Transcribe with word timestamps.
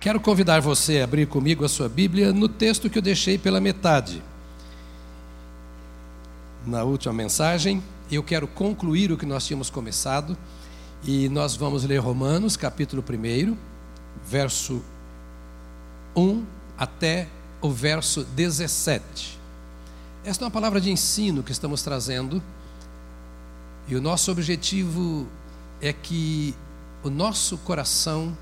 Quero 0.00 0.20
convidar 0.20 0.60
você 0.60 1.00
a 1.00 1.04
abrir 1.04 1.26
comigo 1.26 1.64
a 1.64 1.68
sua 1.68 1.88
Bíblia 1.88 2.32
no 2.32 2.48
texto 2.48 2.88
que 2.88 2.98
eu 2.98 3.02
deixei 3.02 3.36
pela 3.36 3.60
metade. 3.60 4.22
Na 6.64 6.84
última 6.84 7.12
mensagem, 7.12 7.82
eu 8.08 8.22
quero 8.22 8.46
concluir 8.46 9.10
o 9.10 9.16
que 9.16 9.26
nós 9.26 9.44
tínhamos 9.44 9.70
começado 9.70 10.38
e 11.02 11.28
nós 11.28 11.56
vamos 11.56 11.82
ler 11.82 11.98
Romanos, 11.98 12.56
capítulo 12.56 13.02
1, 13.04 13.56
verso 14.24 14.84
1 16.14 16.46
até 16.78 17.26
o 17.60 17.68
verso 17.68 18.22
17. 18.22 19.36
Esta 20.24 20.44
é 20.44 20.46
uma 20.46 20.52
palavra 20.52 20.80
de 20.80 20.92
ensino 20.92 21.42
que 21.42 21.50
estamos 21.50 21.82
trazendo 21.82 22.40
e 23.88 23.96
o 23.96 24.00
nosso 24.00 24.30
objetivo 24.30 25.26
é 25.80 25.92
que 25.92 26.54
o 27.02 27.10
nosso 27.10 27.58
coração 27.58 28.38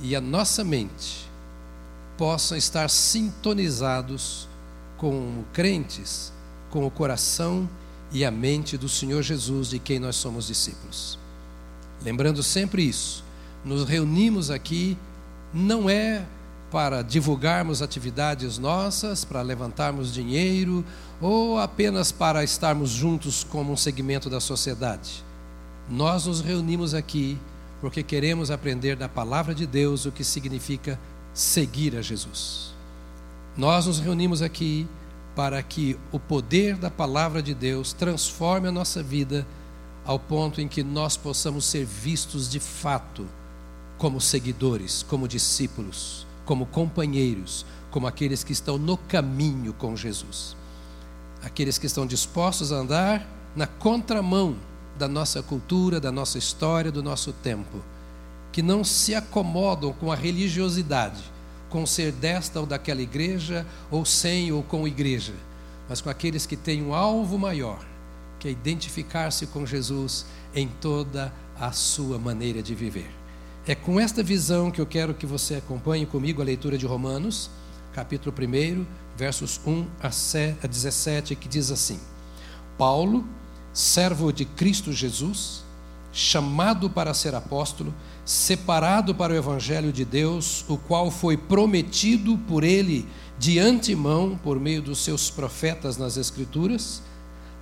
e 0.00 0.14
a 0.14 0.20
nossa 0.20 0.62
mente 0.64 1.28
possam 2.16 2.56
estar 2.56 2.88
sintonizados 2.90 4.48
como 4.96 5.44
crentes 5.52 6.32
com 6.70 6.86
o 6.86 6.90
coração 6.90 7.68
e 8.10 8.24
a 8.24 8.30
mente 8.30 8.76
do 8.76 8.88
Senhor 8.88 9.22
Jesus, 9.22 9.68
de 9.68 9.78
quem 9.78 9.98
nós 9.98 10.16
somos 10.16 10.46
discípulos. 10.46 11.18
Lembrando 12.02 12.42
sempre 12.42 12.82
isso, 12.82 13.24
nos 13.64 13.84
reunimos 13.84 14.50
aqui 14.50 14.96
não 15.52 15.88
é 15.88 16.24
para 16.70 17.02
divulgarmos 17.02 17.80
atividades 17.80 18.58
nossas, 18.58 19.24
para 19.24 19.40
levantarmos 19.42 20.12
dinheiro 20.12 20.84
ou 21.20 21.58
apenas 21.58 22.12
para 22.12 22.44
estarmos 22.44 22.90
juntos 22.90 23.42
como 23.42 23.72
um 23.72 23.76
segmento 23.76 24.28
da 24.28 24.40
sociedade. 24.40 25.24
Nós 25.88 26.26
nos 26.26 26.40
reunimos 26.40 26.92
aqui 26.92 27.38
porque 27.80 28.02
queremos 28.02 28.50
aprender 28.50 28.96
da 28.96 29.08
palavra 29.08 29.54
de 29.54 29.66
Deus 29.66 30.04
o 30.06 30.12
que 30.12 30.24
significa 30.24 30.98
seguir 31.32 31.96
a 31.96 32.02
Jesus. 32.02 32.74
Nós 33.56 33.86
nos 33.86 33.98
reunimos 33.98 34.42
aqui 34.42 34.86
para 35.34 35.62
que 35.62 35.96
o 36.10 36.18
poder 36.18 36.76
da 36.76 36.90
palavra 36.90 37.42
de 37.42 37.54
Deus 37.54 37.92
transforme 37.92 38.68
a 38.68 38.72
nossa 38.72 39.02
vida 39.02 39.46
ao 40.04 40.18
ponto 40.18 40.60
em 40.60 40.66
que 40.66 40.82
nós 40.82 41.16
possamos 41.16 41.64
ser 41.64 41.84
vistos 41.84 42.48
de 42.48 42.58
fato 42.58 43.28
como 43.98 44.20
seguidores, 44.20 45.02
como 45.02 45.28
discípulos, 45.28 46.26
como 46.44 46.66
companheiros, 46.66 47.66
como 47.90 48.06
aqueles 48.06 48.42
que 48.42 48.52
estão 48.52 48.78
no 48.78 48.96
caminho 48.96 49.72
com 49.72 49.94
Jesus. 49.94 50.56
Aqueles 51.42 51.78
que 51.78 51.86
estão 51.86 52.06
dispostos 52.06 52.72
a 52.72 52.76
andar 52.76 53.26
na 53.54 53.66
contramão 53.66 54.56
da 54.98 55.08
nossa 55.08 55.42
cultura, 55.42 56.00
da 56.00 56.10
nossa 56.10 56.36
história, 56.36 56.90
do 56.90 57.02
nosso 57.02 57.32
tempo, 57.32 57.82
que 58.50 58.60
não 58.60 58.82
se 58.82 59.14
acomodam 59.14 59.92
com 59.92 60.10
a 60.10 60.16
religiosidade, 60.16 61.22
com 61.70 61.86
ser 61.86 62.12
desta 62.12 62.60
ou 62.60 62.66
daquela 62.66 63.00
igreja, 63.00 63.64
ou 63.90 64.04
sem 64.04 64.50
ou 64.50 64.62
com 64.62 64.88
igreja, 64.88 65.34
mas 65.88 66.00
com 66.00 66.10
aqueles 66.10 66.44
que 66.44 66.56
têm 66.56 66.82
um 66.82 66.94
alvo 66.94 67.38
maior, 67.38 67.78
que 68.40 68.48
é 68.48 68.50
identificar-se 68.50 69.46
com 69.46 69.64
Jesus 69.64 70.26
em 70.54 70.66
toda 70.66 71.32
a 71.58 71.72
sua 71.72 72.18
maneira 72.18 72.62
de 72.62 72.74
viver. 72.74 73.10
É 73.66 73.74
com 73.74 74.00
esta 74.00 74.22
visão 74.22 74.70
que 74.70 74.80
eu 74.80 74.86
quero 74.86 75.14
que 75.14 75.26
você 75.26 75.56
acompanhe 75.56 76.06
comigo 76.06 76.40
a 76.40 76.44
leitura 76.44 76.78
de 76.78 76.86
Romanos, 76.86 77.50
capítulo 77.92 78.34
1, 78.34 78.86
versos 79.16 79.60
1 79.66 79.86
a 80.00 80.66
17, 80.66 81.36
que 81.36 81.48
diz 81.48 81.70
assim: 81.70 82.00
Paulo, 82.78 83.26
servo 83.78 84.32
de 84.32 84.44
Cristo 84.44 84.92
Jesus, 84.92 85.62
chamado 86.12 86.90
para 86.90 87.14
ser 87.14 87.32
apóstolo, 87.36 87.94
separado 88.24 89.14
para 89.14 89.32
o 89.32 89.36
evangelho 89.36 89.92
de 89.92 90.04
Deus, 90.04 90.64
o 90.68 90.76
qual 90.76 91.12
foi 91.12 91.36
prometido 91.36 92.36
por 92.48 92.64
ele 92.64 93.06
de 93.38 93.60
antemão 93.60 94.36
por 94.42 94.58
meio 94.58 94.82
dos 94.82 94.98
seus 94.98 95.30
profetas 95.30 95.96
nas 95.96 96.16
escrituras, 96.16 97.00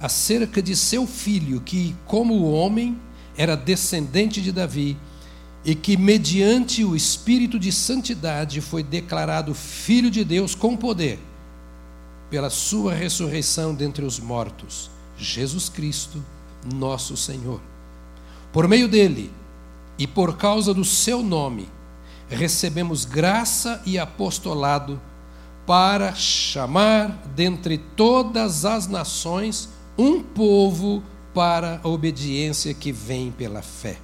acerca 0.01 0.63
de 0.63 0.75
seu 0.75 1.07
filho 1.07 1.61
que, 1.61 1.95
como 2.07 2.51
homem, 2.51 2.99
era 3.37 3.55
descendente 3.55 4.41
de 4.41 4.53
Davi, 4.53 4.97
e 5.67 5.75
que 5.75 5.99
mediante 5.99 6.83
o 6.83 6.97
espírito 6.97 7.59
de 7.59 7.71
santidade 7.71 8.63
foi 8.63 8.83
declarado 8.83 9.53
filho 9.53 10.11
de 10.11 10.25
Deus 10.25 10.55
com 10.55 10.79
poder, 10.79 11.19
pela 12.31 12.49
sua 12.49 12.95
ressurreição 12.95 13.75
dentre 13.75 14.03
os 14.03 14.19
mortos 14.19 14.96
Jesus 15.19 15.69
Cristo, 15.69 16.23
nosso 16.75 17.17
Senhor. 17.17 17.61
Por 18.53 18.69
meio 18.69 18.89
dele 18.89 19.33
e 19.99 20.07
por 20.07 20.37
causa 20.37 20.75
do 20.75 20.85
seu 20.85 21.23
nome, 21.23 21.69
recebemos 22.29 23.05
graça 23.05 23.81
e 23.87 23.99
apostolado 23.99 25.01
para 25.67 26.15
chamar 26.15 27.23
dentre 27.35 27.79
todas 27.79 28.65
as 28.65 28.87
nações 28.87 29.69
um 29.99 30.23
povo 30.23 31.03
para 31.35 31.81
a 31.83 31.89
obediência 31.89 32.73
que 32.73 32.93
vem 32.93 33.31
pela 33.31 33.63
fé. 33.63 33.99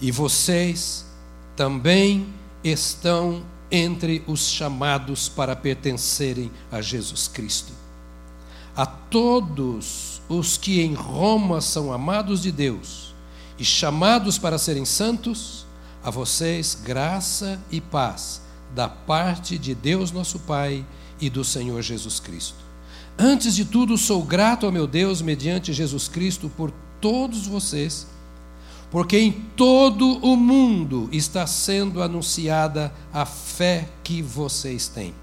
E 0.00 0.10
vocês 0.10 1.06
também 1.56 2.26
estão 2.62 3.42
entre 3.70 4.22
os 4.26 4.48
chamados 4.48 5.28
para 5.28 5.56
pertencerem 5.56 6.50
a 6.70 6.80
Jesus 6.80 7.28
Cristo 7.28 7.81
a 8.76 8.86
todos 8.86 10.22
os 10.28 10.56
que 10.56 10.80
em 10.80 10.94
Roma 10.94 11.60
são 11.60 11.92
amados 11.92 12.42
de 12.42 12.50
Deus 12.50 13.14
e 13.58 13.64
chamados 13.64 14.38
para 14.38 14.58
serem 14.58 14.84
santos, 14.84 15.66
a 16.02 16.10
vocês 16.10 16.76
graça 16.82 17.60
e 17.70 17.80
paz 17.80 18.42
da 18.74 18.88
parte 18.88 19.58
de 19.58 19.74
Deus 19.74 20.10
nosso 20.10 20.38
Pai 20.40 20.84
e 21.20 21.28
do 21.28 21.44
Senhor 21.44 21.80
Jesus 21.82 22.18
Cristo. 22.18 22.58
Antes 23.18 23.54
de 23.54 23.64
tudo, 23.64 23.98
sou 23.98 24.22
grato 24.22 24.66
ao 24.66 24.72
meu 24.72 24.86
Deus 24.86 25.20
mediante 25.20 25.72
Jesus 25.72 26.08
Cristo 26.08 26.48
por 26.48 26.72
todos 27.00 27.46
vocês, 27.46 28.06
porque 28.90 29.18
em 29.18 29.32
todo 29.32 30.18
o 30.24 30.36
mundo 30.36 31.08
está 31.12 31.46
sendo 31.46 32.02
anunciada 32.02 32.92
a 33.12 33.26
fé 33.26 33.88
que 34.02 34.22
vocês 34.22 34.88
têm. 34.88 35.14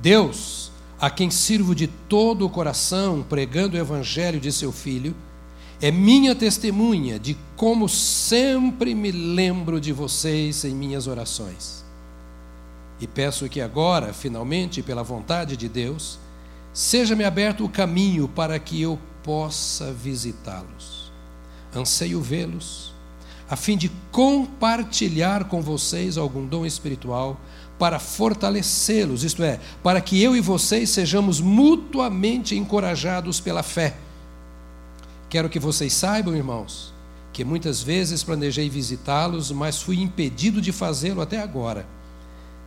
Deus 0.00 0.69
a 1.00 1.08
quem 1.08 1.30
sirvo 1.30 1.74
de 1.74 1.86
todo 1.86 2.44
o 2.44 2.50
coração 2.50 3.24
pregando 3.26 3.76
o 3.76 3.80
evangelho 3.80 4.38
de 4.38 4.52
seu 4.52 4.70
filho, 4.70 5.16
é 5.80 5.90
minha 5.90 6.34
testemunha 6.34 7.18
de 7.18 7.38
como 7.56 7.88
sempre 7.88 8.94
me 8.94 9.10
lembro 9.10 9.80
de 9.80 9.92
vocês 9.92 10.62
em 10.64 10.74
minhas 10.74 11.06
orações. 11.06 11.82
E 13.00 13.06
peço 13.06 13.48
que 13.48 13.62
agora, 13.62 14.12
finalmente, 14.12 14.82
pela 14.82 15.02
vontade 15.02 15.56
de 15.56 15.70
Deus, 15.70 16.18
seja-me 16.70 17.24
aberto 17.24 17.64
o 17.64 17.68
caminho 17.68 18.28
para 18.28 18.58
que 18.58 18.82
eu 18.82 18.98
possa 19.22 19.90
visitá-los. 19.90 21.10
Anseio 21.74 22.20
vê-los, 22.20 22.92
a 23.48 23.56
fim 23.56 23.76
de 23.76 23.90
compartilhar 24.12 25.44
com 25.44 25.62
vocês 25.62 26.18
algum 26.18 26.46
dom 26.46 26.66
espiritual 26.66 27.40
para 27.80 27.98
fortalecê-los, 27.98 29.24
isto 29.24 29.42
é, 29.42 29.58
para 29.82 30.02
que 30.02 30.22
eu 30.22 30.36
e 30.36 30.40
vocês 30.42 30.90
sejamos 30.90 31.40
mutuamente 31.40 32.54
encorajados 32.54 33.40
pela 33.40 33.62
fé. 33.62 33.96
Quero 35.30 35.48
que 35.48 35.58
vocês 35.58 35.94
saibam, 35.94 36.36
irmãos, 36.36 36.92
que 37.32 37.42
muitas 37.42 37.82
vezes 37.82 38.22
planejei 38.22 38.68
visitá-los, 38.68 39.50
mas 39.50 39.80
fui 39.80 39.98
impedido 40.02 40.60
de 40.60 40.72
fazê-lo 40.72 41.22
até 41.22 41.40
agora. 41.40 41.86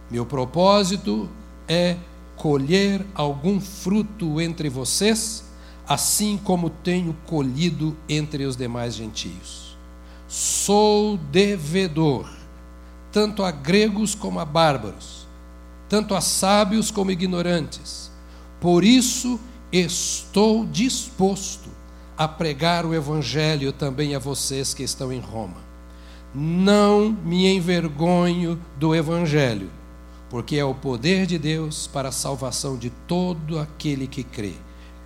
Meu 0.09 0.25
propósito 0.25 1.29
é 1.67 1.95
colher 2.35 3.05
algum 3.13 3.61
fruto 3.61 4.41
entre 4.41 4.67
vocês, 4.67 5.43
assim 5.87 6.39
como 6.43 6.71
tenho 6.71 7.15
colhido 7.27 7.95
entre 8.09 8.45
os 8.45 8.55
demais 8.55 8.95
gentios. 8.95 9.77
Sou 10.27 11.17
devedor 11.17 12.42
tanto 13.13 13.43
a 13.43 13.51
gregos 13.51 14.15
como 14.15 14.39
a 14.39 14.45
bárbaros, 14.45 15.27
tanto 15.87 16.15
a 16.15 16.19
sábios 16.19 16.89
como 16.89 17.11
ignorantes. 17.11 18.11
Por 18.59 18.83
isso 18.83 19.39
estou 19.71 20.65
disposto 20.65 21.69
a 22.17 22.27
pregar 22.27 22.85
o 22.85 22.93
evangelho 22.93 23.71
também 23.71 24.15
a 24.15 24.19
vocês 24.19 24.73
que 24.73 24.81
estão 24.81 25.13
em 25.13 25.19
Roma. 25.19 25.61
Não 26.33 27.11
me 27.11 27.47
envergonho 27.47 28.59
do 28.79 28.95
evangelho, 28.95 29.69
porque 30.27 30.55
é 30.55 30.65
o 30.65 30.73
poder 30.73 31.27
de 31.27 31.37
Deus 31.37 31.85
para 31.85 32.09
a 32.09 32.11
salvação 32.11 32.75
de 32.75 32.89
todo 33.07 33.59
aquele 33.59 34.07
que 34.07 34.23
crê, 34.23 34.53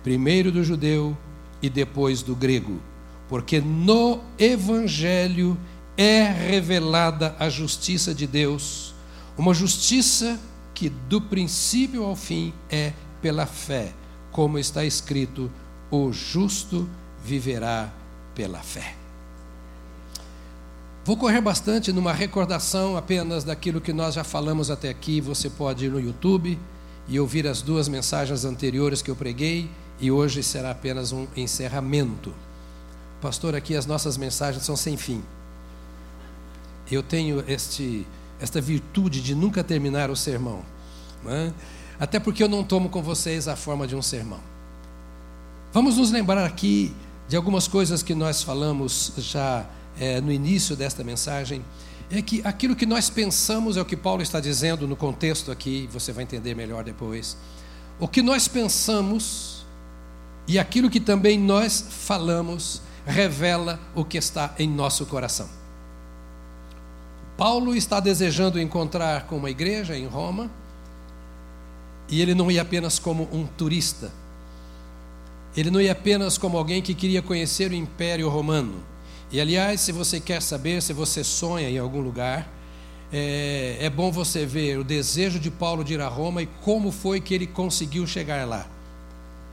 primeiro 0.02 0.50
do 0.50 0.64
judeu 0.64 1.14
e 1.60 1.68
depois 1.68 2.22
do 2.22 2.34
grego, 2.34 2.80
porque 3.28 3.60
no 3.60 4.20
evangelho 4.38 5.58
é 5.98 6.22
revelada 6.22 7.34
a 7.40 7.50
justiça 7.50 8.14
de 8.14 8.24
Deus, 8.24 8.94
uma 9.36 9.52
justiça 9.52 10.38
que 10.72 10.88
do 10.88 11.20
princípio 11.20 12.04
ao 12.04 12.14
fim 12.14 12.54
é 12.70 12.92
pela 13.20 13.46
fé, 13.46 13.92
como 14.30 14.60
está 14.60 14.84
escrito: 14.84 15.50
o 15.90 16.12
justo 16.12 16.88
viverá 17.24 17.92
pela 18.32 18.60
fé. 18.60 18.94
Vou 21.04 21.16
correr 21.16 21.40
bastante 21.40 21.92
numa 21.92 22.12
recordação 22.12 22.96
apenas 22.96 23.42
daquilo 23.42 23.80
que 23.80 23.92
nós 23.92 24.14
já 24.14 24.22
falamos 24.22 24.70
até 24.70 24.90
aqui. 24.90 25.20
Você 25.20 25.50
pode 25.50 25.86
ir 25.86 25.90
no 25.90 25.98
YouTube 25.98 26.56
e 27.08 27.18
ouvir 27.18 27.46
as 27.46 27.60
duas 27.62 27.88
mensagens 27.88 28.44
anteriores 28.44 29.02
que 29.02 29.10
eu 29.10 29.16
preguei, 29.16 29.68
e 29.98 30.12
hoje 30.12 30.42
será 30.44 30.70
apenas 30.70 31.10
um 31.10 31.26
encerramento. 31.34 32.32
Pastor, 33.20 33.56
aqui 33.56 33.74
as 33.74 33.86
nossas 33.86 34.16
mensagens 34.16 34.64
são 34.64 34.76
sem 34.76 34.96
fim. 34.96 35.24
Eu 36.90 37.02
tenho 37.02 37.44
este, 37.46 38.06
esta 38.40 38.60
virtude 38.60 39.20
de 39.20 39.34
nunca 39.34 39.62
terminar 39.62 40.10
o 40.10 40.16
sermão, 40.16 40.62
né? 41.24 41.52
até 41.98 42.18
porque 42.18 42.42
eu 42.42 42.48
não 42.48 42.64
tomo 42.64 42.88
com 42.88 43.02
vocês 43.02 43.48
a 43.48 43.56
forma 43.56 43.86
de 43.86 43.94
um 43.94 44.02
sermão. 44.02 44.40
Vamos 45.72 45.96
nos 45.96 46.10
lembrar 46.10 46.44
aqui 46.44 46.94
de 47.28 47.36
algumas 47.36 47.68
coisas 47.68 48.02
que 48.02 48.14
nós 48.14 48.42
falamos 48.42 49.12
já 49.18 49.66
é, 50.00 50.20
no 50.20 50.32
início 50.32 50.74
desta 50.74 51.04
mensagem, 51.04 51.62
é 52.10 52.22
que 52.22 52.40
aquilo 52.42 52.74
que 52.74 52.86
nós 52.86 53.10
pensamos 53.10 53.76
é 53.76 53.82
o 53.82 53.84
que 53.84 53.96
Paulo 53.96 54.22
está 54.22 54.40
dizendo 54.40 54.88
no 54.88 54.96
contexto 54.96 55.52
aqui, 55.52 55.88
você 55.92 56.12
vai 56.12 56.24
entender 56.24 56.54
melhor 56.54 56.82
depois. 56.82 57.36
O 58.00 58.08
que 58.08 58.22
nós 58.22 58.48
pensamos 58.48 59.66
e 60.46 60.58
aquilo 60.58 60.88
que 60.88 61.00
também 61.00 61.38
nós 61.38 61.84
falamos 61.90 62.80
revela 63.04 63.78
o 63.94 64.04
que 64.04 64.16
está 64.16 64.54
em 64.58 64.68
nosso 64.68 65.04
coração. 65.04 65.57
Paulo 67.38 67.74
está 67.74 68.00
desejando 68.00 68.60
encontrar 68.60 69.26
com 69.26 69.38
uma 69.38 69.48
igreja 69.48 69.96
em 69.96 70.06
Roma, 70.06 70.50
e 72.10 72.20
ele 72.20 72.34
não 72.34 72.50
ia 72.50 72.60
apenas 72.60 72.98
como 72.98 73.26
um 73.32 73.46
turista, 73.46 74.12
ele 75.56 75.70
não 75.70 75.80
ia 75.80 75.92
apenas 75.92 76.36
como 76.36 76.58
alguém 76.58 76.82
que 76.82 76.94
queria 76.94 77.22
conhecer 77.22 77.70
o 77.70 77.74
Império 77.74 78.28
Romano 78.28 78.84
e 79.30 79.40
aliás, 79.40 79.82
se 79.82 79.92
você 79.92 80.18
quer 80.18 80.40
saber, 80.40 80.80
se 80.80 80.94
você 80.94 81.22
sonha 81.22 81.68
em 81.68 81.76
algum 81.76 82.00
lugar, 82.00 82.48
é, 83.12 83.76
é, 83.78 83.90
bom 83.90 84.10
você 84.10 84.46
ver 84.46 84.78
o 84.78 84.84
desejo 84.84 85.38
de 85.38 85.50
Paulo 85.50 85.84
de 85.84 85.94
ir 85.94 86.00
a 86.00 86.08
Roma 86.08 86.42
e 86.42 86.46
como 86.62 86.90
foi 86.90 87.20
que 87.20 87.34
ele 87.34 87.46
conseguiu 87.46 88.06
chegar 88.06 88.46
lá. 88.48 88.66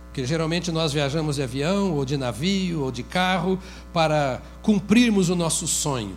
Porque 0.08 0.26
geralmente 0.26 0.72
nós 0.72 0.94
viajamos 0.94 1.36
de 1.36 1.44
avião, 1.44 1.94
ou 1.94 2.06
de 2.06 2.16
navio, 2.16 2.84
ou 2.84 2.92
de 2.92 3.04
carro, 3.04 3.60
para 3.92 4.42
cumprirmos 4.62 5.30
o 5.30 5.36
nosso 5.36 5.68
sonho. 5.68 6.16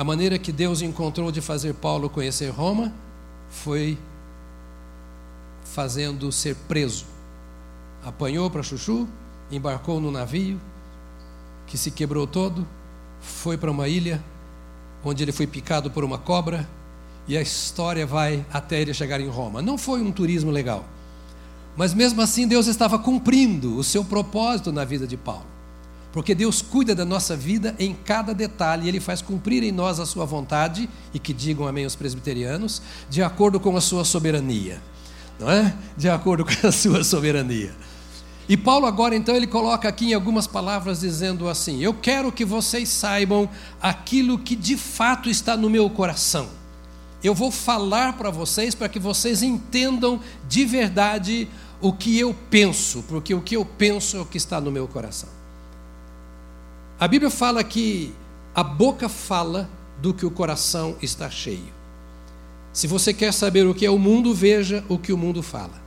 A 0.00 0.04
maneira 0.04 0.38
que 0.38 0.50
Deus 0.50 0.80
encontrou 0.80 1.30
de 1.30 1.42
fazer 1.42 1.74
Paulo 1.74 2.08
conhecer 2.08 2.48
Roma 2.48 2.90
foi 3.50 3.98
fazendo 5.62 6.32
ser 6.32 6.56
preso. 6.56 7.04
Apanhou 8.02 8.48
para 8.48 8.62
Chuchu, 8.62 9.06
embarcou 9.52 10.00
no 10.00 10.10
navio, 10.10 10.58
que 11.66 11.76
se 11.76 11.90
quebrou 11.90 12.26
todo, 12.26 12.66
foi 13.20 13.58
para 13.58 13.70
uma 13.70 13.88
ilha 13.88 14.24
onde 15.04 15.22
ele 15.22 15.32
foi 15.32 15.46
picado 15.46 15.90
por 15.90 16.02
uma 16.02 16.16
cobra 16.16 16.66
e 17.28 17.36
a 17.36 17.42
história 17.42 18.06
vai 18.06 18.42
até 18.50 18.80
ele 18.80 18.94
chegar 18.94 19.20
em 19.20 19.28
Roma. 19.28 19.60
Não 19.60 19.76
foi 19.76 20.00
um 20.00 20.10
turismo 20.10 20.50
legal, 20.50 20.82
mas 21.76 21.92
mesmo 21.92 22.22
assim 22.22 22.48
Deus 22.48 22.68
estava 22.68 22.98
cumprindo 22.98 23.76
o 23.76 23.84
seu 23.84 24.02
propósito 24.02 24.72
na 24.72 24.82
vida 24.82 25.06
de 25.06 25.18
Paulo. 25.18 25.49
Porque 26.12 26.34
Deus 26.34 26.60
cuida 26.60 26.94
da 26.94 27.04
nossa 27.04 27.36
vida 27.36 27.74
em 27.78 27.94
cada 27.94 28.34
detalhe, 28.34 28.88
Ele 28.88 28.98
faz 28.98 29.22
cumprir 29.22 29.62
em 29.62 29.70
nós 29.70 30.00
a 30.00 30.06
sua 30.06 30.24
vontade, 30.24 30.88
e 31.14 31.18
que 31.18 31.32
digam 31.32 31.68
amém 31.68 31.86
os 31.86 31.94
presbiterianos, 31.94 32.82
de 33.08 33.22
acordo 33.22 33.60
com 33.60 33.76
a 33.76 33.80
sua 33.80 34.04
soberania. 34.04 34.82
Não 35.38 35.50
é? 35.50 35.74
De 35.96 36.08
acordo 36.08 36.44
com 36.46 36.66
a 36.66 36.72
sua 36.72 37.04
soberania. 37.04 37.74
E 38.48 38.56
Paulo 38.56 38.86
agora 38.86 39.14
então 39.14 39.36
ele 39.36 39.46
coloca 39.46 39.88
aqui 39.88 40.06
em 40.06 40.14
algumas 40.14 40.46
palavras 40.48 41.00
dizendo 41.00 41.48
assim: 41.48 41.80
Eu 41.80 41.94
quero 41.94 42.32
que 42.32 42.44
vocês 42.44 42.88
saibam 42.88 43.48
aquilo 43.80 44.36
que 44.38 44.56
de 44.56 44.76
fato 44.76 45.30
está 45.30 45.56
no 45.56 45.70
meu 45.70 45.88
coração. 45.88 46.48
Eu 47.22 47.32
vou 47.32 47.52
falar 47.52 48.14
para 48.14 48.30
vocês 48.30 48.74
para 48.74 48.88
que 48.88 48.98
vocês 48.98 49.42
entendam 49.42 50.18
de 50.48 50.64
verdade 50.64 51.48
o 51.80 51.92
que 51.92 52.18
eu 52.18 52.34
penso, 52.50 53.04
porque 53.08 53.32
o 53.34 53.40
que 53.40 53.56
eu 53.56 53.64
penso 53.64 54.16
é 54.16 54.20
o 54.20 54.26
que 54.26 54.36
está 54.36 54.60
no 54.60 54.72
meu 54.72 54.88
coração. 54.88 55.39
A 57.00 57.08
Bíblia 57.08 57.30
fala 57.30 57.64
que 57.64 58.12
a 58.54 58.62
boca 58.62 59.08
fala 59.08 59.70
do 60.02 60.12
que 60.12 60.26
o 60.26 60.30
coração 60.30 60.96
está 61.00 61.30
cheio. 61.30 61.72
Se 62.74 62.86
você 62.86 63.14
quer 63.14 63.32
saber 63.32 63.66
o 63.66 63.74
que 63.74 63.86
é 63.86 63.90
o 63.90 63.98
mundo, 63.98 64.34
veja 64.34 64.84
o 64.86 64.98
que 64.98 65.10
o 65.10 65.16
mundo 65.16 65.42
fala. 65.42 65.80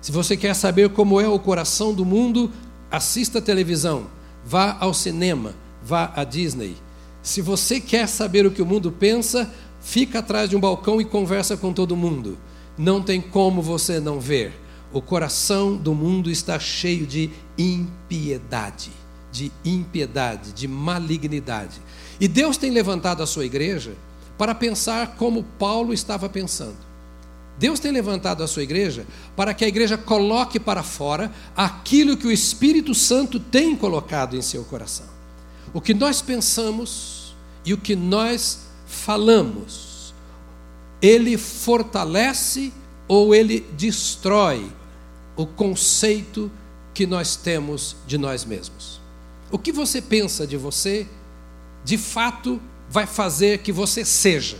Se 0.00 0.10
você 0.10 0.34
quer 0.34 0.54
saber 0.54 0.88
como 0.88 1.20
é 1.20 1.28
o 1.28 1.38
coração 1.38 1.92
do 1.92 2.06
mundo, 2.06 2.50
assista 2.90 3.38
a 3.38 3.42
televisão, 3.42 4.06
vá 4.46 4.78
ao 4.80 4.94
cinema, 4.94 5.54
vá 5.84 6.10
à 6.16 6.24
Disney. 6.24 6.74
Se 7.22 7.42
você 7.42 7.78
quer 7.78 8.08
saber 8.08 8.46
o 8.46 8.50
que 8.50 8.62
o 8.62 8.66
mundo 8.66 8.90
pensa, 8.90 9.52
fica 9.82 10.20
atrás 10.20 10.48
de 10.48 10.56
um 10.56 10.60
balcão 10.60 10.98
e 11.02 11.04
conversa 11.04 11.54
com 11.58 11.70
todo 11.70 11.94
mundo. 11.94 12.38
Não 12.78 13.02
tem 13.02 13.20
como 13.20 13.60
você 13.60 14.00
não 14.00 14.18
ver. 14.18 14.58
O 14.90 15.02
coração 15.02 15.76
do 15.76 15.94
mundo 15.94 16.30
está 16.30 16.58
cheio 16.58 17.06
de 17.06 17.28
impiedade, 17.58 18.90
de 19.36 19.52
impiedade, 19.64 20.52
de 20.52 20.66
malignidade. 20.66 21.80
E 22.18 22.26
Deus 22.26 22.56
tem 22.56 22.70
levantado 22.70 23.22
a 23.22 23.26
sua 23.26 23.44
igreja 23.44 23.92
para 24.38 24.54
pensar 24.54 25.16
como 25.16 25.42
Paulo 25.58 25.92
estava 25.92 26.26
pensando. 26.28 26.86
Deus 27.58 27.78
tem 27.78 27.92
levantado 27.92 28.42
a 28.42 28.46
sua 28.46 28.62
igreja 28.62 29.06
para 29.34 29.52
que 29.52 29.64
a 29.64 29.68
igreja 29.68 29.98
coloque 29.98 30.58
para 30.58 30.82
fora 30.82 31.30
aquilo 31.54 32.16
que 32.16 32.26
o 32.26 32.32
Espírito 32.32 32.94
Santo 32.94 33.38
tem 33.38 33.76
colocado 33.76 34.36
em 34.36 34.42
seu 34.42 34.64
coração. 34.64 35.06
O 35.72 35.80
que 35.80 35.92
nós 35.92 36.22
pensamos 36.22 37.34
e 37.64 37.74
o 37.74 37.78
que 37.78 37.94
nós 37.94 38.60
falamos, 38.86 40.14
ele 41.02 41.36
fortalece 41.36 42.72
ou 43.06 43.34
ele 43.34 43.60
destrói 43.76 44.70
o 45.36 45.46
conceito 45.46 46.50
que 46.94 47.06
nós 47.06 47.36
temos 47.36 47.96
de 48.06 48.16
nós 48.16 48.44
mesmos. 48.44 49.05
O 49.50 49.58
que 49.58 49.70
você 49.70 50.02
pensa 50.02 50.46
de 50.46 50.56
você, 50.56 51.06
de 51.84 51.96
fato, 51.96 52.60
vai 52.88 53.06
fazer 53.06 53.58
que 53.58 53.72
você 53.72 54.04
seja. 54.04 54.58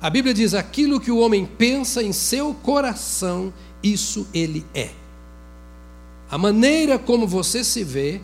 A 0.00 0.08
Bíblia 0.10 0.34
diz: 0.34 0.54
aquilo 0.54 1.00
que 1.00 1.10
o 1.10 1.18
homem 1.18 1.46
pensa 1.46 2.02
em 2.02 2.12
seu 2.12 2.54
coração, 2.54 3.52
isso 3.82 4.26
ele 4.32 4.66
é. 4.74 4.90
A 6.30 6.38
maneira 6.38 6.98
como 6.98 7.26
você 7.26 7.64
se 7.64 7.82
vê, 7.82 8.20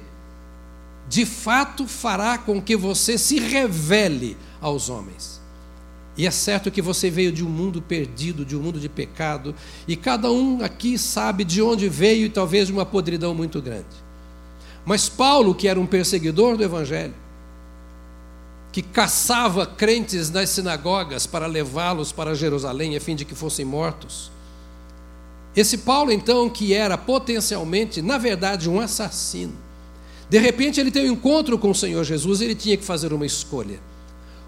de 1.09 1.27
fato 1.27 1.87
fará 1.87 2.39
com 2.39 2.61
que 2.61 2.77
você 2.77 3.19
se 3.19 3.39
revele 3.39 4.37
aos 4.61 4.89
homens. 4.89 5.41
E 6.17 6.27
é 6.27 6.31
certo 6.31 6.71
que 6.71 6.81
você 6.81 7.11
veio 7.11 7.31
de 7.31 7.45
um 7.45 7.49
mundo 7.49 7.83
perdido, 7.83 8.45
de 8.45 8.57
um 8.57 8.63
mundo 8.63 8.81
de 8.81 8.89
pecado, 8.89 9.55
e 9.87 9.95
cada 9.97 10.31
um 10.31 10.65
aqui 10.65 10.97
sabe 10.97 11.45
de 11.45 11.61
onde 11.61 11.89
veio 11.89 12.27
e 12.27 12.31
talvez 12.31 12.69
de 12.69 12.73
uma 12.73 12.87
podridão 12.87 13.35
muito 13.35 13.61
grande. 13.61 14.06
Mas 14.87 15.09
Paulo, 15.09 15.53
que 15.53 15.67
era 15.67 15.81
um 15.81 15.85
perseguidor 15.85 16.57
do 16.57 16.63
Evangelho, 16.63 17.15
que 18.71 18.81
caçava 18.81 19.67
crentes 19.67 20.31
nas 20.31 20.51
sinagogas 20.51 21.27
para 21.27 21.47
levá-los 21.47 22.13
para 22.13 22.37
Jerusalém 22.37 22.97
a 22.97 23.01
fim 23.01 23.17
de 23.17 23.25
que 23.25 23.35
fossem 23.35 23.65
mortos. 23.65 24.31
Esse 25.57 25.79
Paulo, 25.79 26.13
então, 26.13 26.49
que 26.49 26.73
era 26.73 26.97
potencialmente, 26.97 28.01
na 28.01 28.17
verdade, 28.17 28.71
um 28.71 28.79
assassino, 28.79 29.55
de 30.31 30.39
repente 30.39 30.79
ele 30.79 30.91
tem 30.91 31.11
um 31.11 31.15
encontro 31.15 31.59
com 31.59 31.71
o 31.71 31.75
Senhor 31.75 32.05
Jesus 32.05 32.41
e 32.41 32.45
ele 32.45 32.55
tinha 32.55 32.77
que 32.77 32.85
fazer 32.85 33.13
uma 33.13 33.27
escolha. 33.27 33.81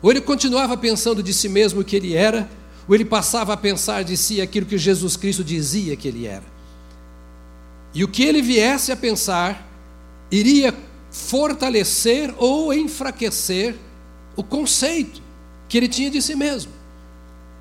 Ou 0.00 0.10
ele 0.10 0.20
continuava 0.20 0.76
pensando 0.76 1.22
de 1.22 1.32
si 1.34 1.48
mesmo 1.48 1.80
o 1.80 1.84
que 1.84 1.96
ele 1.96 2.14
era, 2.14 2.48
ou 2.86 2.94
ele 2.94 3.04
passava 3.04 3.54
a 3.54 3.56
pensar 3.56 4.04
de 4.04 4.16
si 4.16 4.40
aquilo 4.40 4.66
que 4.66 4.78
Jesus 4.78 5.16
Cristo 5.16 5.42
dizia 5.42 5.96
que 5.96 6.06
ele 6.06 6.26
era. 6.26 6.44
E 7.92 8.04
o 8.04 8.08
que 8.08 8.22
ele 8.22 8.40
viesse 8.40 8.92
a 8.92 8.96
pensar 8.96 9.67
iria 10.30 10.74
fortalecer 11.10 12.34
ou 12.36 12.72
enfraquecer 12.72 13.74
o 14.36 14.42
conceito 14.42 15.22
que 15.68 15.76
ele 15.76 15.88
tinha 15.88 16.10
de 16.10 16.20
si 16.22 16.34
mesmo. 16.34 16.72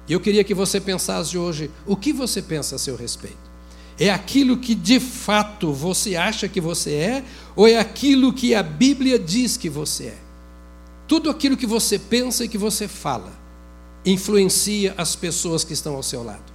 E 0.08 0.14
eu 0.14 0.20
queria 0.20 0.44
que 0.44 0.54
você 0.54 0.80
pensasse 0.80 1.38
hoje 1.38 1.70
o 1.86 1.96
que 1.96 2.14
você 2.14 2.42
pensa 2.42 2.76
a 2.76 2.80
seu 2.80 2.96
respeito. 2.96 3.48
É 4.00 4.10
aquilo 4.10 4.58
que 4.58 4.76
de 4.76 5.00
fato 5.00 5.74
você 5.74 6.16
acha 6.16 6.48
que 6.48 6.62
você 6.62 6.94
é, 6.94 7.24
ou 7.56 7.68
é 7.68 7.78
aquilo 7.78 8.32
que 8.32 8.54
a 8.54 8.62
Bíblia 8.62 9.18
diz 9.18 9.58
que 9.58 9.70
você 9.70 10.06
é? 10.06 10.18
Tudo 11.08 11.30
aquilo 11.30 11.58
que 11.58 11.66
você 11.66 11.98
pensa 11.98 12.46
e 12.46 12.48
que 12.48 12.58
você 12.58 12.88
fala 12.88 13.34
influencia 14.06 14.94
as 14.98 15.16
pessoas 15.16 15.64
que 15.64 15.74
estão 15.74 15.96
ao 15.96 16.04
seu 16.04 16.24
lado. 16.24 16.54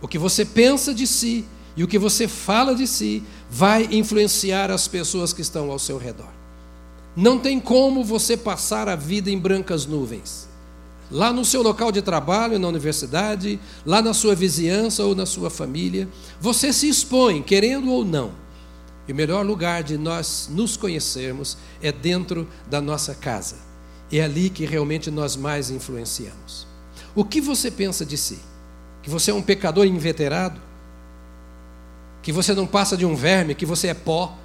O 0.00 0.08
que 0.08 0.18
você 0.18 0.44
pensa 0.44 0.92
de 0.92 1.06
si 1.06 1.44
e 1.76 1.82
o 1.82 1.88
que 1.88 1.98
você 1.98 2.28
fala 2.28 2.74
de 2.74 2.86
si 2.86 3.22
vai 3.50 3.88
influenciar 3.90 4.70
as 4.70 4.86
pessoas 4.86 5.32
que 5.32 5.40
estão 5.40 5.70
ao 5.70 5.78
seu 5.78 5.98
redor. 5.98 6.28
Não 7.16 7.38
tem 7.38 7.60
como 7.60 8.04
você 8.04 8.36
passar 8.36 8.88
a 8.88 8.96
vida 8.96 9.30
em 9.30 9.38
brancas 9.38 9.86
nuvens. 9.86 10.48
Lá 11.10 11.30
no 11.30 11.44
seu 11.44 11.62
local 11.62 11.92
de 11.92 12.00
trabalho, 12.00 12.58
na 12.58 12.68
universidade, 12.68 13.60
lá 13.84 14.00
na 14.00 14.14
sua 14.14 14.34
vizinhança 14.34 15.04
ou 15.04 15.14
na 15.14 15.26
sua 15.26 15.50
família, 15.50 16.08
você 16.40 16.72
se 16.72 16.88
expõe, 16.88 17.42
querendo 17.42 17.90
ou 17.90 18.02
não. 18.02 18.32
E 19.06 19.12
o 19.12 19.14
melhor 19.14 19.44
lugar 19.44 19.82
de 19.82 19.98
nós 19.98 20.48
nos 20.50 20.76
conhecermos 20.76 21.58
é 21.82 21.92
dentro 21.92 22.48
da 22.70 22.80
nossa 22.80 23.14
casa. 23.14 23.56
é 24.10 24.20
ali 24.20 24.50
que 24.50 24.66
realmente 24.66 25.10
nós 25.10 25.36
mais 25.36 25.70
influenciamos. 25.70 26.66
O 27.14 27.24
que 27.24 27.40
você 27.40 27.70
pensa 27.70 28.04
de 28.04 28.18
si? 28.18 28.38
Que 29.02 29.08
você 29.08 29.30
é 29.30 29.34
um 29.34 29.40
pecador 29.40 29.86
inveterado? 29.86 30.60
Que 32.22 32.32
você 32.32 32.54
não 32.54 32.66
passa 32.66 32.96
de 32.96 33.04
um 33.04 33.14
verme, 33.14 33.54
que 33.54 33.66
você 33.66 33.88
é 33.88 33.94
pó? 33.94 34.36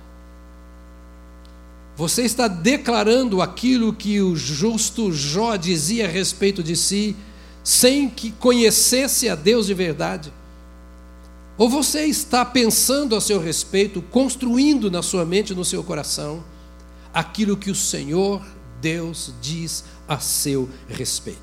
Você 1.96 2.24
está 2.24 2.48
declarando 2.48 3.42
aquilo 3.42 3.94
que 3.94 4.22
o 4.22 4.36
justo 4.36 5.12
Jó 5.12 5.56
dizia 5.56 6.06
a 6.06 6.10
respeito 6.10 6.62
de 6.62 6.76
si, 6.76 7.16
sem 7.64 8.10
que 8.10 8.32
conhecesse 8.32 9.28
a 9.30 9.36
Deus 9.36 9.68
de 9.68 9.74
verdade? 9.74 10.32
Ou 11.58 11.68
você 11.68 12.06
está 12.06 12.46
pensando 12.46 13.16
a 13.16 13.22
seu 13.22 13.40
respeito, 13.40 14.02
construindo 14.02 14.92
na 14.92 15.02
sua 15.02 15.26
mente, 15.26 15.56
no 15.56 15.66
seu 15.66 15.84
coração, 15.84 16.44
aquilo 17.12 17.58
que 17.58 17.72
o 17.72 17.76
Senhor 17.76 18.46
Deus 18.80 19.34
diz 19.42 19.84
a 20.08 20.20
seu 20.20 20.70
respeito? 20.88 21.42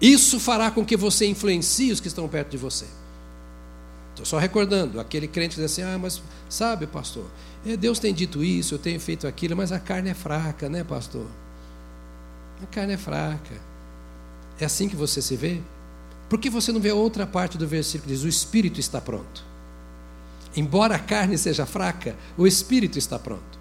Isso 0.00 0.40
fará 0.40 0.70
com 0.70 0.84
que 0.84 0.96
você 0.96 1.26
influencie 1.26 1.92
os 1.92 2.00
que 2.00 2.08
estão 2.08 2.26
perto 2.26 2.50
de 2.50 2.56
você. 2.56 2.86
Estou 4.14 4.24
só 4.24 4.38
recordando, 4.38 5.00
aquele 5.00 5.26
crente 5.26 5.56
diz 5.56 5.64
assim: 5.64 5.82
ah, 5.82 5.98
mas 5.98 6.22
sabe, 6.48 6.86
pastor, 6.86 7.26
é, 7.66 7.76
Deus 7.76 7.98
tem 7.98 8.14
dito 8.14 8.44
isso, 8.44 8.74
eu 8.74 8.78
tenho 8.78 9.00
feito 9.00 9.26
aquilo, 9.26 9.56
mas 9.56 9.72
a 9.72 9.80
carne 9.80 10.10
é 10.10 10.14
fraca, 10.14 10.68
né, 10.68 10.84
pastor? 10.84 11.26
A 12.62 12.66
carne 12.66 12.92
é 12.92 12.96
fraca. 12.96 13.54
É 14.60 14.64
assim 14.64 14.88
que 14.88 14.94
você 14.94 15.20
se 15.20 15.34
vê? 15.34 15.60
Por 16.28 16.38
que 16.38 16.48
você 16.48 16.70
não 16.70 16.80
vê 16.80 16.92
outra 16.92 17.26
parte 17.26 17.58
do 17.58 17.66
versículo 17.66 18.08
que 18.08 18.14
diz: 18.14 18.22
o 18.22 18.28
espírito 18.28 18.78
está 18.78 19.00
pronto? 19.00 19.44
Embora 20.56 20.94
a 20.94 21.00
carne 21.00 21.36
seja 21.36 21.66
fraca, 21.66 22.14
o 22.38 22.46
espírito 22.46 22.96
está 22.96 23.18
pronto. 23.18 23.58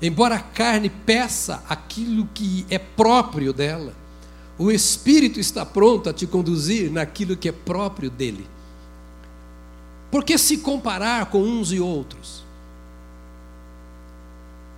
Embora 0.00 0.36
a 0.36 0.40
carne 0.40 0.88
peça 0.88 1.62
aquilo 1.68 2.26
que 2.32 2.64
é 2.70 2.78
próprio 2.78 3.52
dela, 3.52 3.92
o 4.56 4.70
espírito 4.70 5.38
está 5.38 5.66
pronto 5.66 6.08
a 6.08 6.14
te 6.14 6.26
conduzir 6.26 6.90
naquilo 6.90 7.36
que 7.36 7.50
é 7.50 7.52
próprio 7.52 8.10
dele. 8.10 8.48
Por 10.10 10.24
que 10.24 10.36
se 10.36 10.58
comparar 10.58 11.26
com 11.26 11.42
uns 11.42 11.72
e 11.72 11.80
outros? 11.80 12.42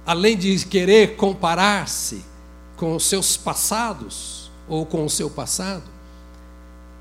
Além 0.04 0.36
de 0.36 0.64
querer 0.66 1.16
comparar-se 1.16 2.24
com 2.76 2.94
os 2.96 3.04
seus 3.04 3.36
passados 3.36 4.50
ou 4.68 4.84
com 4.84 5.04
o 5.04 5.10
seu 5.10 5.30
passado, 5.30 5.84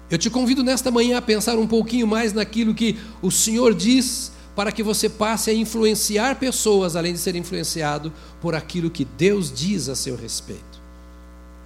eu 0.09 0.17
te 0.17 0.29
convido 0.29 0.63
nesta 0.63 0.91
manhã 0.91 1.17
a 1.17 1.21
pensar 1.21 1.57
um 1.57 1.67
pouquinho 1.67 2.05
mais 2.05 2.33
naquilo 2.33 2.75
que 2.75 2.99
o 3.21 3.31
Senhor 3.31 3.73
diz 3.73 4.31
para 4.55 4.71
que 4.71 4.83
você 4.83 5.09
passe 5.09 5.49
a 5.49 5.53
influenciar 5.53 6.35
pessoas, 6.35 6.95
além 6.95 7.13
de 7.13 7.19
ser 7.19 7.35
influenciado 7.35 8.11
por 8.41 8.53
aquilo 8.53 8.89
que 8.89 9.05
Deus 9.05 9.51
diz 9.51 9.87
a 9.87 9.95
seu 9.95 10.15
respeito. 10.15 10.81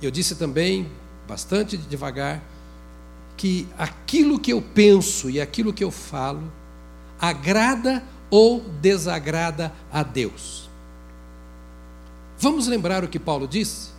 Eu 0.02 0.12
disse 0.12 0.36
também, 0.36 0.88
bastante 1.28 1.76
devagar, 1.76 2.44
que 3.38 3.68
aquilo 3.78 4.40
que 4.40 4.52
eu 4.54 4.62
penso 4.62 5.30
e 5.30 5.42
aquilo 5.42 5.74
que 5.74 5.84
eu 5.84 5.92
falo 5.92 6.52
agrada 7.20 8.04
ou 8.30 8.62
desagrada 8.82 9.74
a 9.92 10.04
Deus. 10.04 10.70
Vamos 12.38 12.68
lembrar 12.68 13.04
o 13.04 13.08
que 13.08 13.20
Paulo 13.20 13.48
disse? 13.48 13.90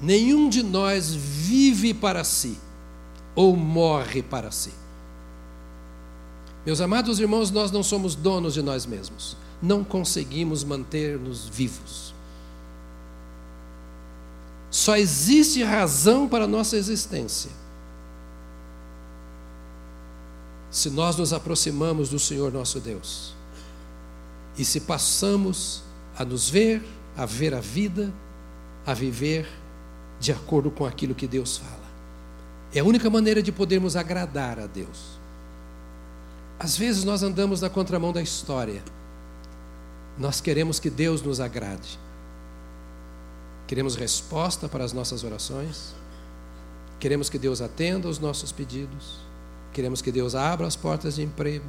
Nenhum 0.00 0.48
de 0.48 0.62
nós 0.62 1.14
vive 1.14 1.94
para 1.94 2.24
si 2.24 2.58
ou 3.34 3.56
morre 3.56 4.22
para 4.22 4.50
si. 4.50 4.72
Meus 6.64 6.80
amados 6.80 7.20
irmãos, 7.20 7.50
nós 7.50 7.70
não 7.70 7.82
somos 7.82 8.14
donos 8.14 8.54
de 8.54 8.62
nós 8.62 8.86
mesmos. 8.86 9.36
Não 9.62 9.84
conseguimos 9.84 10.64
manter-nos 10.64 11.48
vivos. 11.48 12.14
Só 14.70 14.96
existe 14.96 15.62
razão 15.62 16.28
para 16.28 16.44
a 16.44 16.48
nossa 16.48 16.76
existência 16.76 17.50
se 20.70 20.88
nós 20.90 21.16
nos 21.16 21.32
aproximamos 21.32 22.08
do 22.08 22.18
Senhor 22.18 22.52
nosso 22.52 22.78
Deus 22.78 23.34
e 24.56 24.64
se 24.64 24.80
passamos 24.80 25.82
a 26.16 26.24
nos 26.24 26.48
ver, 26.48 26.82
a 27.16 27.26
ver 27.26 27.54
a 27.54 27.60
vida, 27.60 28.12
a 28.86 28.94
viver 28.94 29.48
de 30.20 30.32
acordo 30.32 30.70
com 30.70 30.84
aquilo 30.84 31.14
que 31.14 31.26
Deus 31.26 31.56
fala. 31.56 31.80
É 32.72 32.80
a 32.80 32.84
única 32.84 33.10
maneira 33.10 33.42
de 33.42 33.50
podermos 33.50 33.96
agradar 33.96 34.60
a 34.60 34.66
Deus. 34.66 35.18
Às 36.58 36.76
vezes 36.76 37.04
nós 37.04 37.22
andamos 37.22 37.60
na 37.62 37.70
contramão 37.70 38.12
da 38.12 38.22
história. 38.22 38.82
Nós 40.18 40.40
queremos 40.40 40.78
que 40.78 40.90
Deus 40.90 41.22
nos 41.22 41.40
agrade. 41.40 41.98
Queremos 43.66 43.96
resposta 43.96 44.68
para 44.68 44.84
as 44.84 44.92
nossas 44.92 45.24
orações. 45.24 45.94
Queremos 46.98 47.30
que 47.30 47.38
Deus 47.38 47.62
atenda 47.62 48.08
aos 48.08 48.18
nossos 48.18 48.52
pedidos. 48.52 49.29
Queremos 49.72 50.02
que 50.02 50.12
Deus 50.12 50.34
abra 50.34 50.66
as 50.66 50.76
portas 50.76 51.16
de 51.16 51.22
emprego. 51.22 51.66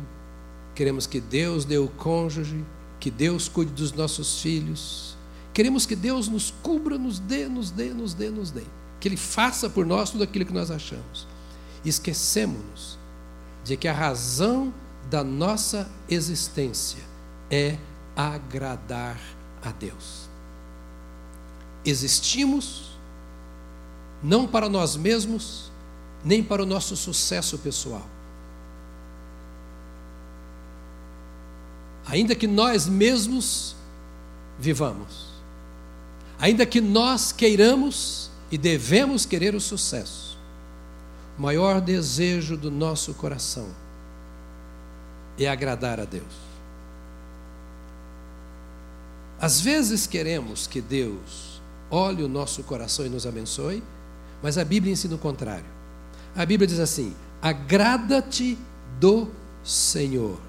Queremos 0.75 1.05
que 1.05 1.19
Deus 1.19 1.65
dê 1.65 1.77
o 1.77 1.87
cônjuge. 1.87 2.63
Que 2.99 3.09
Deus 3.09 3.47
cuide 3.47 3.71
dos 3.71 3.91
nossos 3.91 4.41
filhos. 4.41 5.17
Queremos 5.53 5.85
que 5.85 5.95
Deus 5.95 6.27
nos 6.27 6.53
cubra, 6.61 6.97
nos 6.97 7.19
dê, 7.19 7.47
nos 7.47 7.71
dê, 7.71 7.93
nos 7.93 8.13
dê, 8.13 8.29
nos 8.29 8.51
dê 8.51 8.63
que 9.01 9.07
Ele 9.07 9.17
faça 9.17 9.67
por 9.67 9.85
nós 9.85 10.11
tudo 10.11 10.23
aquilo 10.23 10.45
que 10.45 10.53
nós 10.53 10.69
achamos. 10.69 11.27
Esquecemos-nos 11.83 12.99
de 13.63 13.75
que 13.75 13.87
a 13.87 13.93
razão 13.93 14.71
da 15.09 15.23
nossa 15.23 15.89
existência 16.07 17.03
é 17.49 17.77
agradar 18.15 19.19
a 19.63 19.71
Deus. 19.71 20.29
Existimos 21.83 22.91
não 24.21 24.45
para 24.47 24.69
nós 24.69 24.95
mesmos, 24.95 25.70
nem 26.23 26.43
para 26.43 26.61
o 26.61 26.65
nosso 26.65 26.95
sucesso 26.95 27.57
pessoal. 27.57 28.05
Ainda 32.05 32.35
que 32.35 32.47
nós 32.47 32.87
mesmos 32.87 33.75
vivamos, 34.59 35.29
ainda 36.39 36.65
que 36.65 36.81
nós 36.81 37.31
queiramos 37.31 38.29
e 38.51 38.57
devemos 38.57 39.25
querer 39.25 39.55
o 39.55 39.61
sucesso. 39.61 40.37
O 41.37 41.41
maior 41.41 41.79
desejo 41.79 42.57
do 42.57 42.69
nosso 42.69 43.13
coração 43.13 43.69
é 45.39 45.47
agradar 45.47 45.99
a 45.99 46.05
Deus. 46.05 46.51
Às 49.39 49.59
vezes 49.59 50.05
queremos 50.05 50.67
que 50.67 50.81
Deus 50.81 51.61
olhe 51.89 52.23
o 52.23 52.29
nosso 52.29 52.61
coração 52.63 53.05
e 53.05 53.09
nos 53.09 53.25
abençoe, 53.25 53.81
mas 54.43 54.57
a 54.57 54.63
Bíblia 54.63 54.93
ensina 54.93 55.15
o 55.15 55.17
contrário. 55.17 55.80
A 56.35 56.45
Bíblia 56.45 56.67
diz 56.67 56.79
assim: 56.79 57.13
agrada-te 57.41 58.57
do 58.99 59.27
Senhor, 59.63 60.39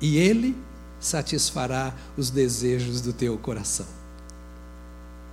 e 0.00 0.16
Ele 0.16 0.56
satisfará 1.00 1.94
os 2.16 2.30
desejos 2.30 3.00
do 3.00 3.12
teu 3.12 3.36
coração. 3.38 3.86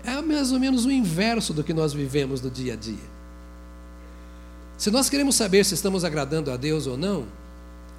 É 0.04 0.22
mais 0.22 0.52
ou 0.52 0.60
menos 0.60 0.86
o 0.86 0.92
inverso 0.92 1.54
do 1.54 1.64
que 1.64 1.74
nós 1.74 1.94
vivemos 1.94 2.42
no 2.42 2.50
dia 2.50 2.74
a 2.74 2.76
dia. 2.76 3.20
Se 4.78 4.90
nós 4.90 5.10
queremos 5.10 5.36
saber 5.36 5.66
se 5.66 5.74
estamos 5.74 6.06
agradando 6.06 6.52
a 6.52 6.58
Deus 6.58 6.88
ou 6.88 6.98
não, 6.98 7.26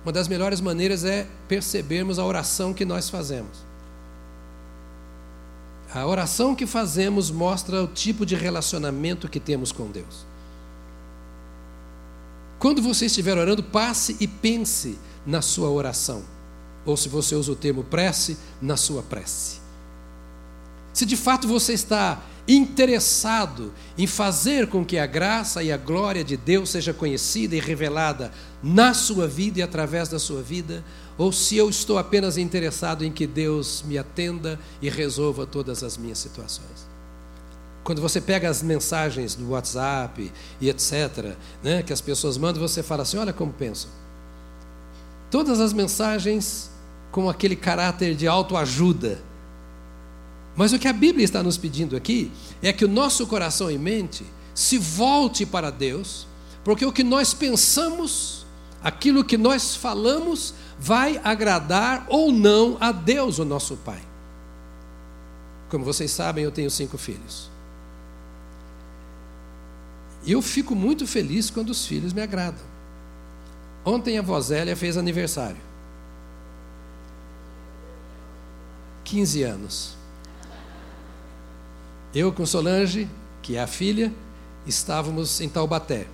uma 0.03 0.13
das 0.13 0.27
melhores 0.27 0.61
maneiras 0.61 1.05
é 1.05 1.27
percebermos 1.47 2.19
a 2.19 2.25
oração 2.25 2.73
que 2.73 2.87
nós 2.87 3.11
fazemos. 3.11 3.69
A 5.93 6.07
oração 6.07 6.55
que 6.55 6.67
fazemos 6.67 7.31
mostra 7.31 7.83
o 7.83 7.87
tipo 7.87 8.25
de 8.25 8.35
relacionamento 8.35 9.29
que 9.29 9.39
temos 9.39 9.73
com 9.73 9.91
Deus. 9.91 10.30
Quando 12.61 12.83
você 12.83 13.07
estiver 13.07 13.39
orando, 13.39 13.63
passe 13.63 14.19
e 14.21 14.29
pense 14.29 14.99
na 15.27 15.41
sua 15.41 15.71
oração. 15.71 16.23
Ou 16.85 16.95
se 16.95 17.09
você 17.09 17.35
usa 17.35 17.51
o 17.51 17.57
termo 17.57 17.83
prece, 17.83 18.37
na 18.61 18.77
sua 18.77 19.03
prece. 19.03 19.61
Se 20.93 21.07
de 21.07 21.17
fato 21.17 21.49
você 21.49 21.73
está 21.73 22.23
interessado 22.47 23.73
em 23.97 24.07
fazer 24.07 24.67
com 24.67 24.85
que 24.85 24.99
a 24.99 25.07
graça 25.07 25.63
e 25.63 25.73
a 25.73 25.79
glória 25.79 26.23
de 26.23 26.37
Deus 26.37 26.69
seja 26.69 26.93
conhecida 26.93 27.57
e 27.57 27.61
revelada 27.61 28.31
na 28.63 28.93
sua 28.93 29.27
vida 29.27 29.61
e 29.61 29.63
através 29.63 30.11
da 30.11 30.19
sua 30.19 30.43
vida, 30.43 30.85
ou 31.17 31.33
se 31.33 31.57
eu 31.57 31.71
estou 31.71 31.97
apenas 31.97 32.37
interessado 32.37 33.07
em 33.07 33.13
que 33.13 33.27
Deus 33.27 33.83
me 33.87 33.97
atenda 33.97 34.61
e 34.83 34.91
resolva 34.91 35.47
todas 35.47 35.83
as 35.83 35.97
minhas 35.97 36.19
situações. 36.19 36.90
Quando 37.83 38.01
você 38.01 38.21
pega 38.21 38.49
as 38.49 38.63
mensagens 38.63 39.35
do 39.35 39.51
WhatsApp 39.51 40.31
e 40.61 40.69
etc., 40.69 41.35
né, 41.63 41.83
que 41.83 41.93
as 41.93 42.01
pessoas 42.01 42.37
mandam, 42.37 42.61
você 42.61 42.83
fala 42.83 43.03
assim: 43.03 43.17
olha 43.17 43.33
como 43.33 43.53
pensam. 43.53 43.91
Todas 45.31 45.61
as 45.61 45.73
mensagens 45.73 46.71
com 47.11 47.29
aquele 47.29 47.57
caráter 47.57 48.15
de 48.15 48.27
autoajuda 48.27 49.31
mas 50.61 50.73
o 50.73 50.79
que 50.79 50.89
a 50.89 50.93
Bíblia 50.93 51.25
está 51.25 51.43
nos 51.43 51.57
pedindo 51.57 51.97
aqui 51.97 52.31
é 52.63 52.73
que 52.73 52.85
o 52.85 52.89
nosso 52.89 53.27
coração 53.27 53.71
e 53.71 53.79
mente 53.79 54.25
se 54.55 54.79
volte 54.79 55.47
para 55.47 55.71
Deus, 55.71 56.27
porque 56.65 56.85
o 56.85 56.93
que 56.93 57.05
nós 57.05 57.33
pensamos, 57.33 58.45
aquilo 58.83 59.25
que 59.25 59.39
nós 59.39 59.75
falamos, 59.75 60.53
vai 60.79 61.21
agradar 61.23 62.05
ou 62.09 62.33
não 62.33 62.77
a 62.81 62.93
Deus, 62.93 63.39
o 63.39 63.45
nosso 63.45 63.77
Pai. 63.77 64.03
Como 65.71 65.85
vocês 65.85 66.11
sabem, 66.11 66.45
eu 66.45 66.51
tenho 66.51 66.71
cinco 66.71 66.99
filhos. 66.99 67.49
Eu 70.27 70.43
fico 70.43 70.75
muito 70.75 71.07
feliz 71.07 71.51
quando 71.51 71.71
os 71.71 71.87
filhos 71.87 72.13
me 72.13 72.21
agradam. 72.21 72.65
Ontem 73.85 74.19
a 74.19 74.23
Vosélia 74.23 74.77
fez 74.77 74.97
aniversário. 74.97 75.57
15 79.05 79.43
anos. 79.43 79.97
Eu 82.15 82.33
com 82.33 82.45
Solange, 82.45 83.09
que 83.43 83.57
é 83.57 83.63
a 83.63 83.67
filha, 83.67 84.13
estávamos 84.67 85.41
em 85.41 85.49
Taubaté. 85.49 86.07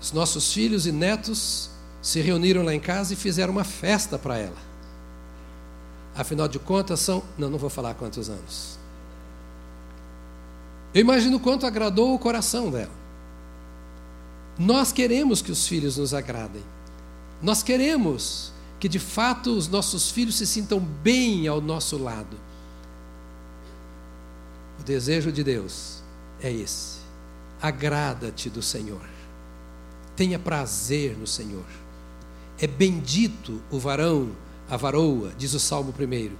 Os 0.00 0.12
nossos 0.12 0.52
filhos 0.52 0.86
e 0.86 0.92
netos 0.92 1.70
se 2.00 2.20
reuniram 2.20 2.62
lá 2.62 2.74
em 2.74 2.80
casa 2.80 3.12
e 3.12 3.16
fizeram 3.16 3.52
uma 3.52 3.64
festa 3.64 4.18
para 4.18 4.38
ela. 4.38 4.74
Afinal 6.14 6.46
de 6.46 6.58
contas, 6.58 7.00
são. 7.00 7.22
Não, 7.36 7.50
não 7.50 7.58
vou 7.58 7.70
falar 7.70 7.94
quantos 7.94 8.28
anos. 8.28 8.78
Eu 10.94 11.00
imagino 11.00 11.40
quanto 11.40 11.66
agradou 11.66 12.14
o 12.14 12.18
coração 12.18 12.70
dela. 12.70 12.92
Nós 14.56 14.92
queremos 14.92 15.42
que 15.42 15.50
os 15.50 15.66
filhos 15.66 15.96
nos 15.96 16.14
agradem. 16.14 16.62
Nós 17.42 17.64
queremos 17.64 18.52
que 18.78 18.88
de 18.88 19.00
fato 19.00 19.50
os 19.50 19.66
nossos 19.66 20.12
filhos 20.12 20.36
se 20.36 20.46
sintam 20.46 20.78
bem 20.78 21.48
ao 21.48 21.60
nosso 21.60 21.98
lado. 21.98 22.38
O 24.78 24.84
desejo 24.84 25.32
de 25.32 25.42
Deus 25.42 26.00
é 26.40 26.52
esse. 26.52 26.98
Agrada-te 27.60 28.48
do 28.48 28.62
Senhor. 28.62 29.04
Tenha 30.14 30.38
prazer 30.38 31.16
no 31.18 31.26
Senhor. 31.26 31.66
É 32.56 32.68
bendito 32.68 33.60
o 33.68 33.80
varão, 33.80 34.30
a 34.70 34.76
varoa, 34.76 35.32
diz 35.36 35.54
o 35.54 35.58
Salmo 35.58 35.92
1, 35.98 36.30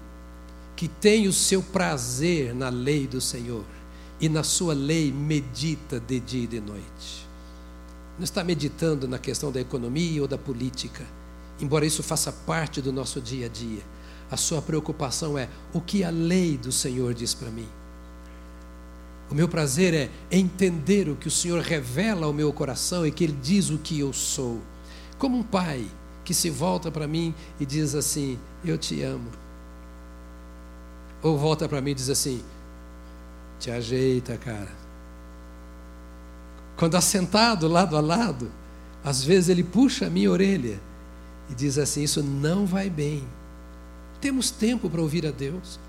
que 0.76 0.86
tem 0.86 1.26
o 1.26 1.32
seu 1.32 1.60
prazer 1.60 2.54
na 2.54 2.68
lei 2.68 3.08
do 3.08 3.20
Senhor 3.20 3.64
e 4.24 4.28
na 4.30 4.42
sua 4.42 4.72
lei 4.72 5.12
medita 5.12 6.00
de 6.00 6.18
dia 6.18 6.44
e 6.44 6.46
de 6.46 6.58
noite. 6.58 7.28
Não 8.16 8.24
está 8.24 8.42
meditando 8.42 9.06
na 9.06 9.18
questão 9.18 9.52
da 9.52 9.60
economia 9.60 10.22
ou 10.22 10.26
da 10.26 10.38
política, 10.38 11.04
embora 11.60 11.84
isso 11.84 12.02
faça 12.02 12.32
parte 12.32 12.80
do 12.80 12.90
nosso 12.90 13.20
dia 13.20 13.44
a 13.44 13.48
dia. 13.50 13.82
A 14.30 14.36
sua 14.38 14.62
preocupação 14.62 15.36
é 15.36 15.50
o 15.74 15.80
que 15.80 16.02
a 16.02 16.08
lei 16.08 16.56
do 16.56 16.72
Senhor 16.72 17.12
diz 17.12 17.34
para 17.34 17.50
mim. 17.50 17.68
O 19.30 19.34
meu 19.34 19.46
prazer 19.46 19.92
é 19.92 20.10
entender 20.30 21.06
o 21.10 21.16
que 21.16 21.28
o 21.28 21.30
Senhor 21.30 21.60
revela 21.60 22.24
ao 22.24 22.32
meu 22.32 22.50
coração 22.50 23.06
e 23.06 23.10
que 23.10 23.24
Ele 23.24 23.38
diz 23.42 23.68
o 23.68 23.76
que 23.76 24.00
eu 24.00 24.10
sou. 24.14 24.58
Como 25.18 25.36
um 25.36 25.42
pai 25.42 25.86
que 26.24 26.32
se 26.32 26.48
volta 26.48 26.90
para 26.90 27.06
mim 27.06 27.34
e 27.60 27.66
diz 27.66 27.94
assim: 27.94 28.38
Eu 28.64 28.78
te 28.78 29.02
amo. 29.02 29.28
Ou 31.22 31.36
volta 31.36 31.68
para 31.68 31.82
mim 31.82 31.90
e 31.90 31.94
diz 31.94 32.08
assim: 32.08 32.42
Te 33.64 33.70
ajeita, 33.70 34.36
cara. 34.36 34.68
Quando 36.76 36.96
assentado 36.96 37.66
lado 37.66 37.96
a 37.96 38.00
lado, 38.00 38.52
às 39.02 39.24
vezes 39.24 39.48
ele 39.48 39.64
puxa 39.64 40.06
a 40.06 40.10
minha 40.10 40.30
orelha 40.30 40.78
e 41.48 41.54
diz 41.54 41.78
assim: 41.78 42.02
Isso 42.02 42.22
não 42.22 42.66
vai 42.66 42.90
bem. 42.90 43.26
Temos 44.20 44.50
tempo 44.50 44.90
para 44.90 45.00
ouvir 45.00 45.26
a 45.26 45.30
Deus. 45.30 45.80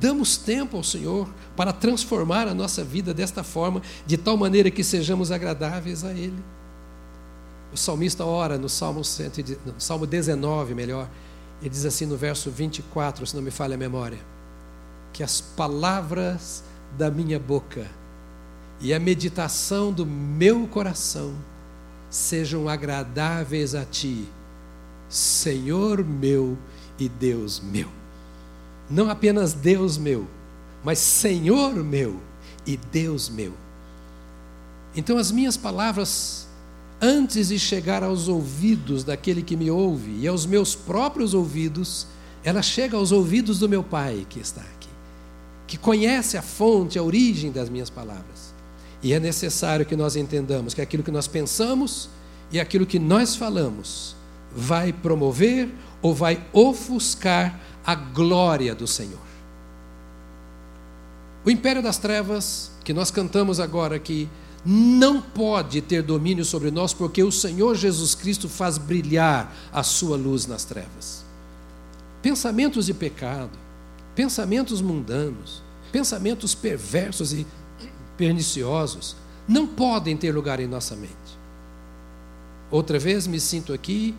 Damos 0.00 0.36
tempo 0.36 0.76
ao 0.76 0.82
Senhor 0.82 1.28
para 1.54 1.72
transformar 1.72 2.48
a 2.48 2.54
nossa 2.54 2.82
vida 2.82 3.14
desta 3.14 3.44
forma, 3.44 3.80
de 4.04 4.16
tal 4.16 4.36
maneira 4.36 4.68
que 4.68 4.82
sejamos 4.82 5.30
agradáveis 5.30 6.02
a 6.02 6.10
Ele. 6.10 6.42
O 7.72 7.76
salmista 7.76 8.24
ora 8.24 8.58
no 8.58 8.68
Salmo, 8.68 9.02
no 9.64 9.80
Salmo 9.80 10.04
19, 10.04 10.74
melhor, 10.74 11.08
ele 11.60 11.70
diz 11.70 11.84
assim 11.84 12.06
no 12.06 12.16
verso 12.16 12.50
24, 12.50 13.24
se 13.24 13.36
não 13.36 13.42
me 13.42 13.52
falha 13.52 13.76
a 13.76 13.78
memória: 13.78 14.18
Que 15.12 15.22
as 15.22 15.40
palavras 15.40 16.64
da 16.96 17.10
minha 17.10 17.38
boca 17.38 17.86
e 18.80 18.92
a 18.92 18.98
meditação 18.98 19.92
do 19.92 20.04
meu 20.04 20.66
coração 20.66 21.34
sejam 22.10 22.68
agradáveis 22.68 23.74
a 23.74 23.84
Ti, 23.84 24.28
Senhor 25.08 26.04
meu 26.04 26.58
e 26.98 27.08
Deus 27.08 27.60
meu 27.60 27.88
não 28.88 29.08
apenas 29.08 29.52
Deus 29.52 29.96
meu, 29.96 30.26
mas 30.82 30.98
Senhor 30.98 31.74
meu 31.74 32.20
e 32.66 32.76
Deus 32.76 33.28
meu. 33.28 33.52
Então 34.94 35.18
as 35.18 35.30
minhas 35.30 35.56
palavras, 35.56 36.46
antes 37.00 37.48
de 37.48 37.58
chegar 37.58 38.02
aos 38.02 38.28
ouvidos 38.28 39.02
daquele 39.02 39.42
que 39.42 39.56
me 39.56 39.70
ouve 39.70 40.18
e 40.20 40.28
aos 40.28 40.46
meus 40.46 40.74
próprios 40.74 41.34
ouvidos, 41.34 42.06
ela 42.42 42.62
chega 42.62 42.96
aos 42.96 43.10
ouvidos 43.10 43.58
do 43.58 43.68
meu 43.68 43.82
Pai 43.82 44.26
que 44.28 44.38
está 44.38 44.60
aqui, 44.60 44.83
que 45.66 45.76
conhece 45.76 46.36
a 46.36 46.42
fonte, 46.42 46.98
a 46.98 47.02
origem 47.02 47.50
das 47.50 47.68
minhas 47.68 47.90
palavras. 47.90 48.54
E 49.02 49.12
é 49.12 49.20
necessário 49.20 49.84
que 49.84 49.96
nós 49.96 50.16
entendamos 50.16 50.74
que 50.74 50.80
aquilo 50.80 51.02
que 51.02 51.10
nós 51.10 51.26
pensamos 51.26 52.08
e 52.50 52.58
aquilo 52.58 52.86
que 52.86 52.98
nós 52.98 53.36
falamos 53.36 54.16
vai 54.54 54.92
promover 54.92 55.68
ou 56.00 56.14
vai 56.14 56.42
ofuscar 56.52 57.60
a 57.84 57.94
glória 57.94 58.74
do 58.74 58.86
Senhor. 58.86 59.20
O 61.44 61.50
império 61.50 61.82
das 61.82 61.98
trevas, 61.98 62.70
que 62.82 62.94
nós 62.94 63.10
cantamos 63.10 63.60
agora 63.60 63.96
aqui, 63.96 64.28
não 64.64 65.20
pode 65.20 65.82
ter 65.82 66.02
domínio 66.02 66.44
sobre 66.44 66.70
nós, 66.70 66.94
porque 66.94 67.22
o 67.22 67.30
Senhor 67.30 67.74
Jesus 67.74 68.14
Cristo 68.14 68.48
faz 68.48 68.78
brilhar 68.78 69.54
a 69.70 69.82
sua 69.82 70.16
luz 70.16 70.46
nas 70.46 70.64
trevas. 70.64 71.22
Pensamentos 72.22 72.86
de 72.86 72.94
pecado, 72.94 73.50
pensamentos 74.14 74.80
mundanos, 74.80 75.62
pensamentos 75.92 76.54
perversos 76.54 77.32
e 77.32 77.46
perniciosos 78.16 79.16
não 79.46 79.66
podem 79.66 80.16
ter 80.16 80.32
lugar 80.32 80.60
em 80.60 80.66
nossa 80.66 80.96
mente. 80.96 81.14
Outra 82.70 82.98
vez 82.98 83.26
me 83.26 83.38
sinto 83.38 83.72
aqui 83.72 84.14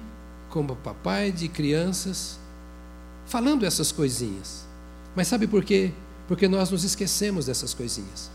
como 0.50 0.76
papai 0.78 1.32
de 1.32 1.48
crianças 1.48 2.40
falando 3.26 3.66
essas 3.66 3.92
coisinhas. 3.92 4.66
Mas 5.16 5.28
sabe 5.28 5.48
por 5.48 5.64
quê? 5.64 5.92
Porque 6.28 6.48
nós 6.48 6.72
nos 6.72 6.84
esquecemos 6.84 7.46
dessas 7.46 7.74
coisinhas. 7.74 8.30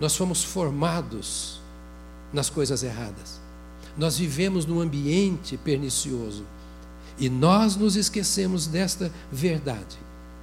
Nós 0.00 0.16
fomos 0.16 0.42
formados 0.42 1.60
nas 2.32 2.50
coisas 2.50 2.82
erradas. 2.82 3.40
Nós 3.96 4.18
vivemos 4.18 4.66
num 4.66 4.80
ambiente 4.80 5.56
pernicioso. 5.56 6.44
E 7.18 7.28
nós 7.28 7.74
nos 7.76 7.96
esquecemos 7.96 8.66
desta 8.66 9.10
verdade: 9.30 9.98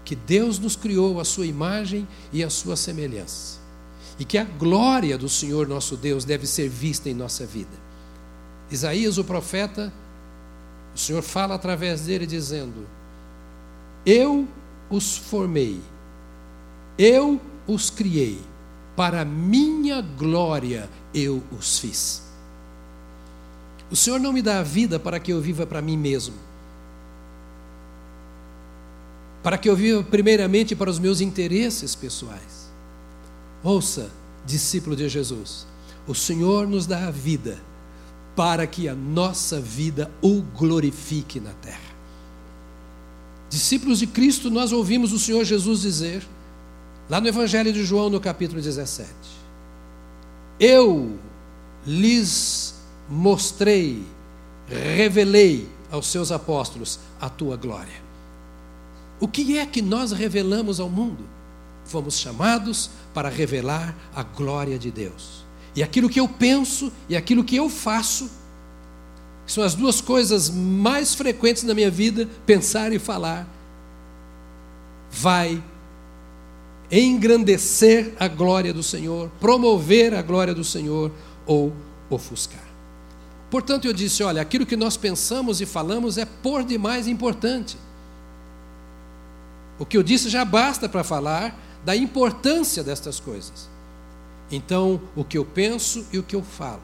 que 0.06 0.15
Deus 0.15 0.60
nos 0.60 0.76
criou 0.76 1.20
a 1.20 1.26
sua 1.26 1.46
imagem 1.48 2.08
e 2.32 2.44
a 2.44 2.50
sua 2.50 2.76
semelhança. 2.76 3.60
E 4.18 4.24
que 4.24 4.38
a 4.38 4.44
glória 4.46 5.18
do 5.18 5.28
Senhor 5.28 5.68
nosso 5.68 5.98
Deus 5.98 6.24
deve 6.24 6.48
ser 6.48 6.70
vista 6.70 7.10
em 7.10 7.13
nossa 7.13 7.46
vida. 7.46 7.84
Isaías, 8.72 9.18
o 9.18 9.24
profeta, 9.24 9.91
o 10.96 10.98
Senhor 10.98 11.22
fala 11.22 11.56
através 11.56 12.02
dele 12.02 12.26
dizendo: 12.26 12.88
eu 14.06 14.48
os 14.89 15.18
formei, 15.18 15.82
eu 16.98 17.41
os 17.68 17.89
criei, 17.89 18.39
para 18.96 19.26
minha 19.26 20.02
glória 20.02 20.88
eu 21.13 21.44
os 21.58 21.80
fiz. 21.80 22.24
O 23.89 23.96
Senhor 23.96 24.20
não 24.20 24.32
me 24.32 24.41
dá 24.41 24.60
a 24.60 24.63
vida 24.63 25.00
para 25.00 25.20
que 25.20 25.34
eu 25.34 25.41
viva 25.41 25.65
para 25.65 25.82
mim 25.82 25.98
mesmo, 25.98 26.36
para 29.45 29.60
que 29.60 29.69
eu 29.69 29.75
viva 29.75 30.01
primeiramente 30.01 30.75
para 30.75 30.89
os 30.89 30.97
meus 30.97 31.21
interesses 31.21 31.93
pessoais. 31.93 32.67
Ouça, 33.63 34.10
discípulo 34.43 34.95
de 34.95 35.08
Jesus, 35.08 35.67
o 36.08 36.15
Senhor 36.15 36.65
nos 36.67 36.88
dá 36.88 37.05
a 37.05 37.12
vida 37.12 37.60
para 38.36 38.65
que 38.65 38.89
a 38.89 38.95
nossa 38.95 39.60
vida 39.60 40.10
o 40.19 40.41
glorifique 40.41 41.39
na 41.39 41.51
terra. 41.62 41.93
Discípulos 43.47 43.99
de 43.99 44.08
Cristo, 44.08 44.49
nós 44.49 44.71
ouvimos 44.71 45.13
o 45.13 45.19
Senhor 45.19 45.43
Jesus 45.43 45.81
dizer, 45.81 46.25
lá 47.08 47.21
no 47.21 47.27
Evangelho 47.27 47.71
de 47.71 47.86
João, 47.86 48.10
no 48.10 48.19
capítulo 48.19 48.60
17: 48.60 49.08
Eu 50.60 51.19
lhes 51.86 52.73
mostrei, 53.08 54.03
revelei 54.67 55.69
aos 55.91 56.08
seus 56.08 56.31
apóstolos 56.31 56.99
a 57.21 57.29
tua 57.29 57.55
glória. 57.55 58.05
O 59.19 59.28
que 59.28 59.58
é 59.58 59.65
que 59.65 59.82
nós 59.82 60.12
revelamos 60.12 60.80
ao 60.80 60.89
mundo? 60.89 61.23
Fomos 61.86 62.17
chamados 62.19 62.89
para 63.13 63.30
revelar 63.30 63.95
a 64.13 64.23
glória 64.23 64.78
de 64.78 64.91
Deus. 64.91 65.45
E 65.75 65.84
aquilo 65.84 66.10
que 66.10 66.19
eu 66.19 66.28
penso 66.28 66.91
e 67.08 67.15
aquilo 67.15 67.43
que 67.43 67.56
eu 67.56 67.69
faço 67.69 68.30
são 69.45 69.63
as 69.63 69.75
duas 69.75 70.01
coisas 70.01 70.49
mais 70.49 71.13
frequentes 71.13 71.63
na 71.63 71.73
minha 71.73 71.91
vida, 71.91 72.28
pensar 72.45 72.91
e 72.91 72.97
falar, 72.97 73.47
vai 75.12 75.63
engrandecer 76.91 78.13
a 78.19 78.28
glória 78.28 78.73
do 78.73 78.82
Senhor, 78.82 79.30
promover 79.39 80.13
a 80.13 80.21
glória 80.21 80.54
do 80.54 80.63
Senhor 80.63 81.12
ou 81.45 81.73
ofuscar. 82.10 82.63
Portanto, 83.49 83.86
eu 83.86 83.93
disse: 83.93 84.23
olha, 84.23 84.41
aquilo 84.41 84.65
que 84.65 84.75
nós 84.75 84.97
pensamos 84.97 85.62
e 85.62 85.65
falamos 85.65 86.17
é 86.17 86.25
por 86.25 86.63
demais 86.63 87.08
importante. 87.08 87.78
O 89.77 89.85
que 89.85 89.97
eu 89.97 90.03
disse 90.03 90.29
já 90.29 90.45
basta 90.45 90.88
para 90.88 91.03
falar 91.03 91.59
da 91.83 91.95
importância 91.95 92.83
destas 92.83 93.19
coisas. 93.19 93.69
Então, 94.51 95.01
o 95.15 95.23
que 95.23 95.38
eu 95.38 95.45
penso 95.45 96.05
e 96.11 96.17
o 96.17 96.23
que 96.23 96.35
eu 96.35 96.41
falo 96.41 96.81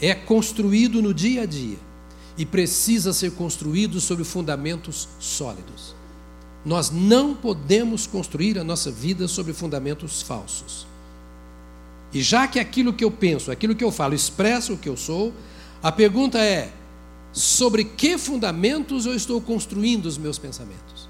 é 0.00 0.14
construído 0.14 1.02
no 1.02 1.12
dia 1.12 1.42
a 1.42 1.46
dia 1.46 1.78
e 2.36 2.46
precisa 2.46 3.12
ser 3.12 3.32
construído 3.32 4.00
sobre 4.00 4.24
fundamentos 4.24 5.08
sólidos. 5.18 5.94
Nós 6.64 6.90
não 6.90 7.34
podemos 7.34 8.06
construir 8.06 8.58
a 8.58 8.64
nossa 8.64 8.90
vida 8.90 9.26
sobre 9.26 9.52
fundamentos 9.52 10.22
falsos. 10.22 10.86
E 12.12 12.22
já 12.22 12.46
que 12.46 12.60
aquilo 12.60 12.92
que 12.92 13.04
eu 13.04 13.10
penso, 13.10 13.50
aquilo 13.50 13.74
que 13.74 13.84
eu 13.84 13.90
falo, 13.90 14.14
expressa 14.14 14.72
o 14.72 14.78
que 14.78 14.88
eu 14.88 14.96
sou, 14.96 15.32
a 15.82 15.90
pergunta 15.90 16.38
é: 16.38 16.72
sobre 17.32 17.84
que 17.84 18.16
fundamentos 18.16 19.04
eu 19.04 19.14
estou 19.14 19.40
construindo 19.40 20.06
os 20.06 20.16
meus 20.16 20.38
pensamentos? 20.38 21.07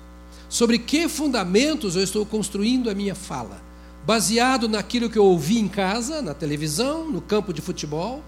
Sobre 0.48 0.78
que 0.78 1.08
fundamentos 1.08 1.94
eu 1.94 2.02
estou 2.02 2.24
construindo 2.24 2.88
a 2.88 2.94
minha 2.94 3.14
fala? 3.14 3.60
Baseado 4.06 4.68
naquilo 4.68 5.10
que 5.10 5.18
eu 5.18 5.24
ouvi 5.24 5.58
em 5.58 5.68
casa, 5.68 6.22
na 6.22 6.32
televisão, 6.32 7.10
no 7.10 7.20
campo 7.20 7.52
de 7.52 7.60
futebol? 7.60 8.22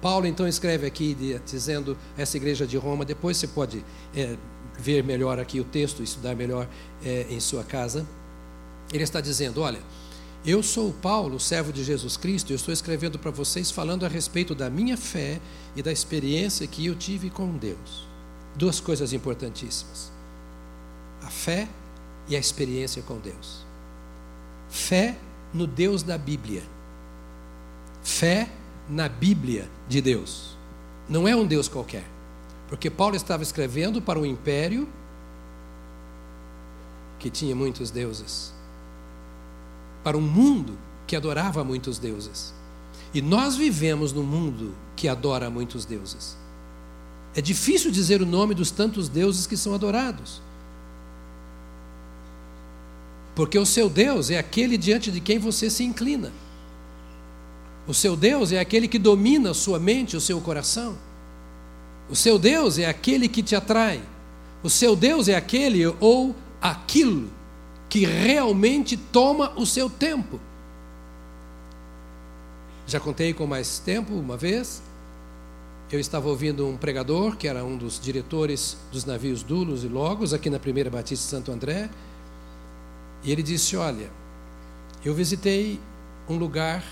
Paulo 0.00 0.26
então 0.26 0.48
escreve 0.48 0.86
aqui 0.86 1.16
dizendo 1.46 1.96
essa 2.16 2.36
igreja 2.36 2.66
de 2.66 2.76
Roma. 2.76 3.04
Depois 3.04 3.36
você 3.36 3.46
pode 3.46 3.84
é, 4.14 4.36
ver 4.78 5.04
melhor 5.04 5.38
aqui 5.38 5.60
o 5.60 5.64
texto, 5.64 6.02
estudar 6.02 6.34
melhor 6.34 6.66
é, 7.04 7.26
em 7.30 7.38
sua 7.38 7.62
casa. 7.62 8.06
Ele 8.92 9.04
está 9.04 9.20
dizendo: 9.20 9.60
Olha, 9.60 9.78
eu 10.44 10.60
sou 10.60 10.92
Paulo, 10.92 11.38
servo 11.38 11.72
de 11.72 11.84
Jesus 11.84 12.16
Cristo, 12.16 12.50
e 12.50 12.52
eu 12.52 12.56
estou 12.56 12.72
escrevendo 12.72 13.16
para 13.16 13.30
vocês 13.30 13.70
falando 13.70 14.04
a 14.04 14.08
respeito 14.08 14.56
da 14.56 14.68
minha 14.68 14.96
fé 14.96 15.40
e 15.76 15.82
da 15.82 15.92
experiência 15.92 16.66
que 16.66 16.86
eu 16.86 16.96
tive 16.96 17.30
com 17.30 17.56
Deus. 17.56 18.08
Duas 18.56 18.80
coisas 18.80 19.12
importantíssimas: 19.12 20.10
fé 21.32 21.68
e 22.28 22.36
a 22.36 22.38
experiência 22.38 23.02
com 23.02 23.18
Deus. 23.18 23.64
Fé 24.68 25.16
no 25.52 25.66
Deus 25.66 26.02
da 26.02 26.16
Bíblia. 26.16 26.62
Fé 28.02 28.48
na 28.88 29.08
Bíblia 29.08 29.68
de 29.88 30.00
Deus. 30.00 30.56
Não 31.08 31.26
é 31.26 31.34
um 31.34 31.46
Deus 31.46 31.68
qualquer. 31.68 32.04
Porque 32.68 32.88
Paulo 32.88 33.16
estava 33.16 33.42
escrevendo 33.42 34.00
para 34.00 34.18
um 34.18 34.26
império 34.26 34.88
que 37.18 37.28
tinha 37.30 37.54
muitos 37.54 37.90
deuses. 37.90 38.52
Para 40.04 40.16
um 40.16 40.22
mundo 40.22 40.78
que 41.06 41.16
adorava 41.16 41.64
muitos 41.64 41.98
deuses. 41.98 42.54
E 43.12 43.20
nós 43.20 43.56
vivemos 43.56 44.12
num 44.12 44.22
mundo 44.22 44.74
que 44.96 45.08
adora 45.08 45.50
muitos 45.50 45.84
deuses. 45.84 46.36
É 47.34 47.40
difícil 47.40 47.90
dizer 47.90 48.22
o 48.22 48.26
nome 48.26 48.54
dos 48.54 48.70
tantos 48.70 49.08
deuses 49.08 49.46
que 49.46 49.56
são 49.56 49.74
adorados. 49.74 50.40
Porque 53.34 53.58
o 53.58 53.66
seu 53.66 53.88
Deus 53.88 54.30
é 54.30 54.38
aquele 54.38 54.76
diante 54.76 55.10
de 55.10 55.20
quem 55.20 55.38
você 55.38 55.70
se 55.70 55.84
inclina. 55.84 56.32
O 57.86 57.94
seu 57.94 58.14
Deus 58.14 58.52
é 58.52 58.60
aquele 58.60 58.86
que 58.86 58.98
domina 58.98 59.50
a 59.50 59.54
sua 59.54 59.78
mente, 59.78 60.16
o 60.16 60.20
seu 60.20 60.40
coração. 60.40 60.96
O 62.08 62.14
seu 62.14 62.38
Deus 62.38 62.78
é 62.78 62.86
aquele 62.86 63.28
que 63.28 63.42
te 63.42 63.56
atrai. 63.56 64.02
O 64.62 64.70
seu 64.70 64.94
Deus 64.94 65.28
é 65.28 65.34
aquele 65.34 65.86
ou 65.98 66.36
aquilo 66.60 67.28
que 67.88 68.06
realmente 68.06 68.96
toma 68.96 69.52
o 69.56 69.66
seu 69.66 69.90
tempo. 69.90 70.40
Já 72.86 73.00
contei 73.00 73.32
com 73.32 73.46
mais 73.46 73.78
tempo 73.78 74.12
uma 74.14 74.36
vez. 74.36 74.82
Eu 75.90 76.00
estava 76.00 76.28
ouvindo 76.28 76.66
um 76.66 76.76
pregador, 76.76 77.36
que 77.36 77.46
era 77.46 77.64
um 77.64 77.76
dos 77.76 78.00
diretores 78.00 78.78
dos 78.90 79.04
navios 79.04 79.42
Dulos 79.42 79.84
e 79.84 79.88
Logos, 79.88 80.32
aqui 80.32 80.48
na 80.48 80.58
Primeira 80.58 80.88
Batista 80.88 81.24
de 81.24 81.30
Santo 81.30 81.52
André. 81.52 81.90
E 83.22 83.30
ele 83.30 83.42
disse: 83.42 83.76
Olha, 83.76 84.10
eu 85.04 85.14
visitei 85.14 85.80
um 86.28 86.36
lugar 86.36 86.84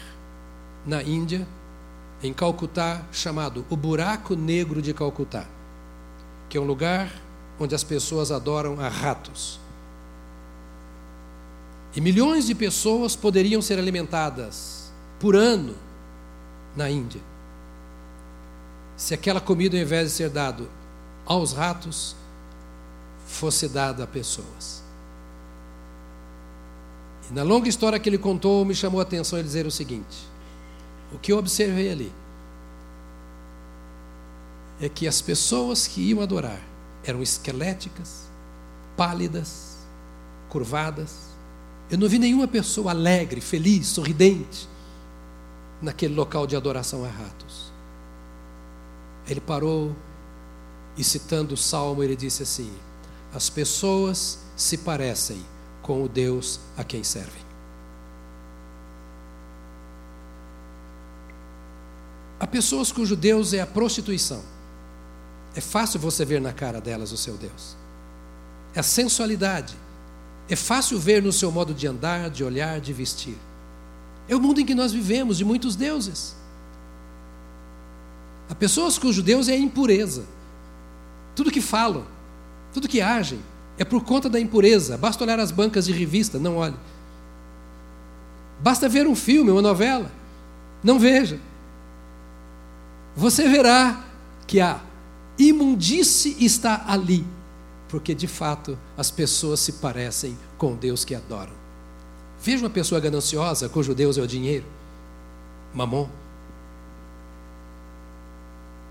na 0.87 1.03
Índia, 1.03 1.47
em 2.23 2.33
Calcutá, 2.33 3.03
chamado 3.13 3.65
o 3.71 3.77
Buraco 3.77 4.35
Negro 4.35 4.83
de 4.83 4.93
Calcutá, 4.93 5.47
que 6.49 6.59
é 6.59 6.61
um 6.61 6.65
lugar 6.65 7.13
onde 7.59 7.75
as 7.75 7.85
pessoas 7.85 8.31
adoram 8.31 8.81
a 8.81 8.89
ratos. 8.89 9.61
E 11.95 12.01
milhões 12.01 12.47
de 12.47 12.55
pessoas 12.55 13.17
poderiam 13.17 13.61
ser 13.61 13.79
alimentadas 13.79 14.93
por 15.19 15.35
ano 15.35 15.75
na 16.77 16.89
Índia. 16.89 17.21
Se 18.97 19.15
aquela 19.15 19.41
comida, 19.41 19.77
ao 19.77 19.83
invés 19.83 20.11
de 20.11 20.17
ser 20.17 20.31
dado 20.31 20.69
aos 21.27 21.53
ratos, 21.53 22.15
fosse 23.27 23.69
dada 23.69 24.05
a 24.05 24.07
pessoas. 24.07 24.83
E 27.31 27.35
na 27.35 27.43
longa 27.43 27.69
história 27.69 27.99
que 27.99 28.09
ele 28.09 28.19
contou, 28.19 28.65
me 28.65 28.75
chamou 28.75 28.99
a 28.99 29.05
atenção 29.05 29.39
ele 29.39 29.47
dizer 29.47 29.67
o 29.67 29.71
seguinte: 29.71 30.27
o 31.13 31.19
que 31.19 31.33
eu 31.33 31.39
observei 31.39 31.91
ali 31.91 32.13
é 34.81 34.89
que 34.89 35.07
as 35.07 35.21
pessoas 35.21 35.87
que 35.87 36.01
iam 36.01 36.21
adorar 36.21 36.61
eram 37.05 37.23
esqueléticas, 37.23 38.29
pálidas, 38.97 39.77
curvadas. 40.49 41.31
Eu 41.91 41.99
não 41.99 42.09
vi 42.09 42.19
nenhuma 42.19 42.49
pessoa 42.49 42.91
alegre, 42.91 43.41
feliz, 43.41 43.89
sorridente 43.89 44.69
naquele 45.83 46.15
local 46.15 46.47
de 46.47 46.57
adoração 46.57 47.05
a 47.05 47.09
ratos. 47.09 47.73
Ele 49.29 49.41
parou 49.41 49.95
e, 50.97 51.05
citando 51.05 51.55
o 51.55 51.57
salmo, 51.57 52.03
ele 52.03 52.17
disse 52.17 52.43
assim: 52.43 52.73
As 53.33 53.49
pessoas 53.49 54.41
se 54.57 54.79
parecem 54.79 55.41
com 55.83 56.03
o 56.03 56.09
Deus 56.09 56.61
a 56.77 56.85
quem 56.85 57.03
servem. 57.03 57.43
Há 62.39 62.47
pessoas 62.47 62.91
cujo 62.91 63.15
Deus 63.15 63.53
é 63.53 63.61
a 63.61 63.67
prostituição. 63.67 64.43
É 65.55 65.61
fácil 65.61 66.01
você 66.01 66.25
ver 66.25 66.41
na 66.41 66.53
cara 66.53 66.81
delas 66.81 67.13
o 67.13 67.17
seu 67.17 67.37
Deus. 67.37 67.77
É 68.75 68.81
a 68.81 68.83
sensualidade. 68.83 69.77
É 70.49 70.57
fácil 70.57 70.99
ver 70.99 71.23
no 71.23 71.33
seu 71.33 71.53
modo 71.53 71.75
de 71.75 71.87
andar, 71.87 72.31
de 72.31 72.43
olhar, 72.43 72.81
de 72.81 72.93
vestir. 72.93 73.37
É 74.29 74.35
o 74.35 74.41
mundo 74.41 74.61
em 74.61 74.67
que 74.67 74.75
nós 74.75 74.93
vivemos, 74.93 75.37
de 75.37 75.45
muitos 75.45 75.77
deuses. 75.77 76.35
Há 78.49 78.55
pessoas 78.55 78.99
cujo 78.99 79.23
Deus 79.23 79.49
é 79.49 79.53
a 79.53 79.59
impureza. 79.59 80.25
Tudo 81.37 81.51
que 81.51 81.61
falam, 81.61 82.07
tudo 82.73 82.89
que 82.89 83.01
agem, 83.01 83.41
é 83.81 83.85
por 83.85 84.05
conta 84.05 84.29
da 84.29 84.39
impureza. 84.39 84.97
Basta 84.97 85.25
olhar 85.25 85.41
as 85.41 85.51
bancas 85.51 85.87
de 85.87 85.93
revista, 85.93 86.39
não 86.39 86.59
olhe. 86.59 86.77
Basta 88.61 88.89
ver 88.89 89.09
um 89.09 89.17
filme, 89.17 89.51
uma 89.51 89.63
novela, 89.63 90.13
não 90.85 91.01
veja 91.01 91.41
você 93.17 93.49
verá 93.49 94.05
que 94.47 94.61
a 94.61 94.81
imundície 95.39 96.37
está 96.45 96.85
ali, 96.87 97.25
porque 97.89 98.15
de 98.15 98.27
fato 98.27 98.79
as 98.97 99.11
pessoas 99.11 99.61
se 99.61 99.75
parecem 99.75 100.37
com 100.57 100.75
Deus 100.75 101.05
que 101.05 101.15
adoram. 101.15 101.53
Veja 102.43 102.65
uma 102.65 102.71
pessoa 102.71 103.01
gananciosa 103.01 103.69
cujo 103.69 103.95
Deus 103.95 104.17
é 104.17 104.23
o 104.23 104.27
dinheiro, 104.27 104.65
mamon. 105.75 106.09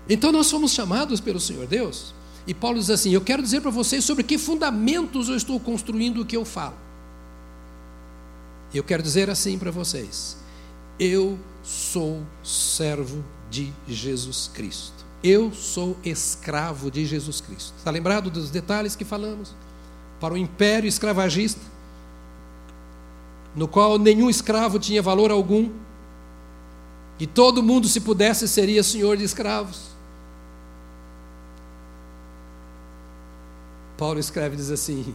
Então 0.08 0.32
nós 0.32 0.46
somos 0.46 0.72
chamados 0.72 1.20
pelo 1.20 1.40
Senhor 1.40 1.66
Deus, 1.66 2.14
e 2.46 2.54
Paulo 2.54 2.78
diz 2.78 2.90
assim: 2.90 3.10
Eu 3.10 3.20
quero 3.20 3.42
dizer 3.42 3.60
para 3.60 3.70
vocês 3.70 4.04
sobre 4.04 4.24
que 4.24 4.38
fundamentos 4.38 5.28
eu 5.28 5.36
estou 5.36 5.58
construindo 5.60 6.20
o 6.20 6.24
que 6.24 6.36
eu 6.36 6.44
falo. 6.44 6.76
Eu 8.72 8.84
quero 8.84 9.02
dizer 9.02 9.28
assim 9.28 9.58
para 9.58 9.70
vocês: 9.70 10.36
Eu 10.98 11.38
sou 11.62 12.22
servo 12.42 13.24
de 13.50 13.72
Jesus 13.86 14.50
Cristo. 14.52 15.04
Eu 15.22 15.52
sou 15.52 15.96
escravo 16.02 16.90
de 16.90 17.04
Jesus 17.04 17.40
Cristo. 17.40 17.74
Está 17.76 17.90
lembrado 17.90 18.30
dos 18.30 18.48
detalhes 18.48 18.96
que 18.96 19.04
falamos? 19.04 19.54
Para 20.18 20.34
o 20.34 20.36
império 20.36 20.88
escravagista, 20.88 21.60
no 23.54 23.68
qual 23.68 23.98
nenhum 23.98 24.30
escravo 24.30 24.78
tinha 24.78 25.02
valor 25.02 25.30
algum, 25.30 25.70
e 27.18 27.26
todo 27.26 27.62
mundo, 27.62 27.86
se 27.86 28.00
pudesse, 28.00 28.48
seria 28.48 28.82
senhor 28.82 29.18
de 29.18 29.24
escravos. 29.24 29.90
Paulo 34.00 34.18
escreve 34.18 34.56
diz 34.56 34.70
assim: 34.70 35.14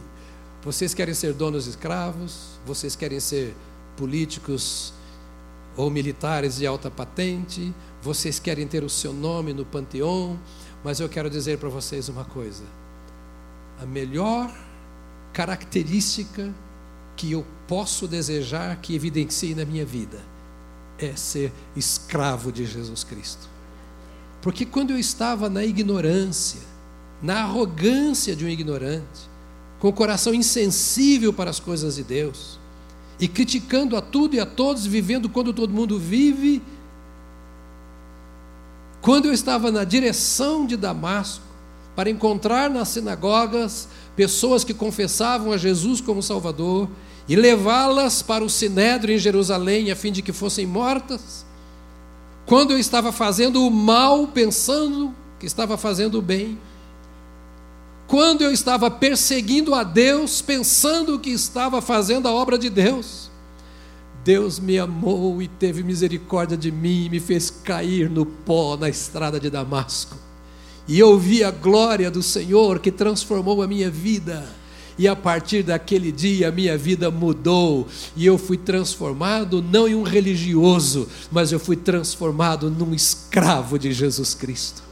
vocês 0.62 0.94
querem 0.94 1.12
ser 1.12 1.32
donos 1.32 1.66
escravos, 1.66 2.50
vocês 2.64 2.94
querem 2.94 3.18
ser 3.18 3.52
políticos 3.96 4.94
ou 5.76 5.90
militares 5.90 6.58
de 6.58 6.66
alta 6.68 6.88
patente, 6.88 7.74
vocês 8.00 8.38
querem 8.38 8.64
ter 8.64 8.84
o 8.84 8.88
seu 8.88 9.12
nome 9.12 9.52
no 9.52 9.64
panteão, 9.64 10.38
mas 10.84 11.00
eu 11.00 11.08
quero 11.08 11.28
dizer 11.28 11.58
para 11.58 11.68
vocês 11.68 12.08
uma 12.08 12.24
coisa: 12.24 12.62
a 13.82 13.84
melhor 13.84 14.56
característica 15.32 16.54
que 17.16 17.32
eu 17.32 17.44
posso 17.66 18.06
desejar 18.06 18.76
que 18.76 18.94
evidencie 18.94 19.52
na 19.52 19.64
minha 19.64 19.84
vida 19.84 20.22
é 20.96 21.16
ser 21.16 21.52
escravo 21.74 22.52
de 22.52 22.64
Jesus 22.64 23.02
Cristo. 23.02 23.48
Porque 24.40 24.64
quando 24.64 24.92
eu 24.92 24.98
estava 24.98 25.50
na 25.50 25.64
ignorância, 25.64 26.75
na 27.22 27.42
arrogância 27.42 28.36
de 28.36 28.44
um 28.44 28.48
ignorante, 28.48 29.28
com 29.78 29.88
o 29.88 29.92
coração 29.92 30.34
insensível 30.34 31.32
para 31.32 31.50
as 31.50 31.60
coisas 31.60 31.96
de 31.96 32.02
Deus, 32.02 32.58
e 33.18 33.26
criticando 33.26 33.96
a 33.96 34.00
tudo 34.00 34.36
e 34.36 34.40
a 34.40 34.46
todos, 34.46 34.86
vivendo 34.86 35.28
quando 35.28 35.52
todo 35.52 35.72
mundo 35.72 35.98
vive. 35.98 36.62
Quando 39.00 39.26
eu 39.26 39.32
estava 39.32 39.70
na 39.70 39.84
direção 39.84 40.66
de 40.66 40.76
Damasco, 40.76 41.46
para 41.96 42.10
encontrar 42.10 42.68
nas 42.68 42.88
sinagogas 42.88 43.88
pessoas 44.14 44.62
que 44.62 44.74
confessavam 44.74 45.50
a 45.50 45.56
Jesus 45.56 45.98
como 46.02 46.22
Salvador 46.22 46.88
e 47.26 47.34
levá-las 47.34 48.20
para 48.20 48.44
o 48.44 48.50
Sinédrio 48.50 49.14
em 49.14 49.18
Jerusalém, 49.18 49.90
a 49.90 49.96
fim 49.96 50.12
de 50.12 50.20
que 50.20 50.32
fossem 50.32 50.66
mortas, 50.66 51.46
quando 52.44 52.72
eu 52.72 52.78
estava 52.78 53.10
fazendo 53.10 53.66
o 53.66 53.70
mal, 53.70 54.28
pensando 54.28 55.12
que 55.40 55.46
estava 55.46 55.76
fazendo 55.76 56.18
o 56.18 56.22
bem, 56.22 56.58
quando 58.06 58.42
eu 58.42 58.52
estava 58.52 58.90
perseguindo 58.90 59.74
a 59.74 59.82
Deus, 59.82 60.40
pensando 60.40 61.18
que 61.18 61.30
estava 61.30 61.82
fazendo 61.82 62.28
a 62.28 62.32
obra 62.32 62.56
de 62.56 62.70
Deus, 62.70 63.30
Deus 64.24 64.60
me 64.60 64.78
amou 64.78 65.42
e 65.42 65.48
teve 65.48 65.82
misericórdia 65.82 66.56
de 66.56 66.70
mim 66.70 67.06
e 67.06 67.10
me 67.10 67.20
fez 67.20 67.50
cair 67.50 68.08
no 68.08 68.24
pó 68.24 68.76
na 68.76 68.88
estrada 68.88 69.40
de 69.40 69.50
Damasco. 69.50 70.16
E 70.88 70.98
eu 70.98 71.18
vi 71.18 71.42
a 71.42 71.50
glória 71.50 72.10
do 72.10 72.22
Senhor 72.22 72.78
que 72.78 72.92
transformou 72.92 73.60
a 73.60 73.66
minha 73.66 73.90
vida. 73.90 74.44
E 74.98 75.06
a 75.06 75.14
partir 75.14 75.62
daquele 75.62 76.10
dia 76.10 76.48
a 76.48 76.52
minha 76.52 76.78
vida 76.78 77.10
mudou 77.10 77.86
e 78.16 78.24
eu 78.24 78.38
fui 78.38 78.56
transformado 78.56 79.60
não 79.60 79.86
em 79.86 79.94
um 79.94 80.02
religioso, 80.02 81.06
mas 81.30 81.52
eu 81.52 81.60
fui 81.60 81.76
transformado 81.76 82.70
num 82.70 82.94
escravo 82.94 83.78
de 83.78 83.92
Jesus 83.92 84.32
Cristo 84.32 84.86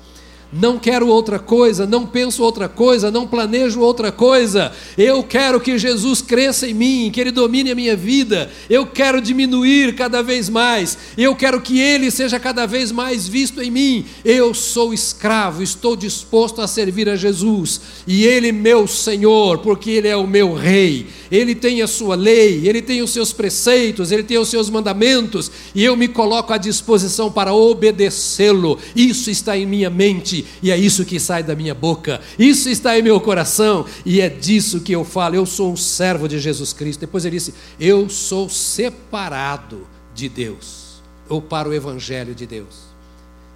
não 0.52 0.78
quero 0.78 1.09
outra 1.09 1.38
coisa, 1.38 1.87
não 1.87 2.07
penso 2.07 2.42
outra 2.42 2.68
coisa, 2.68 3.11
não 3.11 3.26
planejo 3.26 3.80
outra 3.80 4.12
coisa. 4.12 4.72
Eu 4.96 5.22
quero 5.22 5.61
que 5.61 5.76
Jesus 5.78 6.22
cresça 6.22 6.68
em 6.68 6.74
mim, 6.74 7.11
que 7.12 7.20
Ele 7.20 7.30
domine 7.30 7.72
a 7.72 7.74
minha 7.74 7.96
vida. 7.96 8.50
Eu 8.70 8.87
quero 8.87 9.20
diminuir 9.20 9.94
cada 9.94 10.22
vez 10.22 10.48
mais. 10.48 10.96
Eu 11.18 11.35
quero 11.35 11.61
que 11.61 11.80
Ele 11.80 12.11
seja 12.11 12.38
cada 12.38 12.66
vez 12.66 12.92
mais 12.92 13.26
visto 13.26 13.61
em 13.61 13.70
mim. 13.70 14.04
Eu 14.24 14.54
sou 14.54 14.94
escravo, 14.94 15.62
estou 15.62 15.96
disposto 15.96 16.61
a 16.61 16.68
servir 16.68 17.09
a 17.09 17.16
Jesus. 17.16 17.80
E 18.07 18.24
Ele, 18.24 18.52
meu 18.52 18.87
Senhor, 18.87 19.59
porque 19.59 19.90
Ele 19.90 20.09
é 20.09 20.16
o 20.16 20.26
meu 20.26 20.54
Rei. 20.54 21.07
Ele 21.30 21.54
tem 21.54 21.83
a 21.83 21.88
sua 21.88 22.14
lei, 22.14 22.68
Ele 22.68 22.80
tem 22.80 23.02
os 23.02 23.11
seus 23.11 23.33
preceitos, 23.33 24.12
Ele 24.12 24.22
tem 24.22 24.38
os 24.38 24.48
seus 24.48 24.70
mandamentos. 24.70 25.50
E 25.74 25.85
eu 25.85 25.96
me 25.96 26.07
coloco 26.07 26.52
à 26.52 26.59
disposição 26.59 27.30
para 27.30 27.52
obedecê-lo. 27.52 28.78
Isso 28.94 29.30
está 29.30 29.59
em 29.59 29.66
minha 29.66 29.90
mente 29.90 30.34
e 30.62 30.70
é 30.70 30.77
isso 30.77 31.05
que 31.05 31.20
sai 31.20 31.42
da 31.42 31.55
minha 31.55 31.75
boca, 31.75 32.20
isso 32.38 32.68
está 32.68 32.99
em 32.99 33.03
meu 33.03 33.20
coração, 33.20 33.85
e 34.05 34.20
é 34.20 34.29
disso 34.29 34.81
que 34.81 34.92
eu 34.92 35.05
falo. 35.05 35.35
Eu 35.35 35.44
sou 35.44 35.73
um 35.73 35.77
servo 35.77 36.27
de 36.27 36.38
Jesus 36.38 36.73
Cristo. 36.73 37.01
Depois 37.01 37.25
ele 37.25 37.37
disse: 37.37 37.55
Eu 37.79 38.09
sou 38.09 38.49
separado 38.49 39.87
de 40.14 40.29
Deus, 40.29 41.03
ou 41.29 41.42
para 41.42 41.68
o 41.68 41.75
Evangelho 41.75 42.35
de 42.35 42.47
Deus. 42.47 42.85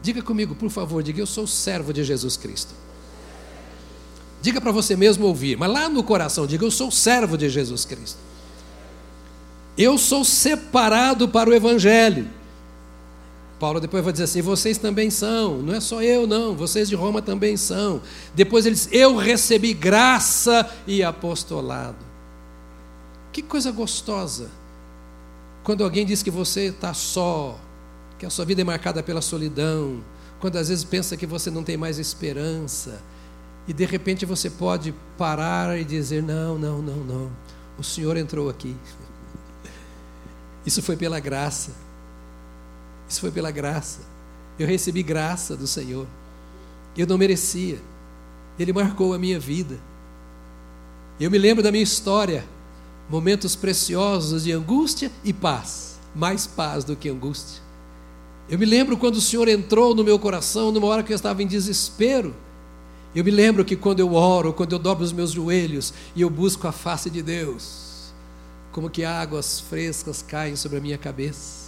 Diga 0.02 0.22
comigo, 0.22 0.54
por 0.54 0.70
favor, 0.70 1.02
diga: 1.02 1.20
Eu 1.20 1.26
sou 1.26 1.46
servo 1.46 1.92
de 1.92 2.04
Jesus 2.04 2.36
Cristo. 2.36 2.74
Diga 4.40 4.60
para 4.60 4.70
você 4.70 4.94
mesmo 4.94 5.26
ouvir, 5.26 5.56
mas 5.56 5.70
lá 5.70 5.88
no 5.88 6.02
coração, 6.02 6.46
diga: 6.46 6.64
Eu 6.64 6.70
sou 6.70 6.90
servo 6.90 7.36
de 7.36 7.48
Jesus 7.48 7.84
Cristo. 7.84 8.18
Eu 9.76 9.96
sou 9.96 10.24
separado 10.24 11.28
para 11.28 11.48
o 11.48 11.54
Evangelho. 11.54 12.28
Paulo 13.58 13.80
depois 13.80 14.04
vai 14.04 14.12
dizer 14.12 14.24
assim: 14.24 14.40
vocês 14.40 14.78
também 14.78 15.10
são, 15.10 15.58
não 15.58 15.74
é 15.74 15.80
só 15.80 16.02
eu, 16.02 16.26
não, 16.26 16.54
vocês 16.54 16.88
de 16.88 16.94
Roma 16.94 17.20
também 17.20 17.56
são. 17.56 18.00
Depois 18.34 18.64
ele 18.64 18.74
diz: 18.74 18.88
eu 18.92 19.16
recebi 19.16 19.74
graça 19.74 20.68
e 20.86 21.02
apostolado. 21.02 22.06
Que 23.32 23.42
coisa 23.42 23.70
gostosa. 23.72 24.50
Quando 25.64 25.84
alguém 25.84 26.06
diz 26.06 26.22
que 26.22 26.30
você 26.30 26.66
está 26.66 26.94
só, 26.94 27.58
que 28.18 28.24
a 28.24 28.30
sua 28.30 28.44
vida 28.44 28.60
é 28.62 28.64
marcada 28.64 29.02
pela 29.02 29.20
solidão, 29.20 30.02
quando 30.40 30.56
às 30.56 30.68
vezes 30.68 30.84
pensa 30.84 31.16
que 31.16 31.26
você 31.26 31.50
não 31.50 31.64
tem 31.64 31.76
mais 31.76 31.98
esperança, 31.98 33.02
e 33.66 33.72
de 33.72 33.84
repente 33.84 34.24
você 34.24 34.48
pode 34.48 34.94
parar 35.16 35.78
e 35.78 35.84
dizer: 35.84 36.22
não, 36.22 36.56
não, 36.56 36.80
não, 36.80 36.96
não, 36.98 37.30
o 37.76 37.82
Senhor 37.82 38.16
entrou 38.16 38.48
aqui. 38.48 38.76
Isso 40.64 40.80
foi 40.80 40.96
pela 40.96 41.18
graça. 41.18 41.87
Isso 43.08 43.20
foi 43.20 43.30
pela 43.30 43.50
graça. 43.50 44.00
Eu 44.58 44.66
recebi 44.66 45.02
graça 45.02 45.56
do 45.56 45.66
Senhor. 45.66 46.06
Eu 46.96 47.06
não 47.06 47.16
merecia. 47.16 47.78
Ele 48.58 48.72
marcou 48.72 49.14
a 49.14 49.18
minha 49.18 49.38
vida. 49.38 49.78
Eu 51.20 51.30
me 51.30 51.38
lembro 51.38 51.62
da 51.62 51.70
minha 51.70 51.82
história, 51.82 52.44
momentos 53.08 53.56
preciosos 53.56 54.44
de 54.44 54.52
angústia 54.52 55.10
e 55.24 55.32
paz, 55.32 55.98
mais 56.14 56.46
paz 56.46 56.84
do 56.84 56.94
que 56.94 57.08
angústia. 57.08 57.62
Eu 58.48 58.58
me 58.58 58.64
lembro 58.64 58.96
quando 58.96 59.16
o 59.16 59.20
Senhor 59.20 59.46
entrou 59.48 59.94
no 59.94 60.04
meu 60.04 60.18
coração, 60.18 60.72
numa 60.72 60.86
hora 60.86 61.02
que 61.02 61.12
eu 61.12 61.16
estava 61.16 61.42
em 61.42 61.46
desespero. 61.46 62.34
Eu 63.14 63.24
me 63.24 63.30
lembro 63.30 63.64
que 63.64 63.76
quando 63.76 64.00
eu 64.00 64.14
oro, 64.14 64.52
quando 64.52 64.72
eu 64.72 64.78
dobro 64.78 65.04
os 65.04 65.12
meus 65.12 65.32
joelhos 65.32 65.92
e 66.14 66.22
eu 66.22 66.30
busco 66.30 66.66
a 66.68 66.72
face 66.72 67.10
de 67.10 67.22
Deus, 67.22 68.12
como 68.70 68.90
que 68.90 69.04
águas 69.04 69.60
frescas 69.60 70.22
caem 70.22 70.56
sobre 70.56 70.78
a 70.78 70.80
minha 70.80 70.98
cabeça. 70.98 71.67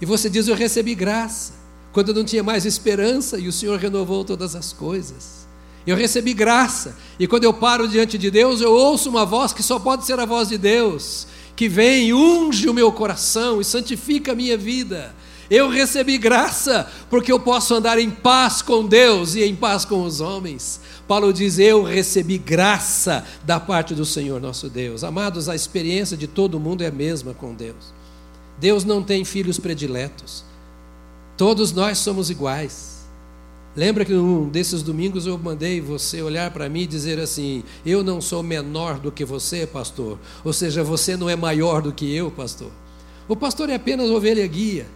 E 0.00 0.06
você 0.06 0.28
diz: 0.28 0.48
Eu 0.48 0.54
recebi 0.54 0.94
graça, 0.94 1.52
quando 1.92 2.08
eu 2.08 2.14
não 2.14 2.24
tinha 2.24 2.42
mais 2.42 2.64
esperança 2.64 3.38
e 3.38 3.48
o 3.48 3.52
Senhor 3.52 3.78
renovou 3.78 4.24
todas 4.24 4.54
as 4.54 4.72
coisas. 4.72 5.46
Eu 5.86 5.96
recebi 5.96 6.34
graça, 6.34 6.96
e 7.18 7.28
quando 7.28 7.44
eu 7.44 7.54
paro 7.54 7.86
diante 7.86 8.18
de 8.18 8.28
Deus, 8.28 8.60
eu 8.60 8.72
ouço 8.72 9.08
uma 9.08 9.24
voz 9.24 9.52
que 9.52 9.62
só 9.62 9.78
pode 9.78 10.04
ser 10.04 10.18
a 10.18 10.26
voz 10.26 10.48
de 10.48 10.58
Deus, 10.58 11.28
que 11.54 11.68
vem, 11.68 12.12
unge 12.12 12.68
o 12.68 12.74
meu 12.74 12.90
coração 12.90 13.60
e 13.60 13.64
santifica 13.64 14.32
a 14.32 14.34
minha 14.34 14.58
vida. 14.58 15.14
Eu 15.48 15.68
recebi 15.68 16.18
graça, 16.18 16.90
porque 17.08 17.30
eu 17.30 17.38
posso 17.38 17.72
andar 17.72 18.00
em 18.00 18.10
paz 18.10 18.62
com 18.62 18.84
Deus 18.84 19.36
e 19.36 19.44
em 19.44 19.54
paz 19.54 19.84
com 19.84 20.02
os 20.02 20.20
homens. 20.20 20.80
Paulo 21.06 21.32
diz: 21.32 21.58
Eu 21.58 21.84
recebi 21.84 22.36
graça 22.36 23.24
da 23.44 23.60
parte 23.60 23.94
do 23.94 24.04
Senhor 24.04 24.40
nosso 24.40 24.68
Deus. 24.68 25.04
Amados, 25.04 25.48
a 25.48 25.54
experiência 25.54 26.16
de 26.16 26.26
todo 26.26 26.58
mundo 26.58 26.82
é 26.82 26.88
a 26.88 26.92
mesma 26.92 27.32
com 27.32 27.54
Deus. 27.54 27.95
Deus 28.58 28.84
não 28.84 29.02
tem 29.02 29.24
filhos 29.24 29.58
prediletos. 29.58 30.44
Todos 31.36 31.72
nós 31.72 31.98
somos 31.98 32.30
iguais. 32.30 32.96
Lembra 33.76 34.06
que 34.06 34.12
num 34.12 34.48
desses 34.48 34.82
domingos 34.82 35.26
eu 35.26 35.36
mandei 35.36 35.82
você 35.82 36.22
olhar 36.22 36.50
para 36.50 36.66
mim 36.66 36.82
e 36.82 36.86
dizer 36.86 37.20
assim: 37.20 37.62
Eu 37.84 38.02
não 38.02 38.22
sou 38.22 38.42
menor 38.42 38.98
do 38.98 39.12
que 39.12 39.22
você, 39.22 39.66
pastor. 39.66 40.18
Ou 40.42 40.52
seja, 40.52 40.82
você 40.82 41.14
não 41.14 41.28
é 41.28 41.36
maior 41.36 41.82
do 41.82 41.92
que 41.92 42.10
eu, 42.14 42.30
pastor. 42.30 42.70
O 43.28 43.36
pastor 43.36 43.68
é 43.68 43.74
apenas 43.74 44.08
ovelha 44.08 44.46
guia, 44.46 44.86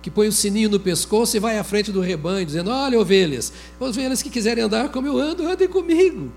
que 0.00 0.10
põe 0.10 0.26
o 0.26 0.32
sininho 0.32 0.70
no 0.70 0.80
pescoço 0.80 1.36
e 1.36 1.40
vai 1.40 1.58
à 1.58 1.64
frente 1.64 1.92
do 1.92 2.00
rebanho, 2.00 2.46
dizendo: 2.46 2.70
Olha, 2.70 2.98
ovelhas, 2.98 3.52
ovelhas 3.78 4.22
que 4.22 4.30
quiserem 4.30 4.64
andar 4.64 4.88
como 4.88 5.06
eu 5.06 5.18
ando, 5.18 5.46
andem 5.46 5.68
comigo. 5.68 6.32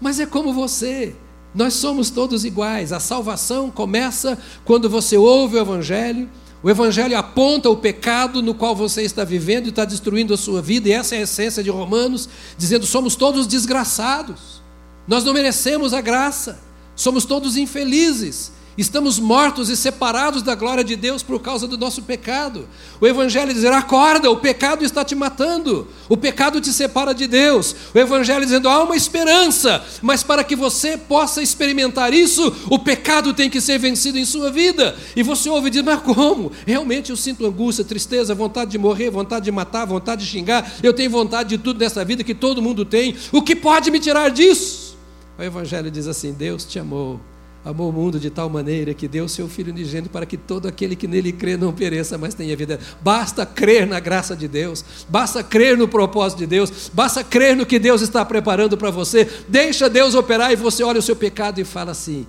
Mas 0.00 0.20
é 0.20 0.26
como 0.26 0.52
você. 0.52 1.16
Nós 1.54 1.74
somos 1.74 2.10
todos 2.10 2.44
iguais. 2.44 2.92
A 2.92 3.00
salvação 3.00 3.70
começa 3.70 4.38
quando 4.64 4.88
você 4.88 5.16
ouve 5.16 5.56
o 5.56 5.60
Evangelho. 5.60 6.28
O 6.62 6.70
Evangelho 6.70 7.18
aponta 7.18 7.68
o 7.68 7.76
pecado 7.76 8.40
no 8.40 8.54
qual 8.54 8.74
você 8.74 9.02
está 9.02 9.24
vivendo 9.24 9.66
e 9.66 9.70
está 9.70 9.84
destruindo 9.84 10.32
a 10.32 10.36
sua 10.36 10.62
vida, 10.62 10.88
e 10.88 10.92
essa 10.92 11.16
é 11.16 11.18
a 11.18 11.22
essência 11.22 11.62
de 11.62 11.70
Romanos, 11.70 12.28
dizendo: 12.56 12.86
somos 12.86 13.16
todos 13.16 13.48
desgraçados, 13.48 14.62
nós 15.08 15.24
não 15.24 15.34
merecemos 15.34 15.92
a 15.92 16.00
graça, 16.00 16.60
somos 16.94 17.24
todos 17.24 17.56
infelizes, 17.56 18.52
Estamos 18.76 19.18
mortos 19.18 19.68
e 19.68 19.76
separados 19.76 20.42
da 20.42 20.54
glória 20.54 20.82
de 20.82 20.96
Deus 20.96 21.22
por 21.22 21.40
causa 21.40 21.68
do 21.68 21.76
nosso 21.76 22.02
pecado. 22.02 22.66
O 23.00 23.06
Evangelho 23.06 23.52
dizer: 23.52 23.70
acorda, 23.70 24.30
o 24.30 24.38
pecado 24.38 24.82
está 24.82 25.04
te 25.04 25.14
matando, 25.14 25.88
o 26.08 26.16
pecado 26.16 26.58
te 26.58 26.72
separa 26.72 27.12
de 27.12 27.26
Deus. 27.26 27.76
O 27.94 27.98
Evangelho 27.98 28.44
dizendo: 28.44 28.70
há 28.70 28.82
uma 28.82 28.96
esperança, 28.96 29.84
mas 30.00 30.22
para 30.22 30.42
que 30.42 30.56
você 30.56 30.96
possa 30.96 31.42
experimentar 31.42 32.14
isso, 32.14 32.50
o 32.70 32.78
pecado 32.78 33.34
tem 33.34 33.50
que 33.50 33.60
ser 33.60 33.78
vencido 33.78 34.18
em 34.18 34.24
sua 34.24 34.50
vida. 34.50 34.96
E 35.14 35.22
você 35.22 35.50
ouve 35.50 35.68
e 35.68 35.70
diz: 35.70 35.82
mas 35.82 36.00
como? 36.00 36.50
Realmente 36.66 37.10
eu 37.10 37.16
sinto 37.16 37.44
angústia, 37.44 37.84
tristeza, 37.84 38.34
vontade 38.34 38.70
de 38.70 38.78
morrer, 38.78 39.10
vontade 39.10 39.44
de 39.44 39.52
matar, 39.52 39.84
vontade 39.84 40.24
de 40.24 40.30
xingar. 40.30 40.72
Eu 40.82 40.94
tenho 40.94 41.10
vontade 41.10 41.50
de 41.50 41.58
tudo 41.58 41.78
nessa 41.78 42.02
vida 42.06 42.24
que 42.24 42.34
todo 42.34 42.62
mundo 42.62 42.86
tem. 42.86 43.14
O 43.32 43.42
que 43.42 43.54
pode 43.54 43.90
me 43.90 44.00
tirar 44.00 44.30
disso? 44.30 44.96
O 45.38 45.42
Evangelho 45.42 45.90
diz 45.90 46.06
assim: 46.06 46.32
Deus 46.32 46.64
te 46.64 46.78
amou 46.78 47.20
amou 47.64 47.90
o 47.90 47.92
mundo 47.92 48.18
de 48.18 48.28
tal 48.28 48.48
maneira 48.48 48.92
que 48.92 49.06
deu 49.06 49.28
seu 49.28 49.48
Filho 49.48 49.72
unigênito 49.72 50.10
para 50.10 50.26
que 50.26 50.36
todo 50.36 50.66
aquele 50.66 50.96
que 50.96 51.06
nele 51.06 51.32
crê 51.32 51.56
não 51.56 51.72
pereça, 51.72 52.18
mas 52.18 52.34
tenha 52.34 52.56
vida. 52.56 52.80
Basta 53.00 53.46
crer 53.46 53.86
na 53.86 54.00
graça 54.00 54.34
de 54.34 54.48
Deus, 54.48 54.84
basta 55.08 55.42
crer 55.42 55.76
no 55.76 55.86
propósito 55.86 56.40
de 56.40 56.46
Deus, 56.46 56.90
basta 56.92 57.22
crer 57.22 57.56
no 57.56 57.64
que 57.64 57.78
Deus 57.78 58.02
está 58.02 58.24
preparando 58.24 58.76
para 58.76 58.90
você. 58.90 59.28
Deixa 59.48 59.88
Deus 59.88 60.14
operar 60.14 60.52
e 60.52 60.56
você 60.56 60.82
olha 60.82 60.98
o 60.98 61.02
seu 61.02 61.14
pecado 61.14 61.60
e 61.60 61.64
fala 61.64 61.92
assim: 61.92 62.26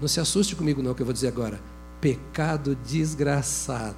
não 0.00 0.08
se 0.08 0.20
assuste 0.20 0.54
comigo, 0.54 0.82
não, 0.82 0.94
que 0.94 1.02
eu 1.02 1.06
vou 1.06 1.12
dizer 1.12 1.28
agora. 1.28 1.60
Pecado 2.00 2.76
desgraçado, 2.84 3.96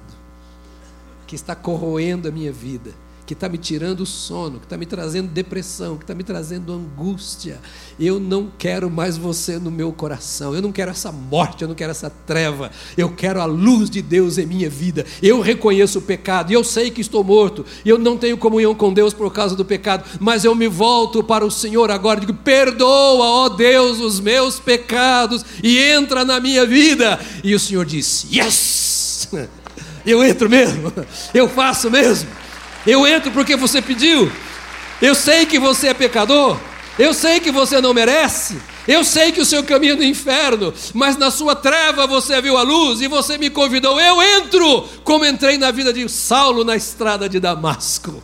que 1.25 1.35
está 1.35 1.55
corroendo 1.55 2.27
a 2.27 2.31
minha 2.31 2.51
vida 2.51 3.04
que 3.25 3.33
está 3.33 3.49
me 3.49 3.57
tirando 3.57 4.01
o 4.01 4.05
sono, 4.05 4.59
que 4.59 4.65
está 4.65 4.77
me 4.77 4.85
trazendo 4.85 5.29
depressão, 5.29 5.97
que 5.97 6.03
está 6.03 6.13
me 6.13 6.23
trazendo 6.23 6.71
angústia. 6.71 7.59
Eu 7.99 8.19
não 8.19 8.51
quero 8.57 8.89
mais 8.89 9.17
você 9.17 9.57
no 9.57 9.71
meu 9.71 9.91
coração. 9.91 10.53
Eu 10.53 10.61
não 10.61 10.71
quero 10.71 10.91
essa 10.91 11.11
morte, 11.11 11.63
eu 11.63 11.67
não 11.67 11.75
quero 11.75 11.91
essa 11.91 12.09
treva. 12.09 12.69
Eu 12.95 13.09
quero 13.09 13.41
a 13.41 13.45
luz 13.45 13.89
de 13.89 14.01
Deus 14.01 14.37
em 14.37 14.45
minha 14.45 14.69
vida. 14.69 15.05
Eu 15.23 15.41
reconheço 15.41 15.99
o 15.99 16.01
pecado 16.01 16.51
e 16.51 16.53
eu 16.53 16.63
sei 16.63 16.91
que 16.91 17.01
estou 17.01 17.23
morto. 17.23 17.65
Eu 17.83 17.97
não 17.97 18.17
tenho 18.17 18.37
comunhão 18.37 18.75
com 18.75 18.93
Deus 18.93 19.13
por 19.13 19.33
causa 19.33 19.55
do 19.55 19.65
pecado, 19.65 20.03
mas 20.19 20.45
eu 20.45 20.53
me 20.53 20.67
volto 20.67 21.23
para 21.23 21.45
o 21.45 21.51
Senhor 21.51 21.89
agora 21.89 22.19
e 22.19 22.25
digo: 22.25 22.37
perdoa, 22.43 23.25
ó 23.25 23.49
Deus, 23.49 23.99
os 23.99 24.19
meus 24.19 24.59
pecados 24.59 25.43
e 25.63 25.79
entra 25.79 26.23
na 26.23 26.39
minha 26.39 26.65
vida. 26.65 27.19
E 27.43 27.55
o 27.55 27.59
Senhor 27.59 27.85
disse: 27.85 28.27
Yes! 28.37 29.29
Eu 30.05 30.23
entro 30.23 30.47
mesmo, 30.47 30.93
eu 31.33 31.49
faço 31.49 31.89
mesmo. 31.89 32.29
Eu 32.85 33.05
entro 33.05 33.31
porque 33.31 33.55
você 33.55 33.81
pediu. 33.81 34.31
Eu 35.01 35.15
sei 35.15 35.45
que 35.45 35.59
você 35.59 35.87
é 35.87 35.93
pecador. 35.93 36.57
Eu 36.97 37.13
sei 37.13 37.39
que 37.39 37.51
você 37.51 37.81
não 37.81 37.93
merece. 37.93 38.57
Eu 38.87 39.03
sei 39.03 39.31
que 39.31 39.41
o 39.41 39.45
seu 39.45 39.63
caminho 39.63 39.93
é 39.93 39.95
no 39.97 40.03
inferno, 40.03 40.73
mas 40.93 41.17
na 41.17 41.31
sua 41.31 41.55
treva 41.55 42.05
você 42.05 42.39
viu 42.39 42.55
a 42.55 42.61
luz 42.61 43.01
e 43.01 43.07
você 43.07 43.37
me 43.37 43.49
convidou. 43.49 43.99
Eu 43.99 44.21
entro, 44.21 44.87
como 45.03 45.25
entrei 45.25 45.57
na 45.57 45.71
vida 45.71 45.91
de 45.91 46.07
Saulo 46.07 46.63
na 46.63 46.75
estrada 46.75 47.27
de 47.27 47.39
Damasco. 47.39 48.21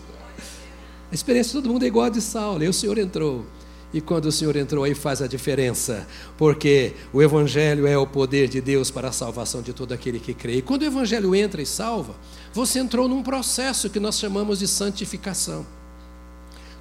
A 1.11 1.15
experiência 1.15 1.49
de 1.49 1.61
todo 1.61 1.73
mundo 1.73 1.83
é 1.83 1.87
igual 1.87 2.05
a 2.05 2.09
de 2.09 2.21
Saulo. 2.21 2.63
E 2.63 2.67
o 2.69 2.73
Senhor 2.73 2.97
entrou. 2.97 3.45
E 3.93 3.99
quando 3.99 4.25
o 4.25 4.31
Senhor 4.31 4.55
entrou 4.55 4.85
aí 4.85 4.95
faz 4.95 5.21
a 5.21 5.27
diferença, 5.27 6.07
porque 6.37 6.93
o 7.11 7.21
Evangelho 7.21 7.85
é 7.85 7.97
o 7.97 8.07
poder 8.07 8.47
de 8.47 8.61
Deus 8.61 8.89
para 8.89 9.09
a 9.09 9.11
salvação 9.11 9.61
de 9.61 9.73
todo 9.73 9.91
aquele 9.91 10.19
que 10.19 10.33
crê. 10.33 10.57
E 10.57 10.61
quando 10.61 10.83
o 10.83 10.85
Evangelho 10.85 11.35
entra 11.35 11.61
e 11.61 11.65
salva, 11.65 12.15
você 12.53 12.79
entrou 12.79 13.07
num 13.07 13.23
processo 13.23 13.89
que 13.89 13.99
nós 13.99 14.19
chamamos 14.19 14.59
de 14.59 14.67
santificação. 14.67 15.65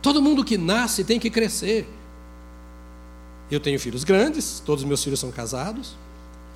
Todo 0.03 0.23
mundo 0.23 0.45
que 0.45 0.57
nasce 0.57 1.05
tem 1.05 1.19
que 1.19 1.31
crescer. 1.31 1.87
Eu 3.51 3.61
tenho 3.61 3.79
filhos 3.79 4.05
grandes, 4.05 4.63
todos 4.65 4.83
os 4.83 4.89
meus 4.89 5.03
filhos 5.03 5.21
são 5.21 5.31
casados. 5.31 5.97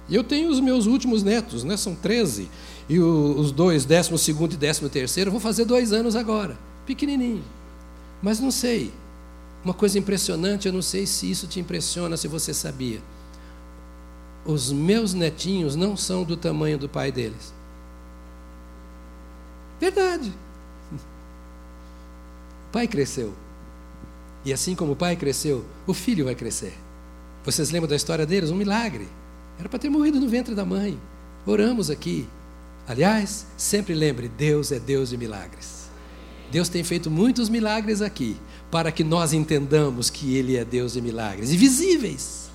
E 0.08 0.14
eu 0.14 0.22
tenho 0.22 0.50
os 0.50 0.60
meus 0.60 0.86
últimos 0.86 1.22
netos, 1.22 1.64
né? 1.64 1.76
são 1.76 1.94
13. 1.94 2.48
E 2.88 2.98
os 2.98 3.50
dois, 3.50 3.84
décimo 3.84 4.18
segundo 4.18 4.52
e 4.52 4.56
décimo 4.56 4.88
terceiro, 4.88 5.30
vou 5.30 5.40
fazer 5.40 5.64
dois 5.64 5.92
anos 5.92 6.14
agora. 6.14 6.58
Pequenininho. 6.86 7.42
Mas 8.22 8.40
não 8.40 8.50
sei 8.50 8.92
uma 9.64 9.72
coisa 9.72 9.98
impressionante, 9.98 10.66
eu 10.68 10.72
não 10.72 10.82
sei 10.82 11.06
se 11.06 11.30
isso 11.30 11.46
te 11.46 11.58
impressiona, 11.58 12.18
se 12.18 12.28
você 12.28 12.52
sabia. 12.52 13.00
Os 14.44 14.70
meus 14.70 15.14
netinhos 15.14 15.74
não 15.74 15.96
são 15.96 16.22
do 16.22 16.36
tamanho 16.36 16.76
do 16.76 16.86
pai 16.86 17.10
deles. 17.10 17.54
Verdade. 19.80 20.32
O 22.68 22.72
pai 22.72 22.88
cresceu. 22.88 23.32
E 24.44 24.52
assim 24.52 24.74
como 24.74 24.92
o 24.92 24.96
pai 24.96 25.16
cresceu, 25.16 25.64
o 25.86 25.94
filho 25.94 26.26
vai 26.26 26.34
crescer. 26.34 26.74
Vocês 27.44 27.70
lembram 27.70 27.88
da 27.88 27.96
história 27.96 28.26
deles? 28.26 28.50
Um 28.50 28.56
milagre. 28.56 29.08
Era 29.58 29.68
para 29.68 29.78
ter 29.78 29.88
morrido 29.88 30.20
no 30.20 30.28
ventre 30.28 30.54
da 30.54 30.64
mãe. 30.64 30.98
Oramos 31.46 31.90
aqui. 31.90 32.26
Aliás, 32.86 33.46
sempre 33.56 33.94
lembre: 33.94 34.28
Deus 34.28 34.72
é 34.72 34.78
Deus 34.78 35.10
de 35.10 35.16
milagres. 35.16 35.88
Deus 36.50 36.68
tem 36.68 36.84
feito 36.84 37.10
muitos 37.10 37.48
milagres 37.48 38.02
aqui 38.02 38.36
para 38.70 38.92
que 38.92 39.04
nós 39.04 39.32
entendamos 39.32 40.10
que 40.10 40.36
Ele 40.36 40.56
é 40.56 40.64
Deus 40.64 40.92
de 40.92 41.00
milagres 41.00 41.52
e 41.52 41.56
visíveis. 41.56 42.50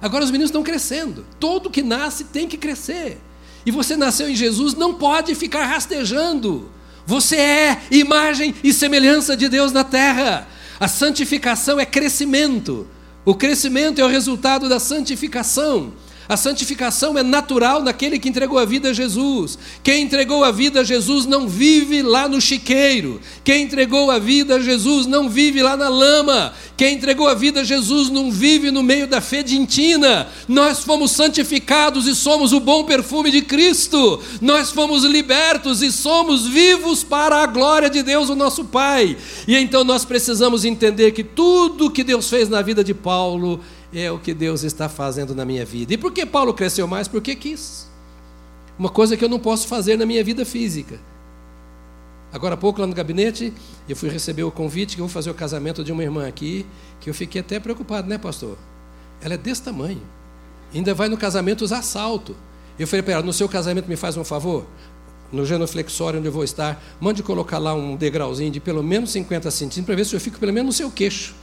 Agora 0.00 0.24
os 0.24 0.30
meninos 0.30 0.50
estão 0.50 0.62
crescendo. 0.62 1.24
Todo 1.38 1.70
que 1.70 1.82
nasce 1.82 2.24
tem 2.24 2.48
que 2.48 2.56
crescer. 2.56 3.18
E 3.66 3.70
você 3.70 3.96
nasceu 3.96 4.28
em 4.28 4.36
Jesus, 4.36 4.74
não 4.74 4.94
pode 4.94 5.34
ficar 5.34 5.64
rastejando. 5.64 6.70
Você 7.06 7.36
é 7.36 7.82
imagem 7.90 8.54
e 8.62 8.72
semelhança 8.72 9.36
de 9.36 9.48
Deus 9.48 9.72
na 9.72 9.84
terra. 9.84 10.48
A 10.80 10.88
santificação 10.88 11.78
é 11.78 11.86
crescimento. 11.86 12.86
O 13.24 13.34
crescimento 13.34 14.00
é 14.00 14.04
o 14.04 14.08
resultado 14.08 14.68
da 14.68 14.78
santificação. 14.78 15.92
A 16.26 16.38
santificação 16.38 17.18
é 17.18 17.22
natural 17.22 17.82
naquele 17.82 18.18
que 18.18 18.30
entregou 18.30 18.58
a 18.58 18.64
vida 18.64 18.90
a 18.90 18.92
Jesus. 18.94 19.58
Quem 19.82 20.04
entregou 20.04 20.42
a 20.42 20.50
vida 20.50 20.80
a 20.80 20.84
Jesus 20.84 21.26
não 21.26 21.46
vive 21.46 22.00
lá 22.02 22.26
no 22.26 22.40
chiqueiro. 22.40 23.20
Quem 23.44 23.64
entregou 23.64 24.10
a 24.10 24.18
vida 24.18 24.54
a 24.54 24.60
Jesus 24.60 25.06
não 25.06 25.28
vive 25.28 25.62
lá 25.62 25.76
na 25.76 25.88
lama. 25.88 26.54
Quem 26.78 26.94
entregou 26.94 27.28
a 27.28 27.34
vida 27.34 27.60
a 27.60 27.64
Jesus 27.64 28.08
não 28.08 28.30
vive 28.30 28.70
no 28.70 28.82
meio 28.82 29.06
da 29.06 29.20
fedintina. 29.20 30.26
Nós 30.48 30.80
fomos 30.80 31.10
santificados 31.10 32.06
e 32.06 32.14
somos 32.14 32.54
o 32.54 32.60
bom 32.60 32.84
perfume 32.84 33.30
de 33.30 33.42
Cristo. 33.42 34.18
Nós 34.40 34.70
fomos 34.70 35.04
libertos 35.04 35.82
e 35.82 35.92
somos 35.92 36.46
vivos 36.46 37.04
para 37.04 37.42
a 37.42 37.46
glória 37.46 37.90
de 37.90 38.02
Deus, 38.02 38.30
o 38.30 38.34
nosso 38.34 38.64
Pai. 38.64 39.14
E 39.46 39.54
então 39.56 39.84
nós 39.84 40.06
precisamos 40.06 40.64
entender 40.64 41.12
que 41.12 41.22
tudo 41.22 41.90
que 41.90 42.02
Deus 42.02 42.30
fez 42.30 42.48
na 42.48 42.62
vida 42.62 42.82
de 42.82 42.94
Paulo 42.94 43.60
é 43.94 44.10
o 44.10 44.18
que 44.18 44.34
Deus 44.34 44.62
está 44.64 44.88
fazendo 44.88 45.34
na 45.34 45.44
minha 45.44 45.64
vida. 45.64 45.94
E 45.94 45.96
por 45.96 46.12
que 46.12 46.26
Paulo 46.26 46.52
cresceu 46.52 46.86
mais? 46.86 47.06
Porque 47.06 47.34
quis. 47.34 47.88
Uma 48.78 48.88
coisa 48.88 49.16
que 49.16 49.24
eu 49.24 49.28
não 49.28 49.38
posso 49.38 49.68
fazer 49.68 49.96
na 49.96 50.04
minha 50.04 50.22
vida 50.24 50.44
física. 50.44 50.98
Agora 52.32 52.54
há 52.54 52.56
pouco, 52.56 52.80
lá 52.80 52.86
no 52.86 52.94
gabinete, 52.94 53.52
eu 53.88 53.94
fui 53.94 54.08
receber 54.08 54.42
o 54.42 54.50
convite 54.50 54.96
que 54.96 55.00
eu 55.00 55.06
vou 55.06 55.12
fazer 55.12 55.30
o 55.30 55.34
casamento 55.34 55.84
de 55.84 55.92
uma 55.92 56.02
irmã 56.02 56.26
aqui, 56.26 56.66
que 57.00 57.08
eu 57.08 57.14
fiquei 57.14 57.40
até 57.40 57.60
preocupado, 57.60 58.08
né, 58.08 58.18
pastor? 58.18 58.58
Ela 59.22 59.34
é 59.34 59.38
desse 59.38 59.62
tamanho. 59.62 60.02
Ainda 60.74 60.92
vai 60.92 61.08
no 61.08 61.16
casamento 61.16 61.62
usar 61.62 61.82
salto. 61.82 62.34
Eu 62.76 62.88
falei 62.88 63.02
para 63.02 63.14
ela, 63.14 63.22
no 63.22 63.32
seu 63.32 63.48
casamento 63.48 63.86
me 63.86 63.94
faz 63.94 64.16
um 64.16 64.24
favor? 64.24 64.66
No 65.30 65.46
genoflexório 65.46 66.18
onde 66.18 66.26
eu 66.26 66.32
vou 66.32 66.42
estar, 66.42 66.82
mande 67.00 67.22
colocar 67.22 67.58
lá 67.58 67.72
um 67.72 67.94
degrauzinho 67.94 68.50
de 68.50 68.58
pelo 68.58 68.82
menos 68.82 69.12
50 69.12 69.48
centímetros, 69.52 69.86
para 69.86 69.94
ver 69.94 70.04
se 70.04 70.16
eu 70.16 70.20
fico 70.20 70.40
pelo 70.40 70.52
menos 70.52 70.66
no 70.66 70.72
seu 70.72 70.90
queixo. 70.90 71.36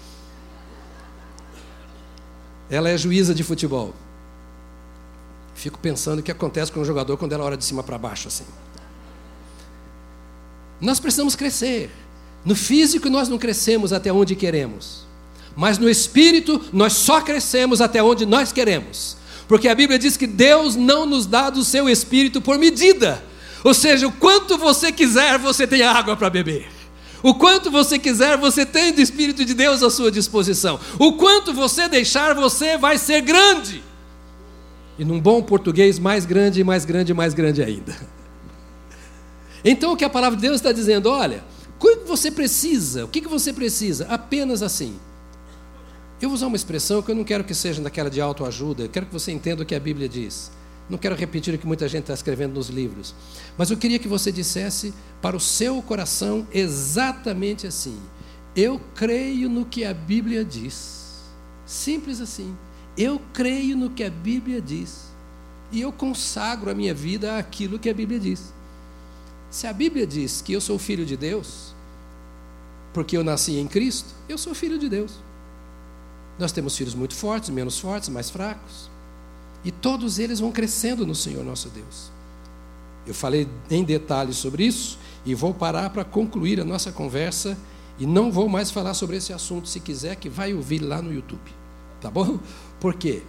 Ela 2.71 2.89
é 2.89 2.97
juíza 2.97 3.35
de 3.35 3.43
futebol. 3.43 3.93
Fico 5.53 5.77
pensando 5.77 6.19
o 6.19 6.23
que 6.23 6.31
acontece 6.31 6.71
com 6.71 6.79
o 6.79 6.85
jogador 6.85 7.17
quando 7.17 7.33
ela 7.33 7.43
olha 7.43 7.57
de 7.57 7.65
cima 7.65 7.83
para 7.83 7.97
baixo 7.97 8.29
assim. 8.29 8.45
Nós 10.79 10.99
precisamos 10.99 11.35
crescer. 11.35 11.91
No 12.45 12.55
físico 12.55 13.09
nós 13.09 13.27
não 13.27 13.37
crescemos 13.37 13.91
até 13.91 14.11
onde 14.11 14.35
queremos. 14.35 15.05
Mas 15.55 15.77
no 15.77 15.89
espírito 15.89 16.61
nós 16.71 16.93
só 16.93 17.19
crescemos 17.19 17.81
até 17.81 18.01
onde 18.01 18.25
nós 18.25 18.53
queremos. 18.53 19.17
Porque 19.49 19.67
a 19.67 19.75
Bíblia 19.75 19.99
diz 19.99 20.15
que 20.15 20.25
Deus 20.25 20.77
não 20.77 21.05
nos 21.05 21.25
dá 21.25 21.49
do 21.49 21.65
seu 21.65 21.89
espírito 21.89 22.41
por 22.41 22.57
medida. 22.57 23.21
Ou 23.65 23.73
seja, 23.73 24.07
o 24.07 24.11
quanto 24.13 24.57
você 24.57 24.93
quiser, 24.93 25.37
você 25.37 25.67
tem 25.67 25.83
água 25.83 26.15
para 26.15 26.29
beber. 26.29 26.80
O 27.23 27.35
quanto 27.35 27.69
você 27.69 27.99
quiser, 27.99 28.37
você 28.37 28.65
tem 28.65 28.93
do 28.93 29.01
Espírito 29.01 29.45
de 29.45 29.53
Deus 29.53 29.83
à 29.83 29.89
sua 29.89 30.11
disposição. 30.11 30.79
O 30.97 31.13
quanto 31.13 31.53
você 31.53 31.87
deixar, 31.87 32.33
você 32.33 32.77
vai 32.77 32.97
ser 32.97 33.21
grande. 33.21 33.83
E 34.97 35.05
num 35.05 35.19
bom 35.19 35.41
português, 35.41 35.99
mais 35.99 36.25
grande, 36.25 36.63
mais 36.63 36.85
grande, 36.85 37.13
mais 37.13 37.33
grande 37.33 37.63
ainda. 37.63 37.95
Então 39.63 39.93
o 39.93 39.97
que 39.97 40.05
a 40.05 40.09
palavra 40.09 40.35
de 40.35 40.41
Deus 40.41 40.55
está 40.55 40.71
dizendo, 40.71 41.09
olha, 41.09 41.43
o 41.77 41.79
que 41.79 42.07
você 42.07 42.31
precisa? 42.31 43.05
O 43.05 43.07
que 43.07 43.21
você 43.21 43.53
precisa? 43.53 44.07
Apenas 44.09 44.63
assim. 44.63 44.99
Eu 46.21 46.29
vou 46.29 46.35
usar 46.35 46.47
uma 46.47 46.55
expressão 46.55 47.01
que 47.01 47.09
eu 47.09 47.15
não 47.15 47.23
quero 47.23 47.43
que 47.43 47.53
seja 47.53 47.81
daquela 47.81 48.09
de 48.09 48.21
autoajuda, 48.21 48.83
eu 48.83 48.89
quero 48.89 49.07
que 49.07 49.13
você 49.13 49.31
entenda 49.31 49.63
o 49.63 49.65
que 49.65 49.73
a 49.73 49.79
Bíblia 49.79 50.07
diz. 50.07 50.51
Não 50.89 50.97
quero 50.97 51.15
repetir 51.15 51.53
o 51.53 51.57
que 51.57 51.65
muita 51.65 51.87
gente 51.87 52.03
está 52.03 52.13
escrevendo 52.13 52.53
nos 52.53 52.69
livros, 52.69 53.15
mas 53.57 53.71
eu 53.71 53.77
queria 53.77 53.99
que 53.99 54.07
você 54.07 54.31
dissesse 54.31 54.93
para 55.21 55.37
o 55.37 55.39
seu 55.39 55.81
coração 55.81 56.45
exatamente 56.51 57.65
assim: 57.65 57.97
Eu 58.55 58.81
creio 58.93 59.49
no 59.49 59.65
que 59.65 59.85
a 59.85 59.93
Bíblia 59.93 60.43
diz. 60.43 61.21
Simples 61.65 62.19
assim. 62.19 62.55
Eu 62.97 63.21
creio 63.33 63.77
no 63.77 63.89
que 63.89 64.03
a 64.03 64.09
Bíblia 64.09 64.61
diz. 64.61 65.11
E 65.71 65.79
eu 65.79 65.91
consagro 65.93 66.69
a 66.69 66.75
minha 66.75 66.93
vida 66.93 67.37
àquilo 67.37 67.79
que 67.79 67.89
a 67.89 67.93
Bíblia 67.93 68.19
diz. 68.19 68.53
Se 69.49 69.67
a 69.67 69.73
Bíblia 69.73 70.05
diz 70.05 70.41
que 70.41 70.51
eu 70.51 70.59
sou 70.59 70.77
filho 70.77 71.05
de 71.05 71.15
Deus, 71.15 71.73
porque 72.93 73.15
eu 73.15 73.23
nasci 73.23 73.57
em 73.57 73.67
Cristo, 73.67 74.09
eu 74.27 74.37
sou 74.37 74.53
filho 74.53 74.77
de 74.77 74.89
Deus. 74.89 75.13
Nós 76.37 76.51
temos 76.51 76.75
filhos 76.75 76.93
muito 76.93 77.15
fortes, 77.15 77.49
menos 77.49 77.79
fortes, 77.79 78.09
mais 78.09 78.29
fracos. 78.29 78.90
E 79.63 79.71
todos 79.71 80.19
eles 80.19 80.39
vão 80.39 80.51
crescendo 80.51 81.05
no 81.05 81.15
Senhor 81.15 81.43
nosso 81.43 81.69
Deus. 81.69 82.11
Eu 83.05 83.13
falei 83.13 83.47
em 83.69 83.83
detalhes 83.83 84.37
sobre 84.37 84.65
isso 84.65 84.97
e 85.25 85.33
vou 85.33 85.53
parar 85.53 85.89
para 85.89 86.03
concluir 86.03 86.59
a 86.59 86.65
nossa 86.65 86.91
conversa 86.91 87.57
e 87.99 88.05
não 88.05 88.31
vou 88.31 88.47
mais 88.47 88.71
falar 88.71 88.93
sobre 88.93 89.17
esse 89.17 89.33
assunto. 89.33 89.67
Se 89.67 89.79
quiser, 89.79 90.15
que 90.15 90.29
vai 90.29 90.53
ouvir 90.53 90.79
lá 90.79 91.01
no 91.01 91.13
YouTube. 91.13 91.51
Tá 91.99 92.09
bom? 92.09 92.39
Por 92.79 92.95
quê? 92.95 93.21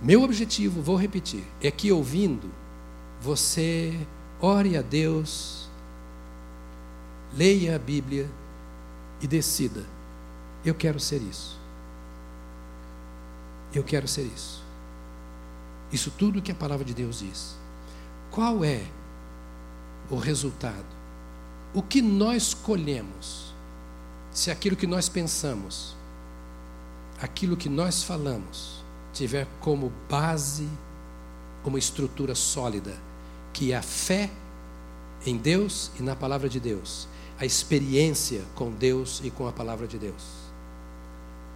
Meu 0.00 0.22
objetivo, 0.22 0.82
vou 0.82 0.96
repetir, 0.96 1.44
é 1.60 1.70
que 1.70 1.92
ouvindo, 1.92 2.50
você 3.20 3.96
ore 4.40 4.76
a 4.76 4.82
Deus, 4.82 5.68
leia 7.36 7.76
a 7.76 7.78
Bíblia 7.78 8.28
e 9.20 9.28
decida: 9.28 9.84
eu 10.64 10.74
quero 10.74 10.98
ser 11.00 11.20
isso. 11.22 11.58
Eu 13.74 13.82
quero 13.82 14.06
ser 14.06 14.22
isso. 14.22 14.61
Isso 15.92 16.10
tudo 16.10 16.42
que 16.42 16.50
a 16.50 16.54
palavra 16.54 16.84
de 16.84 16.94
Deus 16.94 17.20
diz. 17.20 17.56
Qual 18.30 18.64
é 18.64 18.82
o 20.10 20.16
resultado? 20.16 21.02
o 21.74 21.82
que 21.82 22.02
nós 22.02 22.52
colhemos, 22.52 23.54
se 24.30 24.50
aquilo 24.50 24.76
que 24.76 24.86
nós 24.86 25.08
pensamos, 25.08 25.96
aquilo 27.20 27.56
que 27.56 27.68
nós 27.68 28.02
falamos, 28.02 28.82
tiver 29.12 29.46
como 29.60 29.92
base 30.08 30.68
uma 31.64 31.78
estrutura 31.78 32.34
sólida, 32.34 32.94
que 33.52 33.72
é 33.72 33.76
a 33.76 33.82
fé 33.82 34.30
em 35.24 35.36
Deus 35.36 35.90
e 35.98 36.02
na 36.02 36.14
palavra 36.14 36.48
de 36.48 36.60
Deus, 36.60 37.08
a 37.38 37.46
experiência 37.46 38.42
com 38.54 38.70
Deus 38.70 39.20
e 39.24 39.30
com 39.30 39.46
a 39.46 39.52
palavra 39.52 39.86
de 39.86 39.98
Deus. 39.98 40.22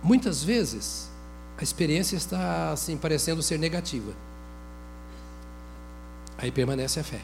Muitas 0.02 0.42
vezes, 0.42 1.10
a 1.58 1.62
experiência 1.62 2.16
está 2.16 2.72
assim 2.72 2.96
parecendo 2.96 3.42
ser 3.42 3.58
negativa. 3.58 4.12
Aí 6.38 6.50
permanece 6.50 7.00
a 7.00 7.04
fé. 7.04 7.20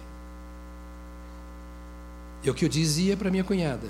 É 2.45 2.51
o 2.51 2.55
que 2.55 2.65
eu 2.65 2.69
dizia 2.69 3.17
para 3.17 3.31
minha 3.31 3.45
cunhada. 3.45 3.89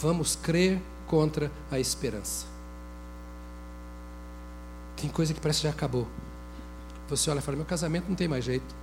Vamos 0.00 0.36
crer 0.36 0.80
contra 1.06 1.50
a 1.70 1.80
esperança. 1.80 2.46
Tem 4.96 5.08
coisa 5.08 5.32
que 5.32 5.40
parece 5.40 5.60
que 5.60 5.64
já 5.64 5.70
acabou. 5.70 6.06
Você 7.08 7.30
olha 7.30 7.38
e 7.38 7.42
fala: 7.42 7.56
meu 7.56 7.66
casamento 7.66 8.08
não 8.08 8.14
tem 8.14 8.28
mais 8.28 8.44
jeito. 8.44 8.74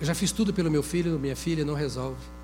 Eu 0.00 0.06
já 0.06 0.14
fiz 0.14 0.32
tudo 0.32 0.52
pelo 0.52 0.70
meu 0.70 0.82
filho, 0.82 1.18
minha 1.18 1.36
filha, 1.36 1.64
não 1.64 1.74
resolve. 1.74 2.37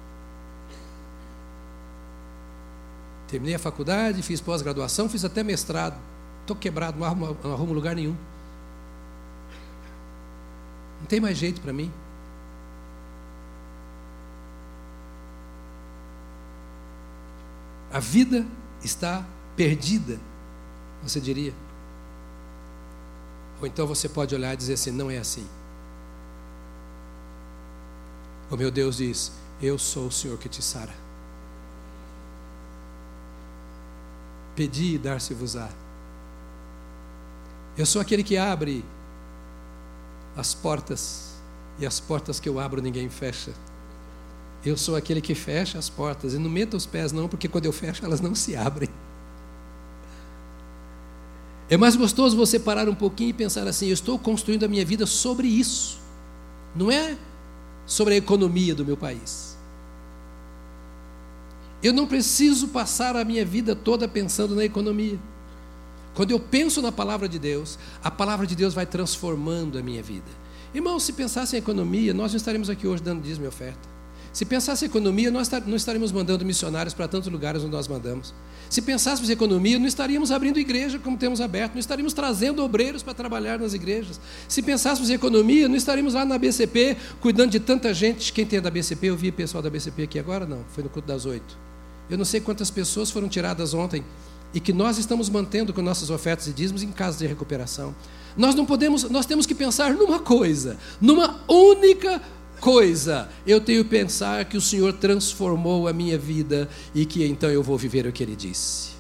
Terminei 3.35 3.57
a 3.57 3.59
faculdade, 3.59 4.23
fiz 4.23 4.41
pós-graduação, 4.41 5.09
fiz 5.09 5.25
até 5.25 5.43
mestrado. 5.43 5.99
Estou 6.43 6.55
quebrado, 6.55 7.01
não 7.01 7.05
arrumo, 7.05 7.37
não 7.43 7.53
arrumo 7.53 7.73
lugar 7.73 7.97
nenhum. 7.97 8.17
Não 11.01 11.07
tem 11.09 11.19
mais 11.19 11.37
jeito 11.37 11.61
para 11.61 11.73
mim. 11.73 11.91
A 17.93 17.99
vida 17.99 18.47
está 18.85 19.27
perdida, 19.57 20.21
você 21.03 21.21
diria. 21.21 21.53
Ou 23.61 23.67
então 23.67 23.85
você 23.85 24.09
pode 24.09 24.33
olhar 24.33 24.55
e 24.55 24.57
dizer 24.57 24.75
assim: 24.75 24.93
não 24.93 25.11
é 25.11 25.19
assim. 25.19 25.45
O 28.49 28.57
meu 28.57 28.71
Deus 28.71 28.99
diz: 28.99 29.33
Eu 29.61 29.77
sou 29.77 30.07
o 30.07 30.13
Senhor 30.13 30.39
que 30.39 30.49
te 30.49 30.63
sara. 30.63 31.04
Pedi 34.55 34.95
e 34.95 34.99
dar-se-vos-á. 34.99 35.69
Eu 37.77 37.85
sou 37.85 38.01
aquele 38.01 38.23
que 38.23 38.37
abre 38.37 38.85
as 40.37 40.55
portas, 40.55 41.35
e 41.79 41.87
as 41.87 41.99
portas 42.01 42.39
que 42.39 42.49
eu 42.49 42.61
abro 42.61 42.81
ninguém 42.81 43.09
fecha. 43.09 43.53
Eu 44.65 44.77
sou 44.77 44.97
aquele 44.97 45.21
que 45.21 45.35
fecha 45.35 45.79
as 45.79 45.89
portas. 45.89 46.35
E 46.35 46.39
não 46.39 46.49
meta 46.49 46.77
os 46.77 46.87
pés, 46.87 47.13
não, 47.13 47.29
porque 47.29 47.49
quando 47.49 47.67
eu 47.67 47.73
fecho, 47.73 48.05
elas 48.05 48.21
não 48.21 48.35
se 48.35 48.57
abrem. 48.57 48.89
É 51.69 51.77
mais 51.77 51.97
gostoso 51.97 52.37
você 52.37 52.59
parar 52.59 52.89
um 52.89 52.95
pouquinho 52.95 53.31
e 53.31 53.33
pensar 53.33 53.67
assim: 53.67 53.87
eu 53.87 53.95
estou 53.95 54.19
construindo 54.19 54.65
a 54.65 54.69
minha 54.69 54.85
vida 54.85 55.07
sobre 55.07 55.49
isso. 55.49 55.99
Não 56.75 56.91
é 56.91 57.17
sobre 57.87 58.15
a 58.15 58.17
economia 58.17 58.75
do 58.75 58.85
meu 58.85 58.97
país. 58.97 59.54
Eu 61.85 61.93
não 61.93 62.07
preciso 62.07 62.69
passar 62.69 63.15
a 63.15 63.23
minha 63.27 63.45
vida 63.45 63.77
toda 63.77 64.09
pensando 64.09 64.55
na 64.55 64.65
economia. 64.65 65.19
Quando 66.15 66.31
eu 66.31 66.41
penso 66.41 66.81
na 66.81 66.91
palavra 66.91 67.29
de 67.29 67.39
Deus, 67.39 67.79
a 68.03 68.11
palavra 68.11 68.47
de 68.47 68.57
Deus 68.57 68.73
vai 68.73 68.87
transformando 68.87 69.79
a 69.79 69.83
minha 69.83 70.03
vida. 70.03 70.31
Irmão, 70.75 70.99
se 70.99 71.13
pensasse 71.13 71.55
em 71.55 71.59
economia, 71.59 72.15
nós 72.15 72.33
não 72.33 72.39
estaríamos 72.39 72.71
aqui 72.71 72.87
hoje 72.87 73.03
dando 73.03 73.21
dízimo 73.21 73.45
e 73.45 73.49
oferta. 73.49 73.87
Se 74.33 74.47
pensasse 74.47 74.87
em 74.87 74.89
economia, 74.89 75.31
nós 75.31 75.51
não 75.67 75.77
estaríamos 75.77 76.11
mandando 76.11 76.43
missionários 76.43 76.95
para 76.95 77.07
tantos 77.07 77.31
lugares 77.31 77.63
onde 77.63 77.73
nós 77.73 77.87
mandamos. 77.87 78.33
Se 78.71 78.81
pensássemos 78.81 79.29
em 79.29 79.35
economia, 79.35 79.79
não 79.79 79.87
estaríamos 79.87 80.33
abrindo 80.33 80.59
igreja 80.59 80.99
como 80.99 81.19
temos 81.19 81.39
aberto, 81.39 81.75
não 81.75 81.81
estaríamos 81.81 82.15
trazendo 82.15 82.65
obreiros 82.65 83.03
para 83.03 83.13
trabalhar 83.13 83.59
nas 83.59 83.75
igrejas. 83.75 84.19
Se 84.49 84.63
pensássemos 84.63 85.11
em 85.11 85.13
economia, 85.15 85.69
não 85.69 85.77
estaríamos 85.77 86.15
lá 86.15 86.25
na 86.25 86.39
BCP 86.39 86.97
cuidando 87.21 87.51
de 87.51 87.61
tanta 87.61 87.93
gente. 87.93 88.33
Quem 88.33 88.47
tem 88.47 88.59
da 88.59 88.71
BCP, 88.71 89.09
eu 89.09 89.17
vi 89.17 89.31
pessoal 89.31 89.63
da 89.63 89.69
BCP 89.69 90.05
aqui 90.05 90.19
agora? 90.19 90.47
Não, 90.47 90.65
foi 90.71 90.83
no 90.83 90.89
culto 90.89 91.07
das 91.07 91.27
oito. 91.27 91.74
Eu 92.09 92.19
não 92.19 92.25
sei 92.25 92.41
quantas 92.41 92.71
pessoas 92.71 93.11
foram 93.11 93.29
tiradas 93.29 93.75
ontem 93.75 94.05
e 94.53 94.61
que 94.61 94.73
nós 94.73 94.99
estamos 94.99 95.29
mantendo 95.29 95.73
com 95.73 95.83
nossas 95.83 96.11
ofertas 96.11 96.47
e 96.47 96.53
dízimos 96.53 96.83
em 96.83 96.93
casa 96.93 97.19
de 97.19 97.27
recuperação. 97.27 97.95
Nós 98.37 98.55
não 98.55 98.65
podemos, 98.65 99.05
nós 99.11 99.27
temos 99.27 99.47
que 99.47 99.55
pensar 99.55 99.95
numa 99.95 100.21
coisa, 100.21 100.77
numa 101.01 101.41
única 101.49 102.23
coisa, 102.61 103.29
eu 103.47 103.61
tenho 103.61 103.85
que 103.85 103.91
pensar 103.91 104.45
que 104.45 104.57
o 104.57 104.61
Senhor 104.61 104.93
transformou 104.95 105.89
a 105.89 105.93
minha 105.93 106.17
vida 106.17 106.69
e 106.95 107.05
que 107.05 107.25
então 107.27 107.51
eu 107.51 107.63
vou 107.63 107.77
viver 107.77 108.07
o 108.07 108.13
que 108.13 108.23
Ele 108.23 108.37
disse. 108.37 108.95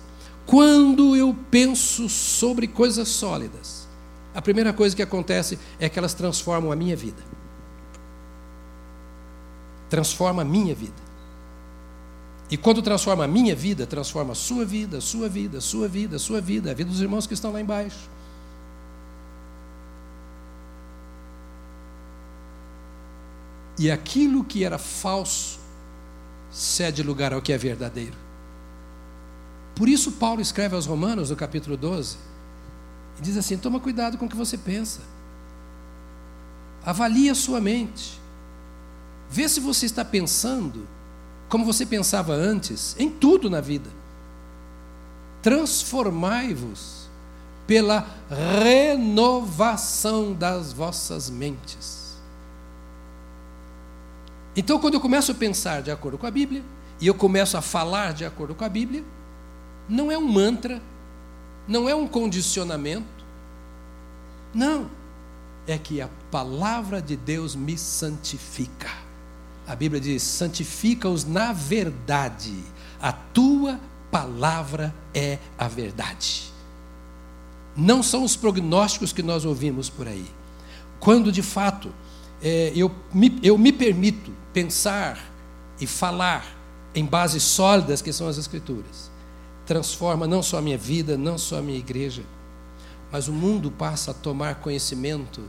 Quando 0.44 1.16
eu 1.16 1.34
penso 1.50 2.08
sobre 2.08 2.66
coisas 2.66 3.08
sólidas, 3.08 3.88
a 4.34 4.42
primeira 4.42 4.72
coisa 4.72 4.94
que 4.94 5.02
acontece 5.02 5.58
é 5.78 5.88
que 5.88 5.98
elas 5.98 6.14
transformam 6.14 6.72
a 6.72 6.76
minha 6.76 6.96
vida. 6.96 7.22
Transforma 9.88 10.42
a 10.42 10.44
minha 10.44 10.74
vida. 10.74 11.03
E 12.50 12.56
quando 12.56 12.82
transforma 12.82 13.24
a 13.24 13.28
minha 13.28 13.54
vida, 13.54 13.86
transforma 13.86 14.32
a 14.32 14.34
sua 14.34 14.64
vida, 14.64 15.00
sua 15.00 15.28
vida, 15.28 15.60
sua 15.60 15.88
vida, 15.88 16.18
sua 16.18 16.40
vida, 16.40 16.70
a 16.70 16.74
vida 16.74 16.90
dos 16.90 17.00
irmãos 17.00 17.26
que 17.26 17.34
estão 17.34 17.52
lá 17.52 17.60
embaixo. 17.60 18.08
E 23.78 23.90
aquilo 23.90 24.44
que 24.44 24.64
era 24.64 24.78
falso 24.78 25.58
cede 26.50 27.02
lugar 27.02 27.32
ao 27.32 27.42
que 27.42 27.52
é 27.52 27.58
verdadeiro. 27.58 28.16
Por 29.74 29.88
isso, 29.88 30.12
Paulo 30.12 30.40
escreve 30.40 30.76
aos 30.76 30.86
Romanos, 30.86 31.30
no 31.30 31.36
capítulo 31.36 31.76
12, 31.76 32.16
e 33.18 33.22
diz 33.22 33.36
assim: 33.36 33.58
toma 33.58 33.80
cuidado 33.80 34.16
com 34.16 34.26
o 34.26 34.28
que 34.28 34.36
você 34.36 34.56
pensa, 34.56 35.00
avalie 36.84 37.28
a 37.28 37.34
sua 37.34 37.60
mente, 37.60 38.20
vê 39.28 39.48
se 39.48 39.58
você 39.58 39.86
está 39.86 40.04
pensando 40.04 40.86
como 41.54 41.64
você 41.64 41.86
pensava 41.86 42.32
antes, 42.32 42.96
em 42.98 43.08
tudo 43.08 43.48
na 43.48 43.60
vida. 43.60 43.88
Transformai-vos 45.40 47.08
pela 47.66 48.06
renovação 48.28 50.32
das 50.32 50.72
vossas 50.72 51.30
mentes 51.30 52.04
então, 54.56 54.78
quando 54.78 54.94
eu 54.94 55.00
começo 55.00 55.32
a 55.32 55.34
pensar 55.34 55.82
de 55.82 55.90
acordo 55.90 56.16
com 56.16 56.26
a 56.26 56.30
Bíblia, 56.30 56.62
e 57.00 57.06
eu 57.06 57.14
começo 57.14 57.56
a 57.56 57.62
falar 57.62 58.12
de 58.12 58.24
acordo 58.24 58.54
com 58.54 58.64
a 58.64 58.68
Bíblia, 58.68 59.04
não 59.88 60.12
é 60.12 60.16
um 60.16 60.26
mantra, 60.26 60.80
não 61.66 61.88
é 61.88 61.94
um 61.94 62.06
condicionamento, 62.06 63.24
não, 64.54 64.88
é 65.66 65.76
que 65.76 66.00
a 66.00 66.08
palavra 66.30 67.02
de 67.02 67.16
Deus 67.16 67.56
me 67.56 67.76
santifica. 67.76 68.90
A 69.66 69.74
Bíblia 69.74 70.00
diz: 70.00 70.22
santifica-os 70.22 71.24
na 71.24 71.52
verdade, 71.52 72.56
a 73.00 73.12
tua 73.12 73.80
palavra 74.10 74.94
é 75.12 75.38
a 75.58 75.66
verdade. 75.68 76.52
Não 77.76 78.02
são 78.02 78.24
os 78.24 78.36
prognósticos 78.36 79.12
que 79.12 79.22
nós 79.22 79.44
ouvimos 79.44 79.90
por 79.90 80.06
aí. 80.06 80.26
Quando 81.00 81.32
de 81.32 81.42
fato 81.42 81.92
é, 82.40 82.72
eu, 82.74 82.90
me, 83.12 83.38
eu 83.42 83.58
me 83.58 83.72
permito 83.72 84.30
pensar 84.52 85.18
e 85.80 85.86
falar 85.86 86.46
em 86.94 87.04
bases 87.04 87.42
sólidas 87.42 88.00
que 88.00 88.12
são 88.12 88.28
as 88.28 88.38
Escrituras, 88.38 89.10
transforma 89.66 90.26
não 90.26 90.42
só 90.42 90.58
a 90.58 90.62
minha 90.62 90.78
vida, 90.78 91.16
não 91.16 91.36
só 91.36 91.58
a 91.58 91.62
minha 91.62 91.78
igreja, 91.78 92.22
mas 93.10 93.28
o 93.28 93.32
mundo 93.32 93.70
passa 93.70 94.12
a 94.12 94.14
tomar 94.14 94.56
conhecimento 94.56 95.42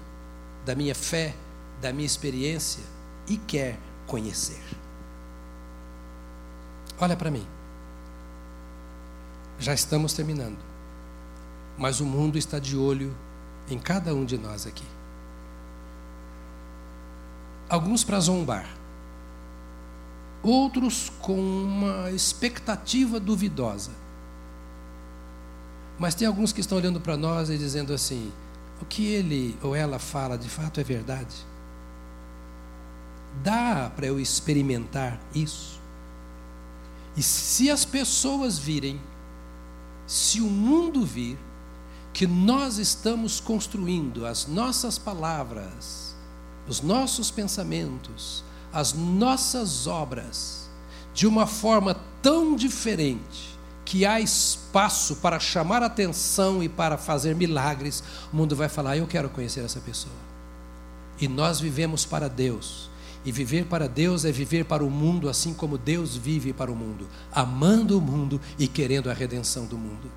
da 0.66 0.74
minha 0.74 0.96
fé, 0.96 1.36
da 1.82 1.94
minha 1.94 2.06
experiência 2.06 2.84
e 3.28 3.38
quer 3.38 3.78
conhecer. 4.08 4.64
Olha 7.00 7.16
para 7.16 7.32
mim. 7.32 7.46
Já 9.60 9.74
estamos 9.74 10.14
terminando. 10.14 10.58
Mas 11.78 12.00
o 12.00 12.06
mundo 12.06 12.38
está 12.38 12.60
de 12.60 12.78
olho 12.78 13.16
em 13.70 13.78
cada 13.78 14.14
um 14.14 14.24
de 14.24 14.38
nós 14.38 14.66
aqui 14.66 14.86
alguns 17.70 18.04
para 18.04 18.20
zombar, 18.20 18.68
outros 20.44 21.12
com 21.20 21.38
uma 21.38 22.12
expectativa 22.12 23.20
duvidosa. 23.20 23.92
Mas 25.98 26.14
tem 26.14 26.28
alguns 26.28 26.52
que 26.52 26.60
estão 26.60 26.78
olhando 26.78 27.00
para 27.00 27.18
nós 27.18 27.50
e 27.50 27.58
dizendo 27.58 27.94
assim: 27.94 28.32
o 28.82 28.86
que 28.86 29.06
ele 29.06 29.58
ou 29.62 29.76
ela 29.76 29.98
fala 29.98 30.38
de 30.38 30.50
fato 30.50 30.80
é 30.80 30.84
verdade? 30.84 31.36
Dá 33.44 33.92
para 33.96 34.08
eu 34.08 34.20
experimentar 34.20 35.20
isso? 35.34 35.80
E 37.16 37.24
se 37.24 37.70
as 37.70 37.86
pessoas 37.86 38.58
virem, 38.58 39.00
se 40.06 40.42
o 40.42 40.50
mundo 40.50 41.06
vir, 41.06 41.38
que 42.14 42.28
nós 42.28 42.78
estamos 42.78 43.40
construindo 43.40 44.26
as 44.26 44.48
nossas 44.48 44.98
palavras 44.98 46.06
os 46.68 46.82
nossos 46.82 47.30
pensamentos, 47.30 48.44
as 48.74 48.94
nossas 48.94 49.88
obras, 49.88 50.68
de 51.14 51.28
uma 51.28 51.48
forma 51.48 51.96
tão 52.22 52.56
diferente, 52.56 53.56
que 53.86 54.06
há 54.06 54.20
espaço 54.20 55.18
para 55.18 55.40
chamar 55.40 55.84
atenção 55.84 56.64
e 56.64 56.68
para 56.68 56.98
fazer 56.98 57.36
milagres, 57.36 58.04
o 58.34 58.36
mundo 58.36 58.56
vai 58.56 58.68
falar: 58.68 58.98
Eu 58.98 59.06
quero 59.06 59.30
conhecer 59.30 59.64
essa 59.64 59.80
pessoa. 59.80 60.16
E 61.20 61.28
nós 61.28 61.60
vivemos 61.60 62.04
para 62.04 62.28
Deus. 62.28 62.90
E 63.26 63.32
viver 63.32 63.66
para 63.66 63.90
Deus 63.90 64.24
é 64.24 64.32
viver 64.32 64.66
para 64.66 64.84
o 64.84 64.90
mundo 64.90 65.28
assim 65.28 65.54
como 65.54 65.78
Deus 65.78 66.16
vive 66.16 66.54
para 66.54 66.72
o 66.72 66.76
mundo, 66.76 67.08
amando 67.32 67.98
o 67.98 68.02
mundo 68.02 68.40
e 68.60 68.68
querendo 68.68 69.10
a 69.10 69.14
redenção 69.14 69.66
do 69.66 69.78
mundo. 69.78 70.12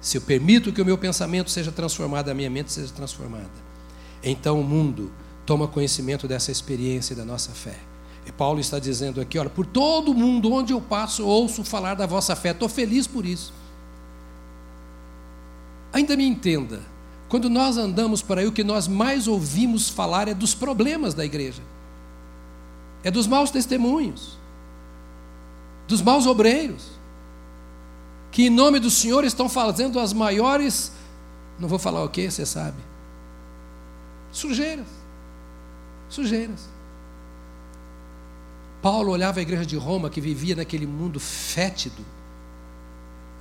Se 0.00 0.16
eu 0.16 0.22
permito 0.22 0.72
que 0.72 0.80
o 0.80 0.84
meu 0.84 0.96
pensamento 0.96 1.50
seja 1.50 1.70
transformado, 1.70 2.30
a 2.30 2.34
minha 2.34 2.48
mente 2.48 2.72
seja 2.72 2.92
transformada, 2.92 3.50
então 4.22 4.58
o 4.58 4.64
mundo 4.64 5.12
toma 5.44 5.68
conhecimento 5.68 6.26
dessa 6.26 6.50
experiência 6.50 7.12
e 7.12 7.16
da 7.16 7.24
nossa 7.24 7.52
fé. 7.52 7.78
E 8.26 8.32
Paulo 8.32 8.60
está 8.60 8.78
dizendo 8.78 9.20
aqui: 9.20 9.38
olha, 9.38 9.50
por 9.50 9.66
todo 9.66 10.14
mundo 10.14 10.52
onde 10.52 10.72
eu 10.72 10.80
passo, 10.80 11.26
ouço 11.26 11.64
falar 11.64 11.94
da 11.94 12.06
vossa 12.06 12.36
fé, 12.36 12.50
estou 12.50 12.68
feliz 12.68 13.06
por 13.06 13.26
isso. 13.26 13.52
Ainda 15.92 16.16
me 16.16 16.26
entenda, 16.26 16.80
quando 17.28 17.50
nós 17.50 17.76
andamos 17.76 18.22
por 18.22 18.38
aí, 18.38 18.46
o 18.46 18.52
que 18.52 18.64
nós 18.64 18.88
mais 18.88 19.28
ouvimos 19.28 19.90
falar 19.90 20.28
é 20.28 20.34
dos 20.34 20.54
problemas 20.54 21.12
da 21.12 21.24
igreja, 21.24 21.62
é 23.04 23.10
dos 23.10 23.26
maus 23.26 23.50
testemunhos, 23.50 24.38
dos 25.86 26.00
maus 26.00 26.26
obreiros, 26.26 26.98
que 28.30 28.46
em 28.46 28.50
nome 28.50 28.78
do 28.78 28.90
Senhor 28.90 29.24
estão 29.24 29.48
fazendo 29.48 30.00
as 30.00 30.12
maiores, 30.12 30.92
não 31.58 31.68
vou 31.68 31.78
falar 31.78 32.02
o 32.02 32.08
que, 32.08 32.30
você 32.30 32.46
sabe, 32.46 32.78
sujeiras, 34.32 34.86
sujeiras. 36.08 36.68
Paulo 38.80 39.10
olhava 39.10 39.40
a 39.40 39.42
igreja 39.42 39.66
de 39.66 39.76
Roma 39.76 40.08
que 40.08 40.20
vivia 40.20 40.54
naquele 40.54 40.86
mundo 40.86 41.18
fétido 41.18 42.04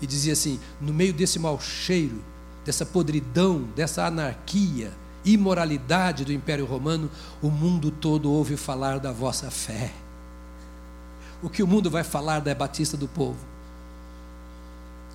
e 0.02 0.08
dizia 0.08 0.34
assim: 0.34 0.60
no 0.82 0.94
meio 0.94 1.14
desse 1.14 1.38
mau 1.38 1.60
cheiro, 1.60 2.22
dessa 2.68 2.86
podridão, 2.86 3.62
dessa 3.78 4.06
anarquia, 4.06 4.92
imoralidade 5.24 6.26
do 6.26 6.34
Império 6.34 6.66
Romano, 6.66 7.10
o 7.42 7.50
mundo 7.50 7.90
todo 7.90 8.30
ouve 8.30 8.58
falar 8.58 9.00
da 9.00 9.10
vossa 9.10 9.50
fé. 9.50 9.94
O 11.42 11.50
que 11.50 11.64
o 11.64 11.68
mundo 11.68 11.90
vai 11.90 12.04
falar 12.04 12.42
da 12.42 12.54
Batista 12.54 12.98
do 12.98 13.08
Povo? 13.08 13.38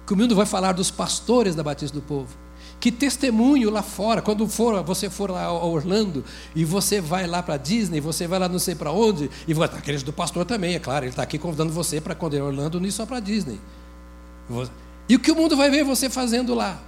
O 0.00 0.06
que 0.06 0.14
o 0.14 0.16
mundo 0.16 0.34
vai 0.34 0.46
falar 0.46 0.72
dos 0.72 0.90
pastores 0.90 1.54
da 1.54 1.62
Batista 1.62 1.94
do 1.94 2.00
Povo? 2.00 2.34
Que 2.80 2.90
testemunho 2.90 3.68
lá 3.68 3.82
fora, 3.82 4.22
quando 4.22 4.48
for, 4.48 4.82
você 4.82 5.10
for 5.10 5.30
lá 5.30 5.44
a 5.44 5.52
Orlando 5.52 6.24
e 6.56 6.64
você 6.64 7.02
vai 7.02 7.26
lá 7.26 7.42
para 7.42 7.58
Disney, 7.58 8.00
você 8.00 8.26
vai 8.26 8.38
lá 8.38 8.48
não 8.48 8.58
sei 8.58 8.74
para 8.74 8.90
onde, 8.90 9.30
e 9.46 9.52
vai, 9.52 9.68
a 9.70 9.76
igreja 9.76 10.06
do 10.06 10.12
pastor 10.12 10.46
também, 10.46 10.74
é 10.74 10.78
claro, 10.78 11.04
ele 11.04 11.10
está 11.10 11.22
aqui 11.22 11.38
convidando 11.38 11.70
você 11.70 12.00
para 12.00 12.14
quando 12.14 12.34
é 12.34 12.42
Orlando, 12.42 12.80
não 12.80 12.86
ir 12.86 12.92
só 12.92 13.04
para 13.04 13.20
Disney. 13.20 13.60
E 15.06 15.16
o 15.16 15.20
que 15.20 15.30
o 15.30 15.36
mundo 15.36 15.54
vai 15.54 15.70
ver 15.70 15.84
você 15.84 16.08
fazendo 16.08 16.54
lá? 16.54 16.82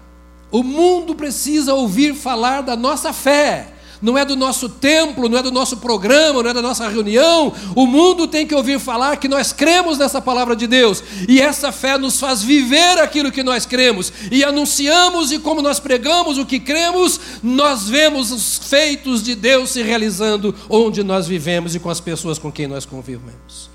O 0.55 0.63
mundo 0.63 1.17
precisa 1.17 1.75
ouvir 1.75 2.15
falar 2.15 2.61
da 2.61 2.77
nossa 2.77 3.13
fé. 3.13 3.73
Não 4.01 4.17
é 4.17 4.25
do 4.25 4.37
nosso 4.37 4.69
templo, 4.69 5.29
não 5.29 5.37
é 5.37 5.43
do 5.43 5.51
nosso 5.51 5.79
programa, 5.79 6.45
não 6.45 6.51
é 6.51 6.55
da 6.55 6.63
nossa 6.63 6.89
reunião. 6.89 7.53
O 7.75 7.89
mundo 7.89 8.29
tem 8.29 8.47
que 8.47 8.55
ouvir 8.55 8.79
falar 8.79 9.17
que 9.17 9.27
nós 9.27 9.53
cremos 9.53 9.99
nessa 9.99 10.21
palavra 10.21 10.55
de 10.55 10.69
Deus. 10.69 11.03
E 11.29 11.41
essa 11.41 11.73
fé 11.73 11.99
nos 11.99 12.21
faz 12.21 12.41
viver 12.41 13.01
aquilo 13.01 13.33
que 13.33 13.43
nós 13.43 13.67
cremos. 13.67 14.13
E 14.31 14.45
anunciamos, 14.45 15.33
e 15.33 15.41
como 15.41 15.61
nós 15.61 15.81
pregamos 15.81 16.39
o 16.39 16.47
que 16.47 16.61
cremos, 16.61 17.19
nós 17.43 17.89
vemos 17.89 18.31
os 18.31 18.57
feitos 18.57 19.25
de 19.25 19.35
Deus 19.35 19.71
se 19.71 19.83
realizando 19.83 20.55
onde 20.71 21.03
nós 21.03 21.27
vivemos 21.27 21.75
e 21.75 21.81
com 21.81 21.91
as 21.91 21.99
pessoas 21.99 22.39
com 22.39 22.53
quem 22.53 22.69
nós 22.69 22.87
convivemos. 22.87 23.69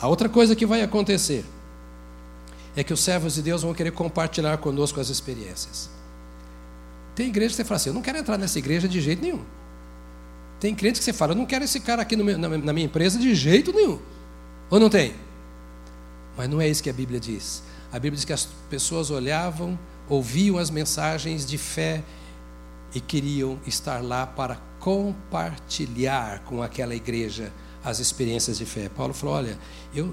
A 0.00 0.08
outra 0.08 0.30
coisa 0.30 0.56
que 0.56 0.64
vai 0.64 0.80
acontecer 0.80 1.44
é 2.80 2.84
que 2.84 2.92
os 2.92 3.00
servos 3.00 3.34
de 3.34 3.42
Deus 3.42 3.62
vão 3.62 3.74
querer 3.74 3.90
compartilhar 3.90 4.56
conosco 4.58 5.00
as 5.00 5.08
experiências. 5.08 5.90
Tem 7.12 7.26
igreja 7.26 7.50
que 7.50 7.56
você 7.56 7.64
fala 7.64 7.76
assim: 7.76 7.90
eu 7.90 7.94
não 7.94 8.02
quero 8.02 8.18
entrar 8.18 8.38
nessa 8.38 8.56
igreja 8.56 8.86
de 8.86 9.00
jeito 9.00 9.20
nenhum. 9.20 9.44
Tem 10.60 10.72
crente 10.76 11.00
que 11.00 11.04
você 11.04 11.12
fala: 11.12 11.32
eu 11.32 11.36
não 11.36 11.44
quero 11.44 11.64
esse 11.64 11.80
cara 11.80 12.02
aqui 12.02 12.16
meu, 12.16 12.38
na, 12.38 12.48
na 12.48 12.72
minha 12.72 12.86
empresa 12.86 13.18
de 13.18 13.34
jeito 13.34 13.72
nenhum. 13.72 13.98
Ou 14.70 14.78
não 14.78 14.88
tem? 14.88 15.14
Mas 16.36 16.48
não 16.48 16.60
é 16.60 16.68
isso 16.68 16.80
que 16.80 16.88
a 16.88 16.92
Bíblia 16.92 17.18
diz. 17.18 17.64
A 17.90 17.98
Bíblia 17.98 18.12
diz 18.12 18.24
que 18.24 18.32
as 18.32 18.46
pessoas 18.70 19.10
olhavam, 19.10 19.76
ouviam 20.08 20.56
as 20.56 20.70
mensagens 20.70 21.44
de 21.44 21.58
fé 21.58 22.04
e 22.94 23.00
queriam 23.00 23.58
estar 23.66 24.04
lá 24.04 24.24
para 24.24 24.56
compartilhar 24.78 26.44
com 26.44 26.62
aquela 26.62 26.94
igreja 26.94 27.52
as 27.88 28.00
experiências 28.00 28.58
de 28.58 28.66
fé. 28.66 28.88
Paulo 28.88 29.14
falou: 29.14 29.34
Olha, 29.34 29.58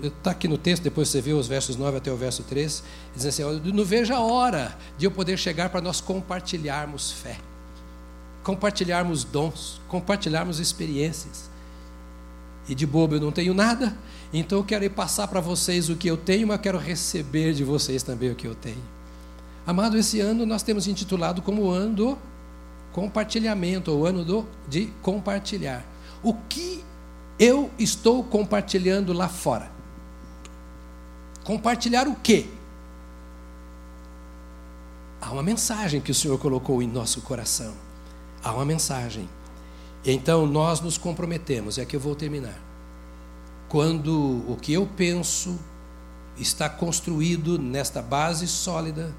está 0.03 0.31
aqui 0.31 0.47
no 0.47 0.57
texto, 0.57 0.83
depois 0.83 1.09
você 1.09 1.21
vê 1.21 1.33
os 1.33 1.47
versos 1.47 1.75
9 1.75 1.97
até 1.97 2.11
o 2.11 2.15
verso 2.15 2.43
3, 2.43 2.83
diz 3.15 3.25
assim: 3.25 3.41
Eu 3.41 3.59
não 3.73 3.83
vejo 3.83 4.13
a 4.13 4.19
hora 4.19 4.77
de 4.97 5.05
eu 5.05 5.11
poder 5.11 5.37
chegar 5.37 5.69
para 5.69 5.81
nós 5.81 5.99
compartilharmos 5.99 7.11
fé, 7.11 7.37
compartilharmos 8.43 9.23
dons, 9.23 9.81
compartilharmos 9.87 10.59
experiências. 10.59 11.49
E 12.67 12.73
de 12.73 12.87
bobo 12.87 13.15
eu 13.15 13.21
não 13.21 13.31
tenho 13.31 13.53
nada, 13.53 13.95
então 14.33 14.57
eu 14.57 14.63
quero 14.63 14.83
ir 14.83 14.89
passar 14.89 15.27
para 15.27 15.39
vocês 15.39 15.87
o 15.89 15.95
que 15.95 16.07
eu 16.07 16.17
tenho, 16.17 16.47
mas 16.47 16.57
eu 16.57 16.63
quero 16.63 16.77
receber 16.79 17.53
de 17.53 17.63
vocês 17.63 18.01
também 18.01 18.31
o 18.31 18.35
que 18.35 18.47
eu 18.47 18.55
tenho. 18.55 18.81
Amado, 19.67 19.97
esse 19.97 20.19
ano 20.19 20.45
nós 20.45 20.63
temos 20.63 20.87
intitulado 20.87 21.41
como 21.41 21.63
o 21.63 21.69
ano 21.69 21.95
do 21.95 22.17
compartilhamento, 22.91 23.91
ou 23.91 24.05
ano 24.05 24.23
do, 24.23 24.47
de 24.67 24.87
compartilhar. 25.01 25.85
O 26.23 26.33
que 26.33 26.83
eu 27.39 27.69
estou 27.77 28.23
compartilhando 28.23 29.13
lá 29.13 29.27
fora. 29.27 29.71
Compartilhar 31.43 32.07
o 32.07 32.15
quê? 32.15 32.47
Há 35.21 35.31
uma 35.31 35.43
mensagem 35.43 36.01
que 36.01 36.11
o 36.11 36.15
Senhor 36.15 36.37
colocou 36.39 36.81
em 36.81 36.87
nosso 36.87 37.21
coração. 37.21 37.73
Há 38.43 38.51
uma 38.53 38.65
mensagem. 38.65 39.29
Então 40.03 40.45
nós 40.45 40.81
nos 40.81 40.97
comprometemos, 40.97 41.77
é 41.77 41.85
que 41.85 41.95
eu 41.95 41.99
vou 41.99 42.15
terminar. 42.15 42.59
Quando 43.67 44.43
o 44.47 44.57
que 44.61 44.73
eu 44.73 44.87
penso 44.95 45.57
está 46.37 46.69
construído 46.69 47.57
nesta 47.57 48.01
base 48.01 48.47
sólida. 48.47 49.13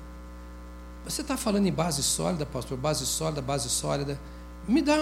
Você 1.04 1.22
está 1.22 1.36
falando 1.36 1.66
em 1.66 1.72
base 1.72 2.02
sólida, 2.02 2.44
pastor? 2.44 2.76
Base 2.76 3.06
sólida, 3.06 3.40
base 3.40 3.68
sólida. 3.68 4.18
Me 4.66 4.82
dá 4.82 4.96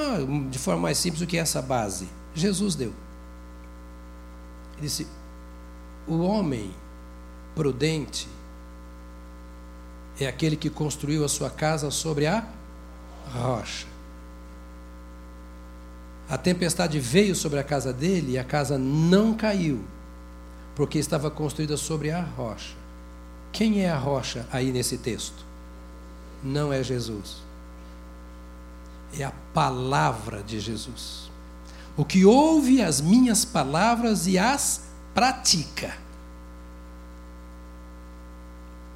de 0.50 0.58
forma 0.58 0.82
mais 0.82 0.98
simples 0.98 1.22
o 1.22 1.26
que 1.26 1.36
é 1.36 1.40
essa 1.40 1.62
base. 1.62 2.08
Jesus 2.34 2.74
deu. 2.74 2.92
Ele 4.76 4.82
disse: 4.82 5.06
o 6.06 6.18
homem 6.18 6.72
prudente 7.54 8.28
é 10.18 10.26
aquele 10.26 10.56
que 10.56 10.70
construiu 10.70 11.24
a 11.24 11.28
sua 11.28 11.50
casa 11.50 11.90
sobre 11.90 12.26
a 12.26 12.44
rocha. 13.32 13.86
A 16.28 16.38
tempestade 16.38 16.98
veio 16.98 17.34
sobre 17.34 17.58
a 17.58 17.64
casa 17.64 17.92
dele 17.92 18.32
e 18.32 18.38
a 18.38 18.44
casa 18.44 18.78
não 18.78 19.34
caiu, 19.34 19.84
porque 20.74 20.98
estava 20.98 21.30
construída 21.30 21.76
sobre 21.76 22.10
a 22.10 22.20
rocha. 22.22 22.74
Quem 23.52 23.82
é 23.82 23.90
a 23.90 23.98
rocha 23.98 24.46
aí 24.50 24.72
nesse 24.72 24.98
texto? 24.98 25.44
Não 26.42 26.72
é 26.72 26.82
Jesus. 26.82 27.42
É 29.18 29.24
a 29.24 29.32
palavra 29.52 30.42
de 30.42 30.58
Jesus 30.58 31.23
o 31.96 32.04
que 32.04 32.24
ouve 32.24 32.82
as 32.82 33.00
minhas 33.00 33.44
palavras 33.44 34.26
e 34.26 34.38
as 34.38 34.88
pratica. 35.14 35.96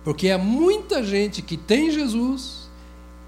Porque 0.03 0.31
há 0.31 0.39
muita 0.39 1.05
gente 1.05 1.43
que 1.43 1.57
tem 1.57 1.91
Jesus, 1.91 2.69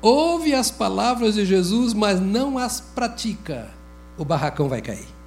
ouve 0.01 0.55
as 0.55 0.71
palavras 0.71 1.35
de 1.35 1.45
Jesus, 1.45 1.93
mas 1.93 2.21
não 2.21 2.59
as 2.59 2.81
pratica. 2.81 3.71
O 4.17 4.25
barracão 4.25 4.69
vai 4.69 4.81
cair. 4.81 5.20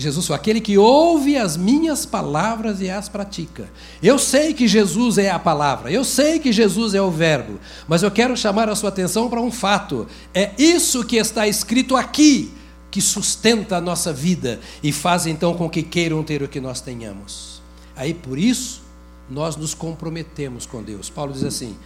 Jesus 0.00 0.26
foi 0.26 0.36
aquele 0.36 0.60
que 0.60 0.78
ouve 0.78 1.36
as 1.36 1.56
minhas 1.56 2.06
palavras 2.06 2.80
e 2.80 2.90
as 2.90 3.08
pratica. 3.08 3.70
Eu 4.02 4.18
sei 4.18 4.54
que 4.54 4.66
Jesus 4.66 5.18
é 5.18 5.30
a 5.30 5.38
palavra, 5.38 5.90
eu 5.90 6.04
sei 6.04 6.38
que 6.38 6.52
Jesus 6.52 6.94
é 6.94 7.02
o 7.02 7.10
Verbo, 7.10 7.58
mas 7.86 8.02
eu 8.02 8.10
quero 8.10 8.36
chamar 8.36 8.68
a 8.68 8.74
sua 8.74 8.88
atenção 8.88 9.28
para 9.28 9.40
um 9.40 9.50
fato: 9.50 10.06
é 10.34 10.52
isso 10.58 11.04
que 11.04 11.16
está 11.16 11.46
escrito 11.46 11.96
aqui 11.96 12.52
que 12.90 13.00
sustenta 13.00 13.76
a 13.76 13.80
nossa 13.80 14.12
vida 14.12 14.58
e 14.82 14.90
faz 14.92 15.24
então 15.26 15.54
com 15.54 15.70
que 15.70 15.82
queiram 15.82 16.24
ter 16.24 16.42
o 16.42 16.48
que 16.48 16.60
nós 16.60 16.80
tenhamos. 16.80 17.62
Aí 17.94 18.12
por 18.12 18.36
isso 18.38 18.82
nós 19.28 19.54
nos 19.56 19.74
comprometemos 19.74 20.66
com 20.66 20.82
Deus. 20.82 21.08
Paulo 21.08 21.32
diz 21.32 21.44
assim: 21.44 21.76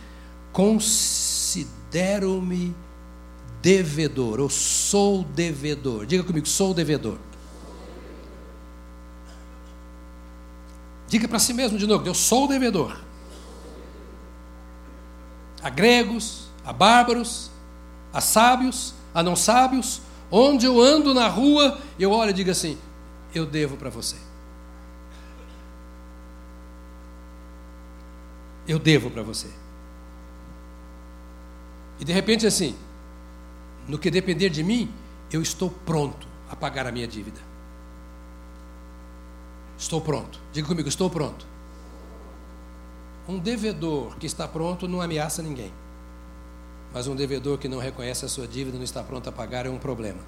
considero-me 0.52 2.74
devedor, 3.60 4.40
ou 4.40 4.48
sou 4.50 5.24
devedor. 5.24 6.06
Diga 6.06 6.22
comigo, 6.22 6.46
sou 6.46 6.72
devedor. 6.72 7.18
Diga 11.14 11.28
para 11.28 11.38
si 11.38 11.54
mesmo 11.54 11.78
de 11.78 11.86
novo: 11.86 12.04
eu 12.04 12.12
sou 12.12 12.46
o 12.46 12.48
devedor. 12.48 12.98
A 15.62 15.70
gregos, 15.70 16.48
a 16.64 16.72
bárbaros, 16.72 17.52
a 18.12 18.20
sábios, 18.20 18.92
a 19.14 19.22
não 19.22 19.36
sábios, 19.36 20.02
onde 20.28 20.66
eu 20.66 20.80
ando 20.80 21.14
na 21.14 21.28
rua, 21.28 21.78
eu 22.00 22.10
olho 22.10 22.30
e 22.30 22.32
digo 22.32 22.50
assim: 22.50 22.76
eu 23.32 23.46
devo 23.46 23.76
para 23.76 23.88
você. 23.90 24.16
Eu 28.66 28.80
devo 28.80 29.08
para 29.08 29.22
você. 29.22 29.46
E 32.00 32.04
de 32.04 32.12
repente, 32.12 32.44
assim, 32.44 32.74
no 33.86 34.00
que 34.00 34.10
depender 34.10 34.48
de 34.48 34.64
mim, 34.64 34.92
eu 35.30 35.40
estou 35.40 35.70
pronto 35.70 36.26
a 36.50 36.56
pagar 36.56 36.88
a 36.88 36.90
minha 36.90 37.06
dívida. 37.06 37.40
Estou 39.84 40.00
pronto. 40.00 40.40
Diga 40.50 40.66
comigo, 40.66 40.88
estou 40.88 41.10
pronto. 41.10 41.46
Um 43.28 43.38
devedor 43.38 44.16
que 44.16 44.24
está 44.24 44.48
pronto 44.48 44.88
não 44.88 45.02
ameaça 45.02 45.42
ninguém. 45.42 45.70
Mas 46.90 47.06
um 47.06 47.14
devedor 47.14 47.58
que 47.58 47.68
não 47.68 47.78
reconhece 47.78 48.24
a 48.24 48.28
sua 48.28 48.48
dívida, 48.48 48.78
não 48.78 48.84
está 48.84 49.02
pronto 49.02 49.28
a 49.28 49.32
pagar, 49.32 49.66
é 49.66 49.68
um 49.68 49.76
problema. 49.76 50.20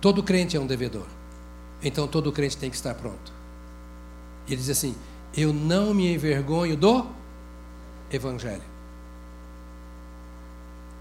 Todo 0.00 0.24
crente 0.24 0.56
é 0.56 0.60
um 0.60 0.66
devedor. 0.66 1.06
Então 1.80 2.08
todo 2.08 2.32
crente 2.32 2.56
tem 2.56 2.68
que 2.68 2.74
estar 2.74 2.96
pronto. 2.96 3.32
Ele 4.48 4.56
diz 4.56 4.70
assim: 4.70 4.96
Eu 5.32 5.52
não 5.52 5.94
me 5.94 6.12
envergonho 6.12 6.76
do 6.76 7.06
Evangelho. 8.10 8.64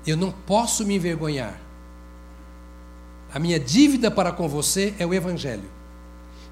Eu 0.05 0.15
não 0.15 0.31
posso 0.31 0.85
me 0.85 0.93
envergonhar. 0.93 1.59
A 3.33 3.39
minha 3.39 3.59
dívida 3.59 4.11
para 4.11 4.31
com 4.31 4.47
você 4.47 4.93
é 4.99 5.07
o 5.07 5.11
Evangelho. 5.11 5.74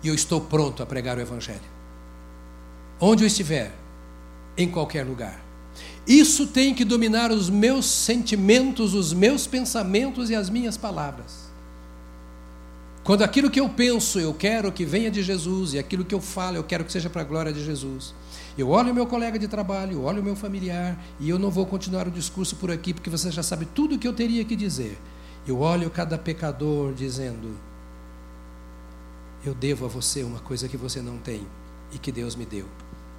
E 0.04 0.08
eu 0.08 0.14
estou 0.14 0.42
pronto 0.42 0.84
a 0.84 0.86
pregar 0.86 1.18
o 1.18 1.22
Evangelho. 1.22 1.62
Onde 3.00 3.24
eu 3.24 3.28
estiver, 3.28 3.74
em 4.58 4.70
qualquer 4.70 5.06
lugar. 5.06 5.42
Isso 6.06 6.48
tem 6.48 6.76
que 6.76 6.84
dominar 6.84 7.32
os 7.32 7.50
meus 7.50 7.86
sentimentos, 7.86 8.94
os 8.94 9.14
meus 9.14 9.48
pensamentos 9.48 10.30
e 10.30 10.36
as 10.36 10.50
minhas 10.50 10.78
palavras. 10.78 11.44
Quando 13.04 13.24
aquilo 13.24 13.50
que 13.50 13.60
eu 13.60 13.68
penso 13.68 14.20
eu 14.20 14.34
quero 14.34 14.72
que 14.72 14.86
venha 14.86 15.12
de 15.12 15.22
Jesus, 15.22 15.74
e 15.74 15.80
aquilo 15.80 16.06
que 16.06 16.16
eu 16.16 16.22
falo 16.22 16.58
eu 16.58 16.64
quero 16.64 16.86
que 16.86 16.92
seja 16.92 17.10
para 17.10 17.22
a 17.22 17.26
glória 17.26 17.52
de 17.52 17.64
Jesus. 17.64 18.14
Eu 18.58 18.70
olho 18.70 18.92
o 18.92 18.96
meu 18.96 19.06
colega 19.08 19.40
de 19.40 19.48
trabalho, 19.48 19.94
eu 19.94 20.04
olho 20.04 20.22
o 20.22 20.24
meu 20.24 20.36
familiar, 20.36 20.98
e 21.20 21.30
eu 21.30 21.40
não 21.40 21.50
vou 21.50 21.66
continuar 21.66 22.08
o 22.08 22.12
discurso 22.12 22.56
por 22.56 22.70
aqui, 22.70 22.94
porque 22.94 23.10
você 23.10 23.32
já 23.32 23.44
sabe 23.44 23.66
tudo 23.66 23.96
o 23.96 24.00
que 24.00 24.08
eu 24.08 24.14
teria 24.14 24.46
que 24.46 24.56
dizer. 24.56 24.98
Eu 25.48 25.60
olho 25.60 25.90
cada 25.90 26.18
pecador 26.18 26.94
dizendo: 26.94 27.58
Eu 29.46 29.54
devo 29.54 29.86
a 29.86 29.88
você 29.88 30.24
uma 30.24 30.40
coisa 30.40 30.70
que 30.70 30.78
você 30.78 31.02
não 31.02 31.18
tem 31.18 31.46
e 31.92 31.98
que 31.98 32.12
Deus 32.12 32.36
me 32.36 32.46
deu. 32.46 32.68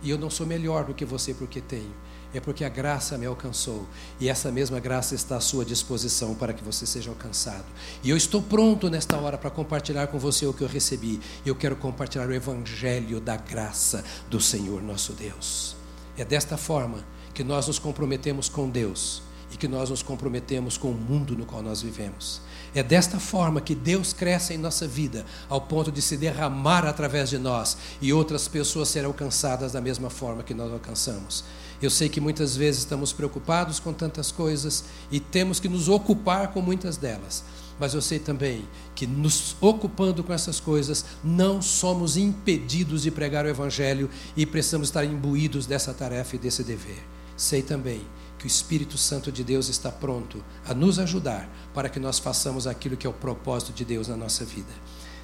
E 0.03 0.11
eu 0.11 0.19
não 0.19 0.31
sou 0.31 0.47
melhor 0.47 0.85
do 0.85 0.95
que 0.95 1.05
você 1.05 1.33
porque 1.35 1.61
tenho 1.61 1.95
é 2.35 2.41
porque 2.41 2.65
a 2.65 2.69
graça 2.69 3.17
me 3.17 3.27
alcançou 3.27 3.87
e 4.21 4.29
essa 4.29 4.51
mesma 4.51 4.81
graça 4.81 5.15
está 5.15 5.37
à 5.37 5.41
sua 5.41 5.65
disposição 5.65 6.35
para 6.35 6.53
que 6.53 6.65
você 6.65 6.85
seja 6.85 7.11
alcançado. 7.11 7.65
E 8.03 8.11
eu 8.11 8.17
estou 8.17 8.43
pronto 8.43 8.91
nesta 8.91 9.17
hora 9.17 9.39
para 9.39 9.51
compartilhar 9.51 10.09
com 10.09 10.19
você 10.19 10.45
o 10.45 10.53
que 10.53 10.63
eu 10.63 10.69
recebi. 10.69 11.21
Eu 11.47 11.55
quero 11.55 11.77
compartilhar 11.77 12.29
o 12.29 12.35
evangelho 12.35 13.21
da 13.21 13.37
graça 13.37 14.05
do 14.29 14.41
Senhor 14.41 14.83
nosso 14.83 15.13
Deus. 15.13 15.77
É 16.17 16.25
desta 16.25 16.57
forma 16.57 17.05
que 17.33 17.45
nós 17.45 17.69
nos 17.69 17.79
comprometemos 17.79 18.49
com 18.49 18.69
Deus 18.69 19.23
e 19.53 19.57
que 19.57 19.69
nós 19.69 19.91
nos 19.91 20.03
comprometemos 20.03 20.77
com 20.77 20.91
o 20.91 20.95
mundo 20.95 21.37
no 21.37 21.47
qual 21.47 21.63
nós 21.63 21.83
vivemos. 21.83 22.41
É 22.75 22.83
desta 22.83 23.21
forma 23.21 23.61
que 23.61 23.75
Deus 23.75 24.13
cresce 24.13 24.53
em 24.53 24.59
nossa 24.59 24.87
vida, 24.89 25.25
ao 25.49 25.61
ponto 25.61 25.93
de 25.93 26.03
se 26.03 26.17
derramar 26.17 26.85
através 26.85 27.31
de 27.31 27.39
nós 27.39 27.77
e 28.03 28.13
outras 28.13 28.49
pessoas 28.49 28.89
serão 28.89 29.11
alcançadas 29.11 29.73
da 29.73 29.81
mesma 29.81 30.11
forma 30.11 30.43
que 30.43 30.53
nós 30.53 30.73
alcançamos. 30.73 31.45
Eu 31.81 31.89
sei 31.89 32.09
que 32.09 32.21
muitas 32.21 32.57
vezes 32.57 32.81
estamos 32.81 33.13
preocupados 33.13 33.79
com 33.79 33.93
tantas 33.93 34.33
coisas 34.33 34.85
e 35.11 35.21
temos 35.21 35.61
que 35.61 35.69
nos 35.69 35.89
ocupar 35.89 36.49
com 36.49 36.61
muitas 36.61 36.97
delas. 36.97 37.45
Mas 37.79 37.95
eu 37.95 38.01
sei 38.01 38.19
também 38.19 38.67
que, 38.95 39.07
nos 39.07 39.57
ocupando 39.61 40.25
com 40.25 40.33
essas 40.33 40.59
coisas, 40.59 41.05
não 41.23 41.61
somos 41.61 42.17
impedidos 42.17 43.03
de 43.03 43.11
pregar 43.11 43.45
o 43.45 43.49
Evangelho 43.49 44.09
e 44.37 44.47
precisamos 44.47 44.89
estar 44.89 45.05
imbuídos 45.05 45.67
dessa 45.67 45.93
tarefa 45.93 46.37
e 46.37 46.39
desse 46.39 46.63
dever. 46.63 47.03
Sei 47.37 47.63
também 47.63 48.01
que 48.45 48.47
o 48.47 48.53
Espírito 48.55 48.99
Santo 48.99 49.33
de 49.33 49.43
Deus 49.43 49.71
está 49.71 49.91
pronto 49.91 50.45
a 50.67 50.75
nos 50.75 50.99
ajudar 50.99 51.49
para 51.73 51.89
que 51.89 51.99
nós 51.99 52.19
façamos 52.19 52.67
aquilo 52.67 52.95
que 52.95 53.07
é 53.07 53.11
o 53.11 53.13
propósito 53.13 53.73
de 53.73 53.87
Deus 53.87 54.07
na 54.07 54.19
nossa 54.19 54.45
vida. 54.45 54.71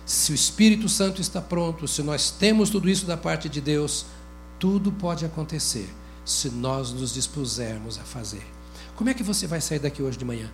Se 0.06 0.32
o 0.32 0.34
Espírito 0.34 0.88
Santo 0.88 1.20
está 1.20 1.38
pronto, 1.38 1.86
se 1.86 2.02
nós 2.02 2.30
temos 2.30 2.70
tudo 2.70 2.88
isso 2.88 3.04
da 3.04 3.18
parte 3.18 3.46
de 3.46 3.60
Deus, 3.60 4.06
tudo 4.58 4.90
pode 4.90 5.26
acontecer 5.26 5.94
se 6.24 6.48
nós 6.48 6.92
nos 6.92 7.12
dispusermos 7.12 7.98
a 7.98 8.04
fazer. 8.04 8.42
Como 8.96 9.10
é 9.10 9.12
que 9.12 9.22
você 9.22 9.46
vai 9.46 9.60
sair 9.60 9.80
daqui 9.80 10.02
hoje 10.02 10.16
de 10.16 10.24
manhã? 10.24 10.50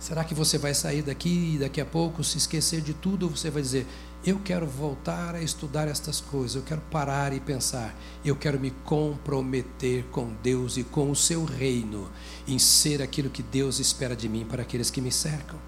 Será 0.00 0.24
que 0.24 0.34
você 0.34 0.58
vai 0.58 0.74
sair 0.74 1.02
daqui 1.02 1.54
e 1.54 1.58
daqui 1.58 1.80
a 1.80 1.86
pouco 1.86 2.24
se 2.24 2.38
esquecer 2.38 2.80
de 2.80 2.92
tudo 2.92 3.26
ou 3.26 3.36
você 3.36 3.50
vai 3.50 3.62
dizer: 3.62 3.86
Eu 4.24 4.38
quero 4.38 4.66
voltar 4.66 5.34
a 5.34 5.42
estudar 5.42 5.88
estas 5.88 6.20
coisas, 6.20 6.54
eu 6.54 6.62
quero 6.62 6.80
parar 6.90 7.32
e 7.32 7.40
pensar, 7.40 7.94
eu 8.24 8.36
quero 8.36 8.60
me 8.60 8.70
comprometer 8.84 10.04
com 10.12 10.32
Deus 10.42 10.76
e 10.76 10.84
com 10.84 11.10
o 11.10 11.16
seu 11.16 11.44
reino, 11.44 12.08
em 12.46 12.58
ser 12.58 13.02
aquilo 13.02 13.30
que 13.30 13.42
Deus 13.42 13.80
espera 13.80 14.14
de 14.14 14.28
mim 14.28 14.44
para 14.44 14.62
aqueles 14.62 14.90
que 14.90 15.00
me 15.00 15.10
cercam? 15.10 15.58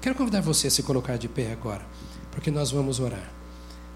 Quero 0.00 0.16
convidar 0.16 0.40
você 0.40 0.66
a 0.66 0.70
se 0.70 0.82
colocar 0.82 1.16
de 1.16 1.28
pé 1.28 1.52
agora, 1.52 1.86
porque 2.32 2.50
nós 2.50 2.70
vamos 2.70 2.98
orar. 2.98 3.30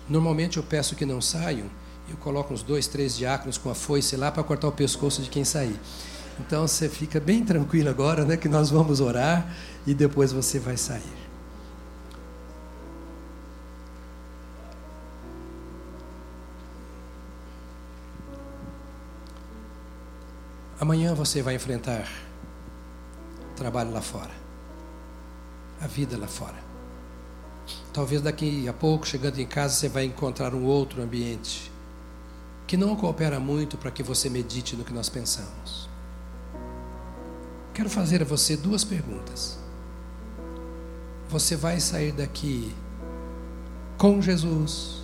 Normalmente 0.09 0.59
eu 0.59 0.63
peço 0.63 0.95
que 0.95 1.05
não 1.05 1.21
saiam 1.21 1.69
eu 2.09 2.17
coloco 2.19 2.53
uns 2.53 2.63
dois, 2.63 2.87
três 2.87 3.17
diáconos 3.17 3.59
com 3.59 3.71
a 3.71 3.75
foice 3.75 4.17
lá 4.17 4.31
para 4.31 4.43
cortar 4.43 4.69
o 4.69 4.73
pescoço 4.73 5.23
de 5.23 5.31
quem 5.31 5.45
sair. 5.45 5.79
Então 6.39 6.67
você 6.67 6.89
fica 6.89 7.21
bem 7.21 7.45
tranquilo 7.45 7.89
agora, 7.89 8.25
né, 8.25 8.37
que 8.37 8.49
nós 8.49 8.71
vamos 8.71 9.01
orar 9.01 9.55
e 9.87 9.95
depois 9.95 10.33
você 10.33 10.59
vai 10.59 10.77
sair. 10.77 11.24
Amanhã 20.85 21.15
você 21.15 21.41
vai 21.41 21.55
enfrentar 21.55 22.07
trabalho 23.57 23.91
lá 23.91 24.03
fora, 24.03 24.33
a 25.81 25.87
vida 25.87 26.15
lá 26.19 26.27
fora. 26.27 26.59
Talvez 27.91 28.21
daqui 28.21 28.69
a 28.69 28.73
pouco, 28.75 29.07
chegando 29.07 29.39
em 29.39 29.47
casa, 29.47 29.77
você 29.77 29.89
vai 29.89 30.05
encontrar 30.05 30.55
um 30.55 30.63
outro 30.67 31.01
ambiente 31.01 31.73
que 32.67 32.77
não 32.77 32.95
coopera 32.97 33.41
muito 33.41 33.79
para 33.79 33.91
que 33.91 34.03
você 34.03 34.29
medite 34.29 34.77
no 34.77 34.85
que 34.85 34.93
nós 34.93 35.09
pensamos. 35.09 35.89
Quero 37.73 37.89
fazer 37.89 38.21
a 38.21 38.27
você 38.27 38.55
duas 38.55 38.85
perguntas. 38.85 39.59
Você 41.31 41.57
vai 41.57 41.81
sair 41.81 42.13
daqui 42.13 42.75
com 43.97 44.21
Jesus 44.21 45.03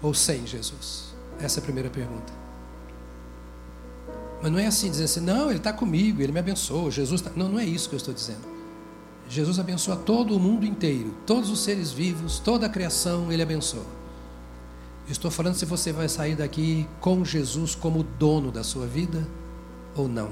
ou 0.00 0.14
sem 0.14 0.46
Jesus? 0.46 1.14
Essa 1.38 1.58
é 1.58 1.60
a 1.60 1.64
primeira 1.64 1.90
pergunta. 1.90 2.41
Mas 4.42 4.50
não 4.50 4.58
é 4.58 4.66
assim, 4.66 4.90
dizendo 4.90 5.04
assim, 5.04 5.20
não, 5.20 5.48
ele 5.48 5.58
está 5.58 5.72
comigo, 5.72 6.20
ele 6.20 6.32
me 6.32 6.40
abençoa, 6.40 6.90
Jesus 6.90 7.20
está. 7.20 7.30
Não, 7.36 7.48
não 7.48 7.60
é 7.60 7.64
isso 7.64 7.88
que 7.88 7.94
eu 7.94 7.98
estou 7.98 8.12
dizendo. 8.12 8.42
Jesus 9.28 9.58
abençoa 9.58 9.94
todo 9.94 10.36
o 10.36 10.40
mundo 10.40 10.66
inteiro, 10.66 11.14
todos 11.24 11.48
os 11.48 11.60
seres 11.60 11.92
vivos, 11.92 12.40
toda 12.40 12.66
a 12.66 12.68
criação, 12.68 13.30
ele 13.30 13.40
abençoa. 13.40 13.86
Estou 15.08 15.30
falando 15.30 15.54
se 15.54 15.64
você 15.64 15.92
vai 15.92 16.08
sair 16.08 16.34
daqui 16.34 16.88
com 17.00 17.24
Jesus 17.24 17.74
como 17.74 18.02
dono 18.02 18.50
da 18.50 18.64
sua 18.64 18.86
vida 18.86 19.26
ou 19.96 20.08
não. 20.08 20.30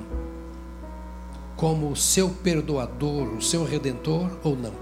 Como 1.57 1.91
o 1.91 1.97
seu 1.97 2.31
perdoador, 2.31 3.29
o 3.35 3.43
seu 3.43 3.65
redentor 3.65 4.29
ou 4.43 4.57
não. 4.57 4.75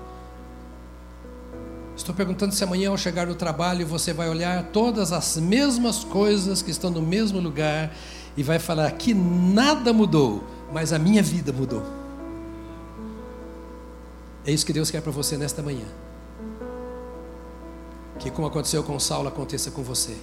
Estou 1.96 2.14
perguntando 2.14 2.54
se 2.54 2.62
amanhã, 2.62 2.90
ao 2.90 2.96
chegar 2.96 3.26
no 3.26 3.34
trabalho, 3.34 3.86
você 3.86 4.12
vai 4.12 4.28
olhar 4.28 4.70
todas 4.70 5.12
as 5.12 5.36
mesmas 5.36 6.04
coisas 6.04 6.62
que 6.62 6.70
estão 6.70 6.90
no 6.90 7.02
mesmo 7.02 7.40
lugar 7.40 7.92
e 8.38 8.42
vai 8.44 8.60
falar 8.60 8.88
que 8.92 9.12
nada 9.12 9.92
mudou, 9.92 10.44
mas 10.72 10.92
a 10.92 10.98
minha 10.98 11.20
vida 11.20 11.52
mudou. 11.52 11.82
É 14.46 14.52
isso 14.52 14.64
que 14.64 14.72
Deus 14.72 14.92
quer 14.92 15.02
para 15.02 15.10
você 15.10 15.36
nesta 15.36 15.60
manhã. 15.60 15.86
Que 18.20 18.30
como 18.30 18.46
aconteceu 18.46 18.84
com 18.84 18.96
Saulo, 19.00 19.26
aconteça 19.26 19.72
com 19.72 19.82
você. 19.82 20.16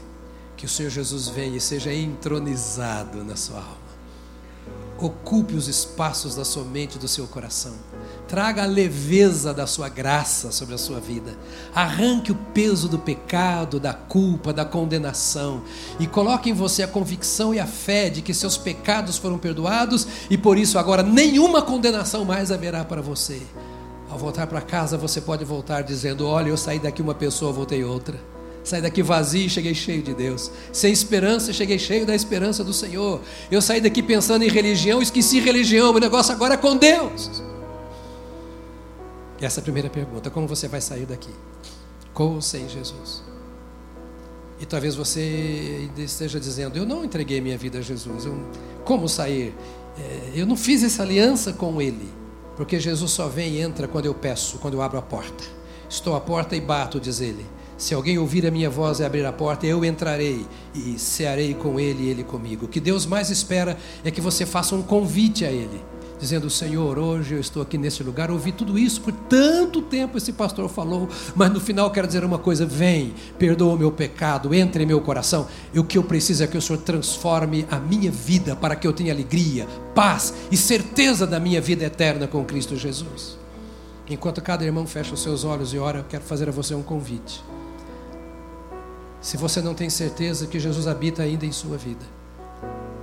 Que 0.56 0.66
o 0.66 0.70
Senhor 0.70 0.90
Jesus 0.90 1.28
venha 1.28 1.58
e 1.58 1.60
seja 1.60 1.94
entronizado 1.94 3.22
na 3.22 3.36
sua 3.36 3.58
alma. 3.58 3.76
Ocupe 4.98 5.54
os 5.54 5.68
espaços 5.68 6.38
da 6.38 6.46
sua 6.46 6.64
mente 6.64 6.96
e 6.96 7.00
do 7.00 7.10
seu 7.10 7.28
coração. 7.28 7.76
Traga 8.28 8.64
a 8.64 8.66
leveza 8.66 9.54
da 9.54 9.68
sua 9.68 9.88
graça 9.88 10.52
sobre 10.52 10.76
a 10.76 10.78
sua 10.78 11.00
vida. 11.00 11.38
Arranque 11.74 12.32
o 12.32 12.36
peso 12.54 12.90
do 12.90 12.98
pecado, 12.98 13.80
da 13.80 13.94
culpa, 13.94 14.52
da 14.52 14.66
condenação. 14.66 15.62
E 16.00 16.08
coloque 16.08 16.50
em 16.50 16.54
você 16.54 16.84
a 16.84 16.88
convicção 16.88 17.54
e 17.54 17.60
a 17.60 17.68
fé 17.68 18.10
de 18.10 18.22
que 18.22 18.34
seus 18.34 18.58
pecados 18.58 19.18
foram 19.18 19.38
perdoados 19.38 20.08
e 20.30 20.38
por 20.38 20.58
isso 20.58 20.80
agora 20.80 21.04
nenhuma 21.04 21.62
condenação 21.62 22.26
mais 22.26 22.52
haverá 22.52 22.84
para 22.84 23.02
você. 23.02 23.42
Ao 24.10 24.18
voltar 24.18 24.48
para 24.48 24.62
casa, 24.62 24.98
você 24.98 25.20
pode 25.22 25.44
voltar 25.44 25.82
dizendo: 25.82 26.28
Olha, 26.28 26.50
eu 26.50 26.58
saí 26.58 26.80
daqui 26.80 27.02
uma 27.02 27.16
pessoa, 27.16 27.52
voltei 27.52 27.84
outra. 27.84 28.18
Saí 28.64 28.82
daqui 28.82 29.04
vazio 29.04 29.46
e 29.46 29.50
cheguei 29.50 29.76
cheio 29.76 30.02
de 30.02 30.14
Deus. 30.16 30.52
Sem 30.72 30.92
esperança, 30.92 31.54
cheguei 31.54 31.78
cheio 31.78 32.04
da 32.04 32.16
esperança 32.16 32.64
do 32.64 32.74
Senhor. 32.74 33.22
Eu 33.52 33.62
saí 33.62 33.80
daqui 33.80 34.02
pensando 34.02 34.44
em 34.44 34.50
religião, 34.50 35.04
esqueci 35.04 35.40
religião. 35.40 35.94
O 35.94 36.00
negócio 36.00 36.34
agora 36.34 36.56
é 36.56 36.58
com 36.58 36.76
Deus. 36.76 37.44
Essa 39.42 39.60
é 39.60 39.62
a 39.62 39.64
primeira 39.64 39.90
pergunta: 39.90 40.30
como 40.30 40.48
você 40.48 40.68
vai 40.68 40.82
sair 40.82 41.06
daqui? 41.06 41.32
Com 42.14 42.36
ou 42.36 42.42
sem 42.42 42.68
Jesus? 42.70 43.24
E 44.60 44.66
talvez 44.66 44.96
você 44.96 45.90
esteja 45.98 46.40
dizendo: 46.40 46.78
Eu 46.78 46.86
não 46.86 47.04
entreguei 47.04 47.42
minha 47.42 47.58
vida 47.58 47.80
a 47.80 47.82
Jesus. 47.82 48.26
Eu, 48.26 48.38
como 48.84 49.08
sair? 49.10 49.54
É, 49.98 50.32
eu 50.36 50.46
não 50.46 50.56
fiz 50.56 50.84
essa 50.84 51.04
aliança 51.04 51.54
com 51.54 51.82
Ele. 51.82 52.10
Porque 52.56 52.80
Jesus 52.80 53.12
só 53.12 53.28
vem 53.28 53.56
e 53.56 53.62
entra 53.62 53.88
quando 53.88 54.06
eu 54.06 54.14
peço, 54.14 54.58
quando 54.60 54.76
eu 54.76 54.82
abro 54.82 54.98
a 54.98 55.02
porta. 55.02 55.44
Estou 55.90 56.16
à 56.16 56.22
porta 56.22 56.56
e 56.56 56.62
bato, 56.62 57.00
diz 57.00 57.20
ele. 57.20 57.46
Se 57.78 57.94
alguém 57.94 58.18
ouvir 58.18 58.48
a 58.48 58.52
minha 58.52 58.70
voz 58.70 59.00
e 59.00 59.04
abrir 59.04 59.26
a 59.26 59.34
porta, 59.34 59.68
eu 59.68 59.84
entrarei 59.84 60.46
e 60.74 60.98
cearei 60.98 61.54
com 61.54 61.78
ele 61.78 62.06
e 62.06 62.10
ele 62.10 62.24
comigo. 62.24 62.66
O 62.66 62.70
que 62.70 62.80
Deus 62.80 63.06
mais 63.06 63.30
espera 63.30 63.78
é 64.04 64.10
que 64.10 64.22
você 64.22 64.46
faça 64.46 64.74
um 64.74 64.82
convite 64.82 65.44
a 65.44 65.52
ele, 65.52 65.84
dizendo: 66.20 66.50
Senhor, 66.50 66.98
hoje 66.98 67.36
eu 67.36 67.40
estou 67.40 67.62
aqui 67.62 67.78
nesse 67.78 68.04
lugar, 68.04 68.32
ouvi 68.32 68.52
tudo 68.52 68.78
isso 68.78 69.02
por 69.02 69.12
tanto 69.12 69.82
tempo 69.82 70.18
esse 70.18 70.34
pastor 70.34 70.70
falou, 70.70 71.10
mas 71.36 71.52
no 71.52 71.60
final 71.60 71.92
quero 71.92 72.08
dizer 72.08 72.24
uma 72.24 72.38
coisa: 72.38 72.66
vem, 72.66 73.14
perdoa 73.38 73.76
o 73.76 73.78
meu 73.78 73.92
pecado, 73.92 74.54
entre 74.54 74.84
em 74.84 74.88
meu 74.88 75.02
coração. 75.02 75.48
E 75.74 75.80
o 75.80 75.84
que 75.84 75.98
eu 75.98 76.04
preciso 76.04 76.44
é 76.44 76.48
que 76.48 76.58
o 76.58 76.62
Senhor 76.62 76.82
transforme 76.82 77.66
a 77.70 77.80
minha 77.80 78.12
vida 78.12 78.56
para 78.56 78.76
que 78.76 78.88
eu 78.88 78.94
tenha 78.94 79.14
alegria, 79.14 79.68
paz 79.94 80.34
e 80.52 80.58
certeza 80.58 81.26
da 81.26 81.40
minha 81.40 81.62
vida 81.62 81.84
eterna 81.84 82.28
com 82.28 82.44
Cristo 82.44 82.76
Jesus. 82.76 83.38
Enquanto 84.08 84.42
cada 84.42 84.64
irmão 84.64 84.86
fecha 84.86 85.14
os 85.14 85.24
seus 85.24 85.44
olhos 85.44 85.74
e 85.74 85.80
ora, 85.80 86.00
eu 86.00 86.04
quero 86.04 86.24
fazer 86.24 86.48
a 86.48 86.52
você 86.52 86.76
um 86.76 86.84
convite. 86.84 87.44
Se 89.20 89.38
você 89.38 89.60
não 89.60 89.74
tem 89.74 89.90
certeza 89.90 90.46
que 90.46 90.60
Jesus 90.60 90.88
habita 90.88 91.24
ainda 91.24 91.48
em 91.48 91.52
sua 91.52 91.78
vida, 91.78 92.06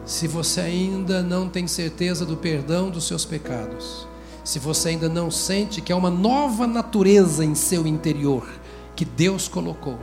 se 0.04 0.26
você 0.26 0.60
ainda 0.60 1.22
não 1.22 1.48
tem 1.48 1.66
certeza 1.66 2.26
do 2.26 2.36
perdão 2.36 2.90
dos 2.90 3.06
seus 3.06 3.24
pecados, 3.24 4.06
se 4.44 4.58
você 4.58 4.90
ainda 4.90 5.08
não 5.08 5.30
sente 5.30 5.80
que 5.80 5.92
é 5.92 5.94
uma 5.94 6.10
nova 6.10 6.66
natureza 6.66 7.44
em 7.44 7.54
seu 7.54 7.86
interior 7.86 8.48
que 8.96 9.04
Deus 9.04 9.46
colocou, 9.46 9.98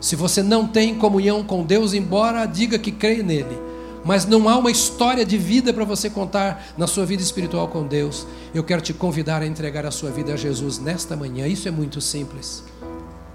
se 0.00 0.16
você 0.16 0.42
não 0.42 0.66
tem 0.66 0.96
comunhão 0.96 1.42
com 1.42 1.64
Deus, 1.64 1.92
embora 1.92 2.46
diga 2.46 2.78
que 2.78 2.92
crê 2.92 3.22
nele, 3.22 3.58
mas 4.04 4.26
não 4.26 4.48
há 4.48 4.56
uma 4.56 4.70
história 4.70 5.24
de 5.24 5.38
vida 5.38 5.72
para 5.72 5.84
você 5.84 6.10
contar 6.10 6.74
na 6.76 6.86
sua 6.86 7.06
vida 7.06 7.22
espiritual 7.22 7.68
com 7.68 7.86
Deus, 7.86 8.26
eu 8.54 8.64
quero 8.64 8.82
te 8.82 8.92
convidar 8.92 9.42
a 9.42 9.46
entregar 9.46 9.86
a 9.86 9.92
sua 9.92 10.10
vida 10.10 10.32
a 10.32 10.36
Jesus 10.36 10.78
nesta 10.78 11.16
manhã. 11.16 11.46
Isso 11.46 11.68
é 11.68 11.70
muito 11.70 12.00
simples. 12.00 12.64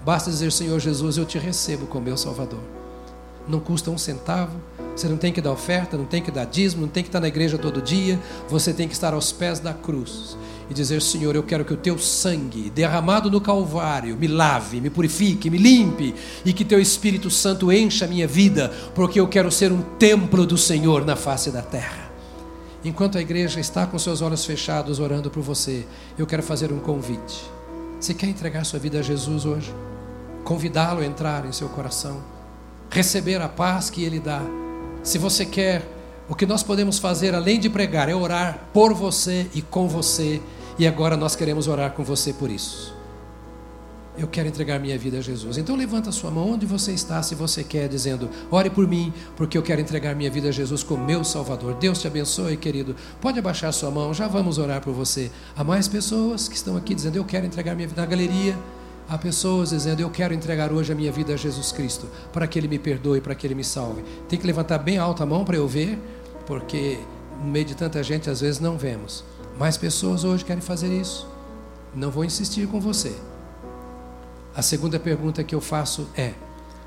Basta 0.04 0.30
dizer, 0.30 0.52
Senhor 0.52 0.78
Jesus, 0.78 1.16
eu 1.16 1.24
te 1.24 1.38
recebo 1.38 1.86
como 1.86 2.04
meu 2.04 2.16
Salvador. 2.16 2.77
Não 3.48 3.60
custa 3.60 3.90
um 3.90 3.98
centavo, 3.98 4.56
você 4.94 5.08
não 5.08 5.16
tem 5.16 5.32
que 5.32 5.40
dar 5.40 5.52
oferta, 5.52 5.96
não 5.96 6.04
tem 6.04 6.22
que 6.22 6.30
dar 6.30 6.44
dízimo, 6.44 6.82
não 6.82 6.88
tem 6.88 7.02
que 7.02 7.08
estar 7.08 7.20
na 7.20 7.28
igreja 7.28 7.56
todo 7.56 7.80
dia, 7.80 8.18
você 8.48 8.72
tem 8.72 8.88
que 8.88 8.94
estar 8.94 9.14
aos 9.14 9.32
pés 9.32 9.58
da 9.58 9.72
cruz 9.72 10.36
e 10.68 10.74
dizer: 10.74 11.00
Senhor, 11.00 11.34
eu 11.34 11.42
quero 11.42 11.64
que 11.64 11.72
o 11.72 11.76
teu 11.76 11.98
sangue 11.98 12.70
derramado 12.70 13.30
no 13.30 13.40
Calvário 13.40 14.16
me 14.16 14.26
lave, 14.26 14.80
me 14.80 14.90
purifique, 14.90 15.48
me 15.48 15.56
limpe 15.58 16.14
e 16.44 16.52
que 16.52 16.64
teu 16.64 16.80
Espírito 16.80 17.30
Santo 17.30 17.72
encha 17.72 18.04
a 18.04 18.08
minha 18.08 18.26
vida, 18.26 18.72
porque 18.94 19.20
eu 19.20 19.28
quero 19.28 19.50
ser 19.50 19.72
um 19.72 19.82
templo 19.98 20.44
do 20.44 20.58
Senhor 20.58 21.04
na 21.06 21.16
face 21.16 21.50
da 21.50 21.62
terra. 21.62 22.10
Enquanto 22.84 23.18
a 23.18 23.20
igreja 23.20 23.60
está 23.60 23.86
com 23.86 23.98
seus 23.98 24.22
olhos 24.22 24.44
fechados 24.44 25.00
orando 25.00 25.30
por 25.30 25.42
você, 25.42 25.86
eu 26.18 26.26
quero 26.26 26.42
fazer 26.42 26.72
um 26.72 26.78
convite. 26.78 27.44
Você 28.00 28.14
quer 28.14 28.26
entregar 28.26 28.64
sua 28.64 28.78
vida 28.78 29.00
a 29.00 29.02
Jesus 29.02 29.44
hoje? 29.44 29.72
convidá-lo 30.48 31.02
a 31.02 31.04
entrar 31.04 31.44
em 31.44 31.52
seu 31.52 31.68
coração, 31.68 32.22
receber 32.90 33.40
a 33.40 33.48
paz 33.48 33.90
que 33.90 34.02
ele 34.02 34.20
dá. 34.20 34.42
Se 35.02 35.18
você 35.18 35.44
quer, 35.44 35.82
o 36.28 36.34
que 36.34 36.46
nós 36.46 36.62
podemos 36.62 36.98
fazer 36.98 37.34
além 37.34 37.58
de 37.58 37.70
pregar 37.70 38.08
é 38.08 38.14
orar 38.14 38.68
por 38.72 38.92
você 38.92 39.46
e 39.54 39.62
com 39.62 39.88
você, 39.88 40.40
e 40.78 40.86
agora 40.86 41.16
nós 41.16 41.34
queremos 41.34 41.66
orar 41.66 41.92
com 41.92 42.04
você 42.04 42.32
por 42.32 42.50
isso. 42.50 42.96
Eu 44.18 44.26
quero 44.26 44.48
entregar 44.48 44.80
minha 44.80 44.98
vida 44.98 45.18
a 45.18 45.20
Jesus. 45.20 45.58
Então 45.58 45.76
levanta 45.76 46.10
sua 46.10 46.28
mão 46.28 46.50
onde 46.50 46.66
você 46.66 46.90
está, 46.90 47.22
se 47.22 47.36
você 47.36 47.62
quer, 47.62 47.88
dizendo: 47.88 48.28
Ore 48.50 48.68
por 48.68 48.86
mim, 48.86 49.12
porque 49.36 49.56
eu 49.56 49.62
quero 49.62 49.80
entregar 49.80 50.14
minha 50.16 50.28
vida 50.28 50.48
a 50.48 50.52
Jesus 50.52 50.82
como 50.82 51.04
meu 51.04 51.22
Salvador. 51.22 51.74
Deus 51.74 52.00
te 52.00 52.08
abençoe, 52.08 52.56
querido. 52.56 52.96
Pode 53.20 53.38
abaixar 53.38 53.72
sua 53.72 53.92
mão, 53.92 54.12
já 54.12 54.26
vamos 54.26 54.58
orar 54.58 54.80
por 54.80 54.92
você. 54.92 55.30
Há 55.56 55.62
mais 55.62 55.86
pessoas 55.86 56.48
que 56.48 56.56
estão 56.56 56.76
aqui 56.76 56.96
dizendo: 56.96 57.14
Eu 57.14 57.24
quero 57.24 57.46
entregar 57.46 57.76
minha 57.76 57.86
vida 57.86 58.00
na 58.00 58.06
galeria. 58.06 58.58
Há 59.08 59.16
pessoas 59.16 59.70
dizendo: 59.70 60.00
Eu 60.00 60.10
quero 60.10 60.34
entregar 60.34 60.70
hoje 60.70 60.92
a 60.92 60.94
minha 60.94 61.10
vida 61.10 61.32
a 61.32 61.36
Jesus 61.36 61.72
Cristo, 61.72 62.06
para 62.32 62.46
que 62.46 62.58
Ele 62.58 62.68
me 62.68 62.78
perdoe, 62.78 63.20
para 63.20 63.34
que 63.34 63.46
Ele 63.46 63.54
me 63.54 63.64
salve. 63.64 64.04
Tem 64.28 64.38
que 64.38 64.46
levantar 64.46 64.78
bem 64.78 64.98
alta 64.98 65.22
a 65.22 65.26
mão 65.26 65.44
para 65.44 65.56
eu 65.56 65.66
ver, 65.66 65.98
porque 66.46 66.98
no 67.42 67.50
meio 67.50 67.64
de 67.64 67.74
tanta 67.74 68.02
gente 68.02 68.28
às 68.28 68.42
vezes 68.42 68.60
não 68.60 68.76
vemos. 68.76 69.24
Mais 69.58 69.78
pessoas 69.78 70.24
hoje 70.24 70.44
querem 70.44 70.60
fazer 70.60 70.88
isso. 70.88 71.26
Não 71.94 72.10
vou 72.10 72.24
insistir 72.24 72.68
com 72.68 72.80
você. 72.80 73.16
A 74.54 74.60
segunda 74.60 75.00
pergunta 75.00 75.42
que 75.42 75.54
eu 75.54 75.60
faço 75.60 76.06
é: 76.14 76.34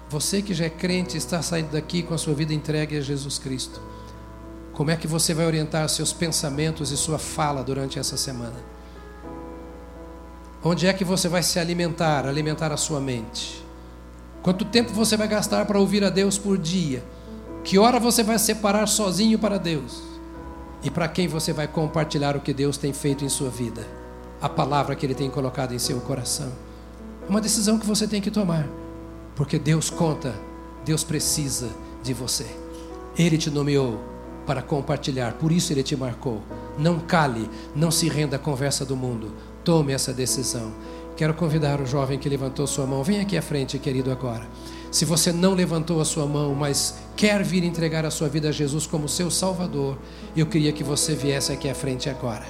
Você 0.08 0.44
que 0.44 0.54
já 0.54 0.66
é 0.66 0.70
crente 0.70 1.18
está 1.18 1.42
saindo 1.42 1.72
daqui 1.72 2.04
com 2.04 2.14
a 2.14 2.20
sua 2.20 2.36
vida 2.36 2.54
entregue 2.54 2.98
a 2.98 3.02
Jesus 3.02 3.40
Cristo. 3.40 3.82
Como 4.74 4.92
é 4.92 4.96
que 4.96 5.08
você 5.08 5.34
vai 5.34 5.48
orientar 5.48 5.90
seus 5.90 6.14
pensamentos 6.14 6.92
e 6.92 6.98
sua 6.98 7.18
fala 7.18 7.64
durante 7.64 7.98
essa 7.98 8.16
semana? 8.16 8.56
Onde 10.64 10.86
é 10.86 10.94
que 10.94 11.04
você 11.04 11.28
vai 11.28 11.42
se 11.42 11.58
alimentar, 11.58 12.28
alimentar 12.28 12.72
a 12.72 12.78
sua 12.78 13.00
mente? 13.00 13.66
Quanto 14.44 14.64
tempo 14.64 14.94
você 14.94 15.18
vai 15.18 15.28
gastar 15.28 15.66
para 15.66 15.80
ouvir 15.80 16.04
a 16.04 16.10
Deus 16.12 16.38
por 16.38 16.56
dia? 16.56 17.04
Que 17.64 17.80
hora 17.80 18.00
você 18.00 18.22
vai 18.22 18.38
separar 18.38 18.86
sozinho 18.88 19.40
para 19.40 19.58
Deus? 19.58 20.04
E 20.84 20.92
para 20.92 21.08
quem 21.08 21.28
você 21.28 21.52
vai 21.52 21.68
compartilhar 21.68 22.38
o 22.38 22.42
que 22.42 22.54
Deus 22.54 22.78
tem 22.78 22.94
feito 22.94 23.26
em 23.26 23.30
sua 23.30 23.50
vida? 23.50 23.88
A 24.40 24.48
palavra 24.48 24.96
que 24.96 25.04
Ele 25.04 25.16
tem 25.16 25.32
colocado 25.32 25.74
em 25.74 25.80
seu 25.80 26.00
coração. 26.00 26.52
É 27.26 27.30
uma 27.30 27.42
decisão 27.42 27.80
que 27.80 27.86
você 27.86 28.08
tem 28.08 28.22
que 28.22 28.30
tomar, 28.30 28.68
porque 29.36 29.58
Deus 29.58 29.90
conta, 29.90 30.36
Deus 30.86 31.04
precisa 31.04 31.70
de 32.04 32.14
você. 32.14 32.46
Ele 33.18 33.38
te 33.38 33.50
nomeou 33.50 34.00
para 34.46 34.62
compartilhar, 34.62 35.34
por 35.34 35.52
isso 35.52 35.74
Ele 35.74 35.82
te 35.82 35.96
marcou. 35.96 36.40
Não 36.78 37.00
cale, 37.00 37.50
não 37.76 37.90
se 37.90 38.08
renda 38.08 38.36
à 38.36 38.40
conversa 38.40 38.86
do 38.86 38.96
mundo. 38.96 39.32
Tome 39.64 39.94
essa 39.94 40.12
decisão. 40.12 40.72
Quero 41.16 41.34
convidar 41.34 41.80
o 41.80 41.86
jovem 41.86 42.18
que 42.18 42.28
levantou 42.28 42.66
sua 42.66 42.86
mão. 42.86 43.04
Vem 43.04 43.20
aqui 43.20 43.38
à 43.38 43.42
frente, 43.42 43.78
querido, 43.78 44.12
agora. 44.12 44.48
Se 44.92 45.06
você 45.06 45.32
não 45.32 45.54
levantou 45.54 46.02
a 46.02 46.06
sua 46.06 46.26
mão, 46.26 46.56
mas 46.56 46.96
quer 47.16 47.44
vir 47.44 47.64
entregar 47.64 48.06
a 48.06 48.12
sua 48.12 48.28
vida 48.28 48.50
a 48.50 48.52
Jesus 48.52 48.88
como 48.88 49.08
seu 49.08 49.30
Salvador, 49.30 49.98
eu 50.36 50.46
queria 50.46 50.74
que 50.74 50.84
você 50.84 51.14
viesse 51.14 51.52
aqui 51.52 51.70
à 51.70 51.76
frente 51.76 52.10
agora. 52.10 52.46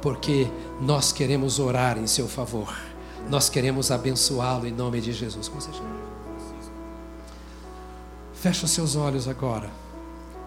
Porque 0.00 0.48
nós 0.80 1.12
queremos 1.12 1.58
orar 1.58 1.98
em 1.98 2.06
seu 2.06 2.26
favor. 2.26 2.74
Nós 3.28 3.48
queremos 3.48 3.90
abençoá-lo 3.90 4.66
em 4.66 4.72
nome 4.72 5.00
de 5.00 5.12
Jesus. 5.12 5.46
Como 5.48 5.60
você 5.60 5.72
chama? 5.72 6.02
Feche 8.32 8.64
os 8.64 8.70
seus 8.72 8.96
olhos 8.96 9.28
agora. 9.28 9.70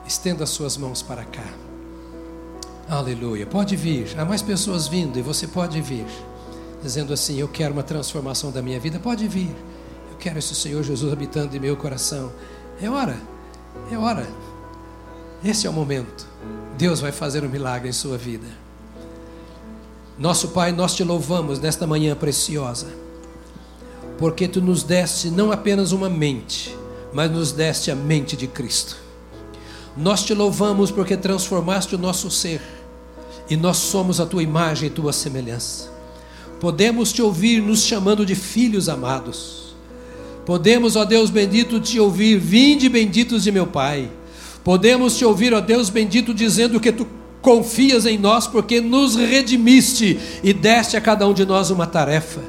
Estenda 0.06 0.44
as 0.44 0.50
suas 0.50 0.76
mãos 0.76 1.02
para 1.02 1.24
cá. 1.24 1.65
Aleluia. 2.88 3.48
Pode 3.48 3.76
vir. 3.76 4.14
Há 4.16 4.24
mais 4.24 4.44
pessoas 4.44 4.88
vindo 4.88 5.18
e 5.18 5.22
você 5.22 5.48
pode 5.48 5.82
vir. 5.82 6.06
Dizendo 6.84 7.14
assim: 7.14 7.40
Eu 7.40 7.48
quero 7.48 7.74
uma 7.74 7.82
transformação 7.82 8.52
da 8.52 8.62
minha 8.62 8.80
vida. 8.80 9.00
Pode 9.00 9.28
vir. 9.28 9.50
Eu 10.12 10.18
quero 10.20 10.38
esse 10.38 10.54
Senhor 10.54 10.84
Jesus 10.84 11.12
habitando 11.12 11.56
em 11.58 11.60
meu 11.60 11.76
coração. 11.76 12.32
É 12.80 12.88
hora. 12.88 13.18
É 13.92 13.98
hora. 13.98 14.28
Esse 15.44 15.66
é 15.66 15.70
o 15.70 15.74
momento. 15.74 16.28
Deus 16.78 17.00
vai 17.00 17.12
fazer 17.12 17.44
um 17.44 17.50
milagre 17.50 17.90
em 17.90 17.94
sua 17.94 18.20
vida. 18.20 18.48
Nosso 20.18 20.50
Pai, 20.50 20.72
nós 20.72 20.96
te 20.96 21.04
louvamos 21.04 21.60
nesta 21.60 21.88
manhã 21.88 22.16
preciosa. 22.16 22.88
Porque 24.20 24.48
tu 24.48 24.62
nos 24.62 24.84
deste 24.84 25.30
não 25.30 25.52
apenas 25.52 25.92
uma 25.92 26.10
mente, 26.10 26.78
mas 27.12 27.32
nos 27.32 27.52
deste 27.52 27.90
a 27.90 27.96
mente 27.96 28.38
de 28.38 28.48
Cristo. 28.48 28.96
Nós 29.98 30.24
te 30.24 30.34
louvamos 30.34 30.92
porque 30.92 31.18
transformaste 31.18 31.96
o 31.96 31.98
nosso 31.98 32.30
ser 32.30 32.62
e 33.50 33.56
nós 33.56 33.78
somos 33.78 34.20
a 34.20 34.26
tua 34.26 34.44
imagem 34.44 34.88
e 34.88 34.92
tua 34.92 35.14
semelhança. 35.14 35.90
Podemos 36.60 37.12
te 37.12 37.22
ouvir 37.22 37.62
nos 37.62 37.84
chamando 37.84 38.26
de 38.26 38.36
filhos 38.36 38.90
amados. 38.90 39.76
Podemos, 40.46 40.96
ó 40.96 41.06
Deus 41.06 41.30
bendito, 41.30 41.80
te 41.80 42.00
ouvir, 42.00 42.38
vinde 42.38 42.88
benditos 42.88 43.44
de 43.44 43.52
meu 43.52 43.68
Pai. 43.68 44.10
Podemos 44.64 45.18
te 45.18 45.26
ouvir, 45.26 45.54
ó 45.54 45.62
Deus 45.62 45.90
bendito, 45.90 46.34
dizendo 46.34 46.80
que 46.80 46.92
tu 46.92 47.08
confias 47.42 48.08
em 48.08 48.18
nós 48.18 48.48
porque 48.48 48.82
nos 48.82 49.16
redimiste 49.16 50.20
e 50.44 50.52
deste 50.52 50.98
a 50.98 51.02
cada 51.02 51.28
um 51.28 51.34
de 51.34 51.46
nós 51.46 51.70
uma 51.70 51.86
tarefa. 51.86 52.42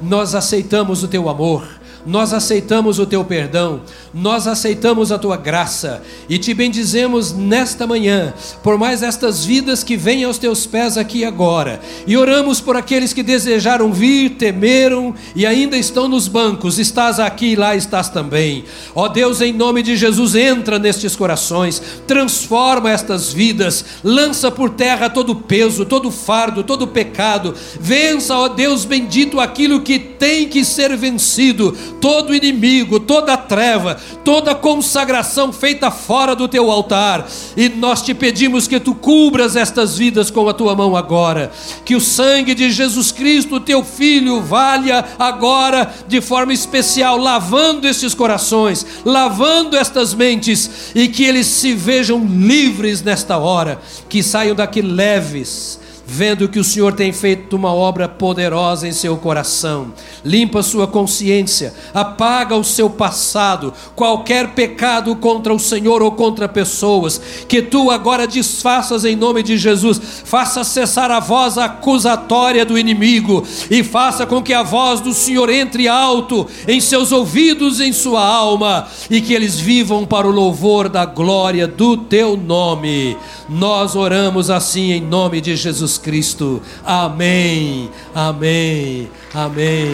Nós 0.00 0.34
aceitamos 0.34 1.02
o 1.02 1.08
teu 1.08 1.28
amor, 1.28 1.66
nós 2.06 2.32
aceitamos 2.32 2.98
o 2.98 3.06
teu 3.06 3.24
perdão, 3.24 3.80
nós 4.12 4.46
aceitamos 4.46 5.10
a 5.10 5.18
tua 5.18 5.36
graça 5.36 6.02
e 6.28 6.38
te 6.38 6.52
bendizemos 6.52 7.32
nesta 7.32 7.86
manhã 7.86 8.34
por 8.62 8.78
mais 8.78 9.02
estas 9.02 9.44
vidas 9.44 9.82
que 9.82 9.96
vêm 9.96 10.24
aos 10.24 10.38
teus 10.38 10.66
pés 10.66 10.98
aqui 10.98 11.24
agora. 11.24 11.80
E 12.06 12.16
oramos 12.16 12.60
por 12.60 12.76
aqueles 12.76 13.12
que 13.12 13.22
desejaram 13.22 13.92
vir, 13.92 14.30
temeram 14.30 15.14
e 15.34 15.46
ainda 15.46 15.76
estão 15.76 16.06
nos 16.08 16.28
bancos. 16.28 16.78
Estás 16.78 17.18
aqui 17.18 17.52
e 17.52 17.56
lá 17.56 17.74
estás 17.74 18.08
também. 18.08 18.64
Ó 18.94 19.08
Deus, 19.08 19.40
em 19.40 19.52
nome 19.52 19.82
de 19.82 19.96
Jesus, 19.96 20.34
entra 20.34 20.78
nestes 20.78 21.16
corações, 21.16 21.82
transforma 22.06 22.90
estas 22.90 23.32
vidas, 23.32 23.84
lança 24.02 24.50
por 24.50 24.70
terra 24.70 25.08
todo 25.08 25.34
peso, 25.34 25.84
todo 25.84 26.10
fardo, 26.10 26.62
todo 26.62 26.86
pecado. 26.86 27.54
Vença, 27.80 28.36
ó 28.36 28.48
Deus 28.48 28.84
bendito, 28.84 29.40
aquilo 29.40 29.80
que 29.80 29.98
tem 29.98 30.48
que 30.48 30.64
ser 30.64 30.96
vencido 30.96 31.74
todo 32.04 32.34
inimigo, 32.34 33.00
toda 33.00 33.34
treva, 33.34 33.96
toda 34.22 34.54
consagração 34.54 35.50
feita 35.50 35.90
fora 35.90 36.36
do 36.36 36.46
teu 36.46 36.70
altar. 36.70 37.26
E 37.56 37.70
nós 37.70 38.02
te 38.02 38.12
pedimos 38.12 38.68
que 38.68 38.78
tu 38.78 38.94
cubras 38.94 39.56
estas 39.56 39.96
vidas 39.96 40.30
com 40.30 40.46
a 40.46 40.52
tua 40.52 40.76
mão 40.76 40.94
agora. 40.94 41.50
Que 41.82 41.96
o 41.96 42.00
sangue 42.02 42.54
de 42.54 42.70
Jesus 42.70 43.10
Cristo, 43.10 43.58
teu 43.58 43.82
filho, 43.82 44.42
valha 44.42 45.02
agora 45.18 45.94
de 46.06 46.20
forma 46.20 46.52
especial, 46.52 47.16
lavando 47.16 47.88
estes 47.88 48.12
corações, 48.12 48.84
lavando 49.02 49.74
estas 49.74 50.12
mentes 50.12 50.92
e 50.94 51.08
que 51.08 51.24
eles 51.24 51.46
se 51.46 51.72
vejam 51.72 52.22
livres 52.22 53.00
nesta 53.00 53.38
hora, 53.38 53.80
que 54.10 54.22
saiam 54.22 54.54
daqui 54.54 54.82
leves 54.82 55.82
vendo 56.06 56.48
que 56.48 56.58
o 56.58 56.64
Senhor 56.64 56.92
tem 56.92 57.12
feito 57.12 57.56
uma 57.56 57.72
obra 57.72 58.08
poderosa 58.08 58.86
em 58.86 58.92
seu 58.92 59.16
coração. 59.16 59.92
Limpa 60.24 60.62
sua 60.62 60.86
consciência, 60.86 61.74
apaga 61.92 62.56
o 62.56 62.64
seu 62.64 62.90
passado, 62.90 63.72
qualquer 63.94 64.48
pecado 64.54 65.16
contra 65.16 65.52
o 65.52 65.58
Senhor 65.58 66.02
ou 66.02 66.12
contra 66.12 66.48
pessoas, 66.48 67.20
que 67.48 67.62
tu 67.62 67.90
agora 67.90 68.26
desfaças 68.26 69.04
em 69.04 69.16
nome 69.16 69.42
de 69.42 69.56
Jesus. 69.56 70.00
Faça 70.24 70.64
cessar 70.64 71.10
a 71.10 71.20
voz 71.20 71.56
acusatória 71.56 72.64
do 72.64 72.78
inimigo 72.78 73.44
e 73.70 73.82
faça 73.82 74.26
com 74.26 74.42
que 74.42 74.52
a 74.52 74.62
voz 74.62 75.00
do 75.00 75.12
Senhor 75.12 75.48
entre 75.48 75.88
alto 75.88 76.46
em 76.68 76.80
seus 76.80 77.12
ouvidos, 77.12 77.80
em 77.80 77.92
sua 77.92 78.24
alma, 78.24 78.86
e 79.10 79.20
que 79.20 79.32
eles 79.32 79.58
vivam 79.58 80.04
para 80.04 80.26
o 80.26 80.30
louvor 80.30 80.88
da 80.88 81.04
glória 81.04 81.66
do 81.66 81.96
teu 81.96 82.36
nome. 82.36 83.16
Nós 83.48 83.94
oramos 83.94 84.50
assim 84.50 84.92
em 84.92 85.00
nome 85.00 85.40
de 85.40 85.54
Jesus 85.54 85.93
Jesus 85.94 85.98
Cristo. 85.98 86.62
Amém, 86.84 87.90
amém, 88.14 89.10
amém, 89.32 89.88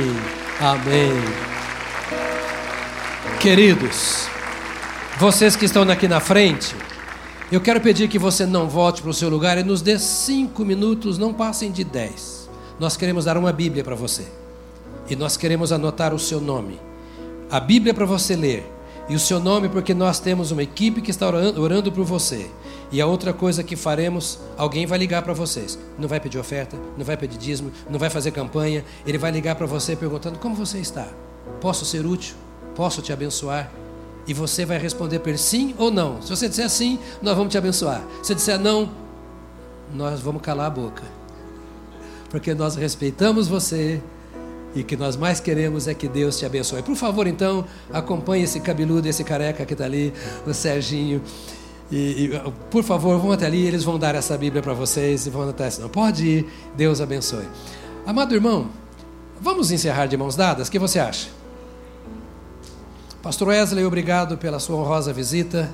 amém. 0.60 1.12
Queridos, 3.40 4.26
vocês 5.18 5.56
que 5.56 5.64
estão 5.64 5.82
aqui 5.82 6.06
na 6.08 6.20
frente, 6.20 6.74
eu 7.50 7.60
quero 7.60 7.80
pedir 7.80 8.08
que 8.08 8.18
você 8.18 8.46
não 8.46 8.68
volte 8.68 9.02
para 9.02 9.10
o 9.10 9.14
seu 9.14 9.28
lugar 9.28 9.58
e 9.58 9.62
nos 9.62 9.82
dê 9.82 9.98
cinco 9.98 10.64
minutos, 10.64 11.18
não 11.18 11.32
passem 11.32 11.70
de 11.70 11.84
dez. 11.84 12.48
Nós 12.78 12.96
queremos 12.96 13.24
dar 13.24 13.36
uma 13.36 13.52
Bíblia 13.52 13.84
para 13.84 13.94
você 13.94 14.26
e 15.08 15.16
nós 15.16 15.36
queremos 15.36 15.72
anotar 15.72 16.14
o 16.14 16.18
seu 16.18 16.40
nome. 16.40 16.80
A 17.50 17.58
Bíblia 17.58 17.92
para 17.92 18.06
você 18.06 18.36
ler 18.36 18.70
e 19.08 19.14
o 19.14 19.18
seu 19.18 19.40
nome, 19.40 19.68
porque 19.68 19.92
nós 19.92 20.20
temos 20.20 20.50
uma 20.50 20.62
equipe 20.62 21.00
que 21.00 21.10
está 21.10 21.26
orando, 21.26 21.60
orando 21.60 21.92
por 21.92 22.04
você. 22.04 22.48
E 22.92 23.00
a 23.00 23.06
outra 23.06 23.32
coisa 23.32 23.62
que 23.62 23.76
faremos, 23.76 24.38
alguém 24.56 24.84
vai 24.84 24.98
ligar 24.98 25.22
para 25.22 25.32
vocês. 25.32 25.78
Não 25.98 26.08
vai 26.08 26.18
pedir 26.18 26.38
oferta, 26.38 26.76
não 26.98 27.04
vai 27.04 27.16
pedir 27.16 27.38
dízimo, 27.38 27.70
não 27.88 27.98
vai 27.98 28.10
fazer 28.10 28.32
campanha. 28.32 28.84
Ele 29.06 29.16
vai 29.16 29.30
ligar 29.30 29.54
para 29.54 29.66
você 29.66 29.94
perguntando: 29.94 30.38
Como 30.38 30.54
você 30.54 30.78
está? 30.78 31.06
Posso 31.60 31.84
ser 31.84 32.04
útil? 32.04 32.34
Posso 32.74 33.00
te 33.00 33.12
abençoar? 33.12 33.70
E 34.26 34.34
você 34.34 34.64
vai 34.64 34.78
responder 34.78 35.20
por 35.20 35.36
sim 35.38 35.74
ou 35.78 35.90
não. 35.90 36.20
Se 36.20 36.30
você 36.30 36.48
disser 36.48 36.68
sim, 36.68 36.98
nós 37.22 37.36
vamos 37.36 37.52
te 37.52 37.58
abençoar. 37.58 38.02
Se 38.22 38.34
disser 38.34 38.58
não, 38.58 38.90
nós 39.94 40.20
vamos 40.20 40.42
calar 40.42 40.66
a 40.66 40.70
boca. 40.70 41.02
Porque 42.28 42.54
nós 42.54 42.76
respeitamos 42.76 43.48
você 43.48 44.00
e 44.74 44.82
o 44.82 44.84
que 44.84 44.96
nós 44.96 45.16
mais 45.16 45.40
queremos 45.40 45.88
é 45.88 45.94
que 45.94 46.08
Deus 46.08 46.38
te 46.38 46.46
abençoe. 46.46 46.82
Por 46.82 46.94
favor, 46.94 47.26
então, 47.26 47.64
acompanhe 47.92 48.44
esse 48.44 48.60
cabeludo, 48.60 49.08
esse 49.08 49.24
careca 49.24 49.66
que 49.66 49.72
está 49.72 49.84
ali, 49.84 50.12
o 50.46 50.54
Serginho. 50.54 51.20
E, 51.90 52.26
e, 52.26 52.52
por 52.70 52.84
favor, 52.84 53.18
vão 53.18 53.32
até 53.32 53.46
ali, 53.46 53.66
eles 53.66 53.82
vão 53.82 53.98
dar 53.98 54.14
essa 54.14 54.38
Bíblia 54.38 54.62
para 54.62 54.72
vocês 54.72 55.26
e 55.26 55.30
vão 55.30 55.52
isso. 55.66 55.80
Não 55.80 55.88
pode 55.88 56.26
ir, 56.26 56.46
Deus 56.76 57.00
abençoe. 57.00 57.46
Amado 58.06 58.34
irmão, 58.34 58.70
vamos 59.40 59.70
encerrar 59.70 60.06
de 60.06 60.16
mãos 60.16 60.36
dadas? 60.36 60.68
O 60.68 60.70
que 60.70 60.78
você 60.78 60.98
acha? 60.98 61.28
Pastor 63.22 63.48
Wesley, 63.48 63.84
obrigado 63.84 64.38
pela 64.38 64.58
sua 64.58 64.76
honrosa 64.76 65.12
visita. 65.12 65.70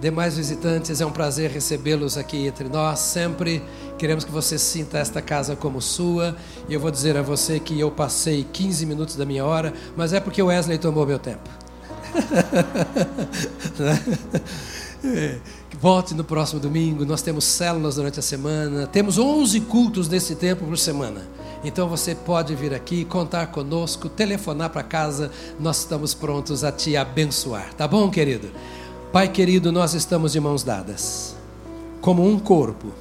Demais 0.00 0.36
visitantes, 0.36 1.02
é 1.02 1.06
um 1.06 1.12
prazer 1.12 1.50
recebê-los 1.50 2.16
aqui 2.16 2.46
entre 2.46 2.68
nós. 2.68 3.00
Sempre 3.00 3.62
queremos 3.98 4.24
que 4.24 4.30
você 4.30 4.58
sinta 4.58 4.96
esta 4.96 5.20
casa 5.20 5.54
como 5.54 5.80
sua. 5.82 6.34
E 6.68 6.74
eu 6.74 6.80
vou 6.80 6.90
dizer 6.90 7.18
a 7.18 7.22
você 7.22 7.60
que 7.60 7.78
eu 7.78 7.90
passei 7.90 8.46
15 8.50 8.86
minutos 8.86 9.14
da 9.14 9.26
minha 9.26 9.44
hora, 9.44 9.74
mas 9.94 10.14
é 10.14 10.18
porque 10.18 10.42
o 10.42 10.46
Wesley 10.46 10.78
tomou 10.78 11.06
meu 11.06 11.18
tempo. 11.18 11.48
É. 15.04 15.38
Volte 15.80 16.14
no 16.14 16.22
próximo 16.22 16.60
domingo. 16.60 17.04
Nós 17.04 17.22
temos 17.22 17.44
células 17.44 17.96
durante 17.96 18.18
a 18.18 18.22
semana. 18.22 18.86
Temos 18.86 19.18
11 19.18 19.60
cultos 19.62 20.08
nesse 20.08 20.34
tempo 20.34 20.66
por 20.66 20.76
semana. 20.76 21.26
Então 21.64 21.88
você 21.88 22.14
pode 22.14 22.54
vir 22.54 22.72
aqui, 22.74 23.04
contar 23.04 23.48
conosco, 23.48 24.08
telefonar 24.08 24.70
para 24.70 24.82
casa. 24.82 25.30
Nós 25.58 25.78
estamos 25.78 26.14
prontos 26.14 26.64
a 26.64 26.72
te 26.72 26.96
abençoar. 26.96 27.72
Tá 27.74 27.86
bom, 27.88 28.10
querido? 28.10 28.50
Pai 29.12 29.28
querido, 29.28 29.72
nós 29.72 29.94
estamos 29.94 30.32
de 30.32 30.40
mãos 30.40 30.62
dadas, 30.62 31.34
como 32.00 32.26
um 32.26 32.38
corpo. 32.38 32.92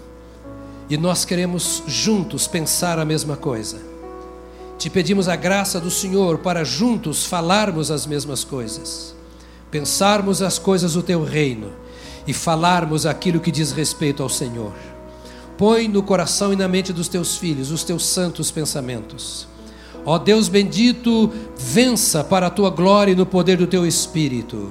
E 0.90 0.98
nós 0.98 1.24
queremos 1.24 1.84
juntos 1.86 2.48
pensar 2.48 2.98
a 2.98 3.06
mesma 3.06 3.38
coisa. 3.38 3.78
Te 4.78 4.90
pedimos 4.90 5.30
a 5.30 5.36
graça 5.36 5.80
do 5.80 5.92
Senhor 5.92 6.40
para 6.40 6.64
juntos 6.64 7.26
falarmos 7.26 7.92
as 7.92 8.08
mesmas 8.08 8.44
coisas, 8.44 9.14
pensarmos 9.70 10.42
as 10.42 10.58
coisas 10.58 10.94
do 10.94 11.04
teu 11.04 11.24
reino 11.24 11.79
e 12.30 12.34
falarmos 12.34 13.08
aquilo 13.08 13.40
que 13.40 13.50
diz 13.50 13.72
respeito 13.72 14.22
ao 14.22 14.30
Senhor. 14.30 14.72
Põe 15.58 15.88
no 15.88 16.04
coração 16.04 16.54
e 16.54 16.56
na 16.56 16.68
mente 16.68 16.94
dos 16.94 17.08
teus 17.08 17.38
filhos 17.38 17.72
os 17.72 17.84
teus 17.84 18.06
santos 18.06 18.52
pensamentos. 18.52 19.48
Ó 20.06 20.20
Deus 20.20 20.48
bendito, 20.48 21.32
vença 21.58 22.24
para 22.24 22.46
a 22.46 22.52
tua 22.52 22.70
glória 22.70 23.14
e 23.14 23.16
no 23.16 23.26
poder 23.26 23.58
do 23.58 23.66
teu 23.66 23.84
espírito 23.84 24.70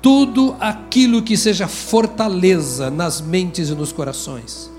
tudo 0.00 0.56
aquilo 0.58 1.22
que 1.22 1.36
seja 1.36 1.68
fortaleza 1.68 2.90
nas 2.90 3.20
mentes 3.20 3.68
e 3.68 3.74
nos 3.74 3.92
corações. 3.92 4.70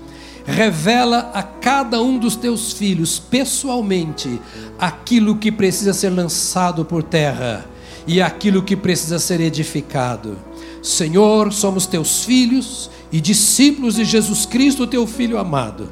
Revela 0.44 1.30
a 1.32 1.44
cada 1.44 2.02
um 2.02 2.18
dos 2.18 2.34
teus 2.34 2.72
filhos 2.72 3.20
pessoalmente 3.20 4.40
aquilo 4.80 5.36
que 5.36 5.52
precisa 5.52 5.94
ser 5.94 6.10
lançado 6.10 6.84
por 6.84 7.04
terra 7.04 7.64
e 8.04 8.20
aquilo 8.20 8.64
que 8.64 8.76
precisa 8.76 9.18
ser 9.20 9.40
edificado 9.40 10.36
Senhor, 10.84 11.50
somos 11.50 11.86
teus 11.86 12.24
filhos 12.24 12.90
e 13.10 13.18
discípulos 13.18 13.94
de 13.94 14.04
Jesus 14.04 14.44
Cristo, 14.44 14.86
teu 14.86 15.06
filho 15.06 15.38
amado. 15.38 15.88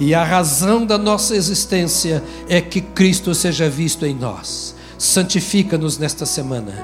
E 0.00 0.12
a 0.12 0.24
razão 0.24 0.84
da 0.84 0.98
nossa 0.98 1.36
existência 1.36 2.20
é 2.48 2.60
que 2.60 2.80
Cristo 2.80 3.32
seja 3.32 3.70
visto 3.70 4.04
em 4.04 4.12
nós. 4.12 4.74
Santifica-nos 4.98 5.98
nesta 5.98 6.26
semana. 6.26 6.74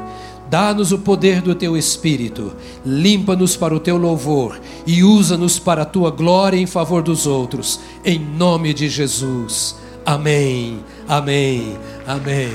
Dá-nos 0.49 0.93
o 0.93 0.99
poder 1.01 1.43
do 1.43 1.53
teu 1.53 1.77
espírito. 1.77 2.55
Limpa-nos 2.87 3.57
para 3.57 3.75
o 3.75 3.81
teu 3.81 3.97
louvor 3.97 4.61
e 4.87 5.03
usa-nos 5.03 5.59
para 5.59 5.83
a 5.83 5.87
tua 5.87 6.13
glória 6.13 6.57
em 6.57 6.67
favor 6.67 7.03
dos 7.03 7.27
outros. 7.27 7.81
Em 8.05 8.17
nome 8.17 8.73
de 8.73 8.89
Jesus. 8.89 9.75
Amém. 10.07 10.79
Amém. 11.09 11.77
Amém. 12.07 12.53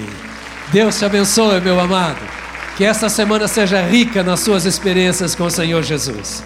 Deus 0.71 0.97
te 0.97 1.03
abençoe, 1.03 1.59
meu 1.59 1.77
amado. 1.81 2.44
Que 2.77 2.83
esta 2.83 3.07
semana 3.07 3.47
seja 3.47 3.81
rica 3.81 4.21
nas 4.21 4.41
suas 4.41 4.65
experiências 4.65 5.33
com 5.33 5.45
o 5.45 5.51
Senhor 5.51 5.81
Jesus. 5.81 6.43